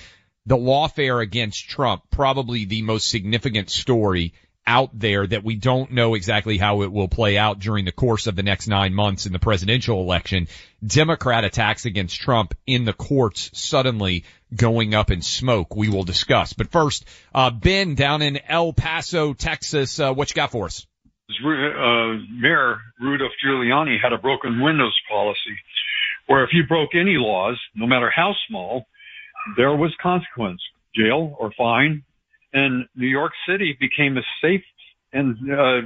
the 0.49 0.57
lawfare 0.57 1.21
against 1.21 1.69
Trump, 1.69 2.01
probably 2.09 2.65
the 2.65 2.81
most 2.81 3.07
significant 3.07 3.69
story 3.69 4.33
out 4.65 4.89
there 4.93 5.25
that 5.25 5.43
we 5.43 5.55
don't 5.55 5.91
know 5.91 6.15
exactly 6.15 6.57
how 6.57 6.81
it 6.81 6.91
will 6.91 7.07
play 7.07 7.37
out 7.37 7.59
during 7.59 7.85
the 7.85 7.91
course 7.91 8.25
of 8.25 8.35
the 8.35 8.41
next 8.41 8.67
nine 8.67 8.91
months 8.91 9.27
in 9.27 9.31
the 9.31 9.37
presidential 9.37 10.01
election. 10.01 10.47
Democrat 10.85 11.43
attacks 11.43 11.85
against 11.85 12.19
Trump 12.19 12.55
in 12.65 12.83
the 12.83 12.93
courts 12.93 13.51
suddenly 13.53 14.25
going 14.55 14.95
up 14.95 15.11
in 15.11 15.21
smoke. 15.21 15.75
We 15.75 15.87
will 15.87 16.03
discuss. 16.03 16.53
But 16.53 16.71
first, 16.71 17.05
uh, 17.33 17.51
Ben 17.51 17.93
down 17.93 18.23
in 18.23 18.39
El 18.47 18.73
Paso, 18.73 19.33
Texas, 19.33 19.99
uh, 19.99 20.13
what 20.13 20.31
you 20.31 20.35
got 20.35 20.51
for 20.51 20.65
us? 20.65 20.87
uh, 21.29 22.17
Mayor 22.31 22.79
Rudolph 22.99 23.33
Giuliani 23.45 24.01
had 24.01 24.13
a 24.13 24.17
broken 24.17 24.61
windows 24.61 24.97
policy 25.07 25.57
where 26.25 26.43
if 26.43 26.49
you 26.53 26.63
broke 26.67 26.95
any 26.95 27.17
laws, 27.17 27.59
no 27.75 27.85
matter 27.85 28.09
how 28.09 28.33
small, 28.47 28.87
there 29.57 29.75
was 29.75 29.93
consequence, 30.01 30.61
jail 30.95 31.35
or 31.39 31.51
fine. 31.57 32.03
And 32.53 32.87
New 32.95 33.07
York 33.07 33.33
City 33.47 33.77
became 33.79 34.17
a 34.17 34.23
safe 34.41 34.63
and 35.13 35.35
uh, 35.51 35.81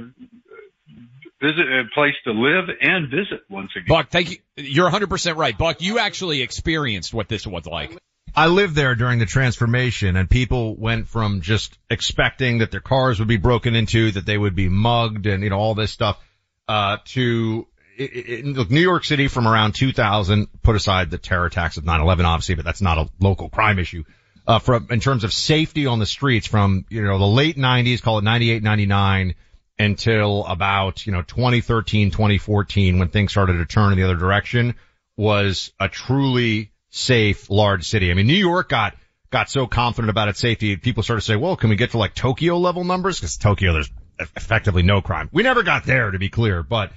visit 1.40 1.66
a 1.66 1.84
place 1.94 2.14
to 2.24 2.32
live 2.32 2.68
and 2.80 3.10
visit 3.10 3.42
once 3.50 3.70
again. 3.76 3.86
Buck, 3.88 4.08
thank 4.08 4.30
you. 4.30 4.36
You're 4.56 4.90
100% 4.90 5.36
right. 5.36 5.56
Buck, 5.56 5.82
you 5.82 5.98
actually 5.98 6.42
experienced 6.42 7.12
what 7.12 7.28
this 7.28 7.46
was 7.46 7.66
like. 7.66 7.96
I 8.36 8.48
lived 8.48 8.74
there 8.74 8.94
during 8.94 9.20
the 9.20 9.26
transformation 9.26 10.16
and 10.16 10.28
people 10.28 10.74
went 10.74 11.06
from 11.06 11.40
just 11.40 11.78
expecting 11.88 12.58
that 12.58 12.70
their 12.70 12.80
cars 12.80 13.18
would 13.18 13.28
be 13.28 13.36
broken 13.36 13.76
into, 13.76 14.10
that 14.12 14.26
they 14.26 14.36
would 14.36 14.56
be 14.56 14.68
mugged 14.68 15.26
and, 15.26 15.44
you 15.44 15.50
know, 15.50 15.58
all 15.58 15.74
this 15.74 15.92
stuff, 15.92 16.18
uh, 16.66 16.96
to, 17.04 17.66
look, 17.98 18.70
New 18.70 18.80
York 18.80 19.04
City 19.04 19.28
from 19.28 19.46
around 19.46 19.74
2000, 19.74 20.48
put 20.62 20.76
aside 20.76 21.10
the 21.10 21.18
terror 21.18 21.46
attacks 21.46 21.76
of 21.76 21.84
9-11, 21.84 22.24
obviously, 22.24 22.54
but 22.54 22.64
that's 22.64 22.82
not 22.82 22.98
a 22.98 23.08
local 23.20 23.48
crime 23.48 23.78
issue. 23.78 24.04
Uh, 24.46 24.58
from, 24.58 24.88
in 24.90 25.00
terms 25.00 25.24
of 25.24 25.32
safety 25.32 25.86
on 25.86 25.98
the 25.98 26.06
streets 26.06 26.46
from, 26.46 26.84
you 26.90 27.02
know, 27.02 27.18
the 27.18 27.26
late 27.26 27.56
90s, 27.56 28.02
call 28.02 28.18
it 28.18 28.24
98, 28.24 28.62
99, 28.62 29.34
until 29.78 30.44
about, 30.44 31.06
you 31.06 31.12
know, 31.12 31.22
2013, 31.22 32.10
2014, 32.10 32.98
when 32.98 33.08
things 33.08 33.30
started 33.30 33.54
to 33.54 33.66
turn 33.66 33.92
in 33.92 33.98
the 33.98 34.04
other 34.04 34.16
direction, 34.16 34.74
was 35.16 35.72
a 35.80 35.88
truly 35.88 36.72
safe, 36.90 37.48
large 37.48 37.88
city. 37.88 38.10
I 38.10 38.14
mean, 38.14 38.26
New 38.26 38.34
York 38.34 38.68
got, 38.68 38.94
got 39.30 39.48
so 39.48 39.66
confident 39.66 40.10
about 40.10 40.28
its 40.28 40.40
safety, 40.40 40.76
people 40.76 41.02
started 41.02 41.22
to 41.22 41.26
say, 41.26 41.36
well, 41.36 41.56
can 41.56 41.70
we 41.70 41.76
get 41.76 41.92
to 41.92 41.98
like 41.98 42.14
Tokyo 42.14 42.58
level 42.58 42.84
numbers? 42.84 43.20
Cause 43.20 43.36
Tokyo, 43.36 43.72
there's 43.72 43.90
effectively 44.18 44.82
no 44.82 45.00
crime. 45.00 45.28
We 45.32 45.42
never 45.42 45.62
got 45.62 45.84
there 45.84 46.10
to 46.10 46.18
be 46.18 46.28
clear, 46.28 46.62
but, 46.62 46.92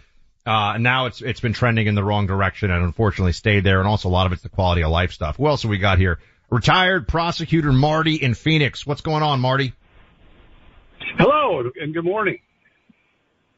uh, 0.47 0.77
now 0.77 1.07
it's, 1.07 1.21
it's 1.21 1.41
been 1.41 1.53
trending 1.53 1.87
in 1.87 1.95
the 1.95 2.03
wrong 2.03 2.25
direction 2.25 2.71
and 2.71 2.83
unfortunately 2.83 3.33
stayed 3.33 3.65
there. 3.65 3.79
And 3.79 3.87
also 3.87 4.07
a 4.07 4.09
lot 4.09 4.27
of 4.27 4.31
it's 4.31 4.41
the 4.41 4.49
quality 4.49 4.81
of 4.81 4.91
life 4.91 5.11
stuff. 5.11 5.35
Who 5.35 5.47
else 5.47 5.63
have 5.63 5.69
we 5.69 5.77
got 5.77 5.97
here? 5.97 6.19
Retired 6.49 7.07
prosecutor 7.07 7.73
Marty 7.73 8.15
in 8.15 8.33
Phoenix. 8.33 8.87
What's 8.87 9.01
going 9.01 9.23
on, 9.23 9.41
Marty? 9.41 9.73
Hello 11.17 11.69
and 11.79 11.93
good 11.93 12.05
morning. 12.05 12.39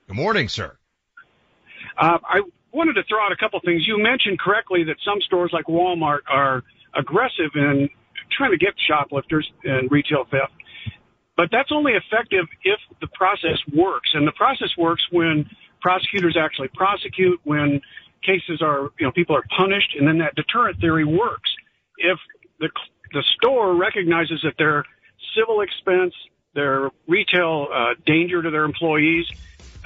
Good 0.07 0.15
morning, 0.15 0.49
sir. 0.49 0.75
Uh, 1.95 2.17
I 2.23 2.41
wanted 2.71 2.93
to 2.93 3.03
throw 3.03 3.23
out 3.23 3.31
a 3.31 3.37
couple 3.37 3.59
things. 3.63 3.83
You 3.85 4.01
mentioned 4.01 4.39
correctly 4.39 4.83
that 4.85 4.95
some 5.05 5.21
stores 5.21 5.51
like 5.53 5.65
Walmart 5.65 6.19
are 6.27 6.63
aggressive 6.97 7.51
in 7.53 7.89
trying 8.35 8.51
to 8.51 8.57
get 8.57 8.73
shoplifters 8.87 9.47
and 9.63 9.91
retail 9.91 10.25
theft. 10.31 10.53
But 11.37 11.49
that's 11.51 11.71
only 11.71 11.93
effective 11.93 12.45
if 12.63 12.79
the 12.99 13.07
process 13.07 13.59
works. 13.73 14.09
And 14.13 14.27
the 14.27 14.31
process 14.31 14.69
works 14.77 15.03
when 15.11 15.49
prosecutors 15.81 16.37
actually 16.37 16.69
prosecute, 16.69 17.39
when 17.43 17.81
cases 18.21 18.61
are, 18.61 18.91
you 18.99 19.05
know, 19.05 19.11
people 19.11 19.35
are 19.35 19.45
punished, 19.55 19.95
and 19.97 20.07
then 20.07 20.17
that 20.19 20.35
deterrent 20.35 20.79
theory 20.79 21.05
works. 21.05 21.49
If 21.97 22.19
the, 22.59 22.69
the 23.13 23.23
store 23.35 23.73
recognizes 23.75 24.41
that 24.43 24.55
their 24.57 24.83
civil 25.35 25.61
expense, 25.61 26.13
their 26.53 26.89
retail 27.07 27.67
uh, 27.73 27.93
danger 28.05 28.41
to 28.41 28.49
their 28.49 28.65
employees, 28.65 29.25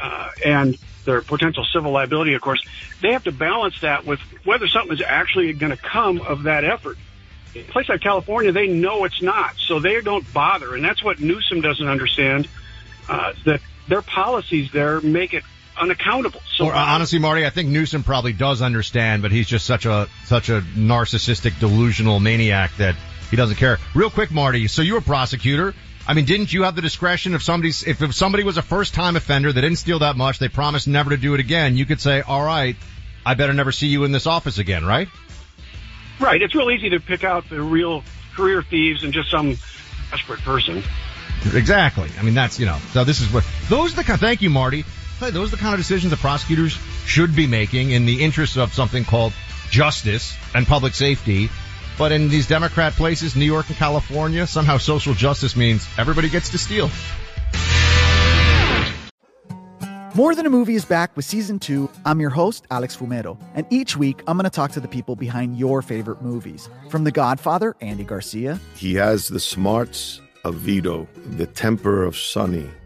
uh, 0.02 0.30
and 0.44 0.78
their 1.06 1.22
potential 1.22 1.66
civil 1.72 1.92
liability, 1.92 2.34
of 2.34 2.42
course, 2.42 2.66
they 3.02 3.12
have 3.12 3.24
to 3.26 3.32
balance 3.32 3.80
that 3.82 4.06
with 4.06 4.20
whether 4.46 4.68
something 4.68 4.94
is 4.94 5.04
actually 5.06 5.54
going 5.54 5.72
to 5.72 5.78
come 5.78 6.22
of 6.22 6.44
that 6.44 6.64
effort. 6.64 6.98
In 7.54 7.62
a 7.62 7.66
place 7.66 7.88
like 7.88 8.02
California, 8.02 8.52
they 8.52 8.68
know 8.68 9.04
it's 9.04 9.22
not, 9.22 9.56
so 9.58 9.80
they 9.80 10.02
don't 10.02 10.32
bother, 10.34 10.76
and 10.76 10.84
that's 10.84 11.04
what 11.04 11.20
Newsom 11.20 11.62
doesn't 11.62 11.88
understand. 11.88 12.48
Uh, 13.08 13.34
that 13.46 13.62
their 13.88 14.02
policies 14.02 14.72
there 14.72 15.02
make 15.02 15.34
it 15.34 15.44
unaccountable. 15.78 16.42
So 16.56 16.66
or, 16.66 16.74
uh, 16.74 16.78
honestly, 16.78 17.20
Marty, 17.20 17.46
I 17.46 17.50
think 17.50 17.70
Newsom 17.70 18.04
probably 18.04 18.34
does 18.34 18.62
understand, 18.62 19.22
but 19.22 19.32
he's 19.32 19.48
just 19.48 19.66
such 19.66 19.86
a 19.86 20.08
such 20.26 20.50
a 20.50 20.62
narcissistic, 20.62 21.60
delusional 21.60 22.20
maniac 22.20 22.76
that 22.78 22.96
he 23.30 23.36
doesn't 23.38 23.56
care. 23.56 23.80
Real 23.96 24.10
quick, 24.10 24.32
Marty. 24.32 24.68
So 24.68 24.82
you're 24.82 25.00
a 25.00 25.02
prosecutor. 25.02 25.74
I 26.06 26.14
mean, 26.14 26.26
didn't 26.26 26.52
you 26.52 26.64
have 26.64 26.76
the 26.76 26.82
discretion 26.82 27.34
if 27.34 27.44
somebody's, 27.44 27.84
if, 27.84 28.02
if 28.02 28.14
somebody 28.14 28.44
was 28.44 28.58
a 28.58 28.62
first 28.62 28.94
time 28.94 29.16
offender, 29.16 29.54
they 29.54 29.62
didn't 29.62 29.78
steal 29.78 30.00
that 30.00 30.18
much, 30.18 30.38
they 30.38 30.50
promised 30.50 30.88
never 30.88 31.12
to 31.12 31.18
do 31.18 31.34
it 31.34 31.40
again, 31.40 31.78
you 31.78 31.86
could 31.86 32.02
say, 32.02 32.22
all 32.22 32.44
right, 32.44 32.76
I 33.26 33.36
better 33.36 33.54
never 33.54 33.72
see 33.72 33.88
you 33.88 34.04
in 34.04 34.12
this 34.12 34.28
office 34.28 34.58
again, 34.58 34.86
right? 34.86 35.08
Right. 36.20 36.42
It's 36.42 36.54
real 36.54 36.70
easy 36.72 36.90
to 36.90 37.00
pick 37.00 37.24
out 37.24 37.50
the 37.50 37.62
real 37.62 38.04
career 38.36 38.62
thieves 38.64 39.04
and 39.04 39.14
just 39.14 39.32
some 39.32 39.58
desperate 40.12 40.42
person. 40.42 40.84
Exactly. 41.54 42.10
I 42.20 42.24
mean, 42.24 42.34
that's, 42.34 42.60
you 42.60 42.66
know, 42.66 42.78
so 42.92 43.04
this 43.06 43.22
is 43.22 43.32
what, 43.32 43.46
those 43.70 43.94
are 43.94 43.98
the 43.98 44.04
kind, 44.04 44.20
thank 44.20 44.42
you, 44.42 44.50
Marty. 44.50 44.84
Those 45.32 45.54
are 45.54 45.56
the 45.56 45.62
kind 45.62 45.74
of 45.74 45.80
decisions 45.80 46.12
that 46.12 46.20
prosecutors 46.20 46.74
should 47.06 47.36
be 47.36 47.48
making 47.48 47.92
in 47.92 48.06
the 48.06 48.24
interest 48.24 48.58
of 48.58 48.74
something 48.74 49.06
called 49.06 49.34
justice 49.70 50.36
and 50.54 50.68
public 50.68 50.94
safety 50.94 51.50
but 51.98 52.12
in 52.12 52.30
these 52.30 52.48
Democrat 52.48 52.94
places, 52.94 53.36
New 53.36 53.46
York 53.46 53.68
and 53.70 53.78
California, 53.78 54.48
somehow 54.48 54.78
social 54.78 55.14
justice 55.14 55.56
means 55.56 55.88
everybody 55.98 56.30
gets 56.30 56.50
to 56.50 56.58
steal. 56.58 56.90
More 60.16 60.36
Than 60.36 60.46
a 60.46 60.50
Movie 60.50 60.76
is 60.76 60.86
back 60.86 61.16
with 61.16 61.26
season 61.26 61.58
two. 61.58 61.90
I'm 62.06 62.20
your 62.20 62.30
host, 62.30 62.68
Alex 62.70 62.96
Fumero, 62.96 63.40
and 63.56 63.66
each 63.72 63.98
week 63.98 64.22
I'm 64.28 64.38
going 64.38 64.44
to 64.44 64.52
talk 64.52 64.72
to 64.74 64.80
the 64.80 64.88
people 64.88 65.16
behind 65.16 65.58
your 65.58 65.82
favorite 65.82 66.22
movies. 66.22 66.70
From 66.90 67.04
The 67.04 67.12
Godfather, 67.12 67.76
Andy 67.82 68.04
Garcia. 68.04 68.60
He 68.76 68.94
has 68.96 69.28
the 69.28 69.40
smarts 69.40 70.22
of 70.44 70.56
Vito, 70.56 71.08
the 71.16 71.48
temper 71.48 72.04
of 72.04 72.16
Sonny, 72.16 72.70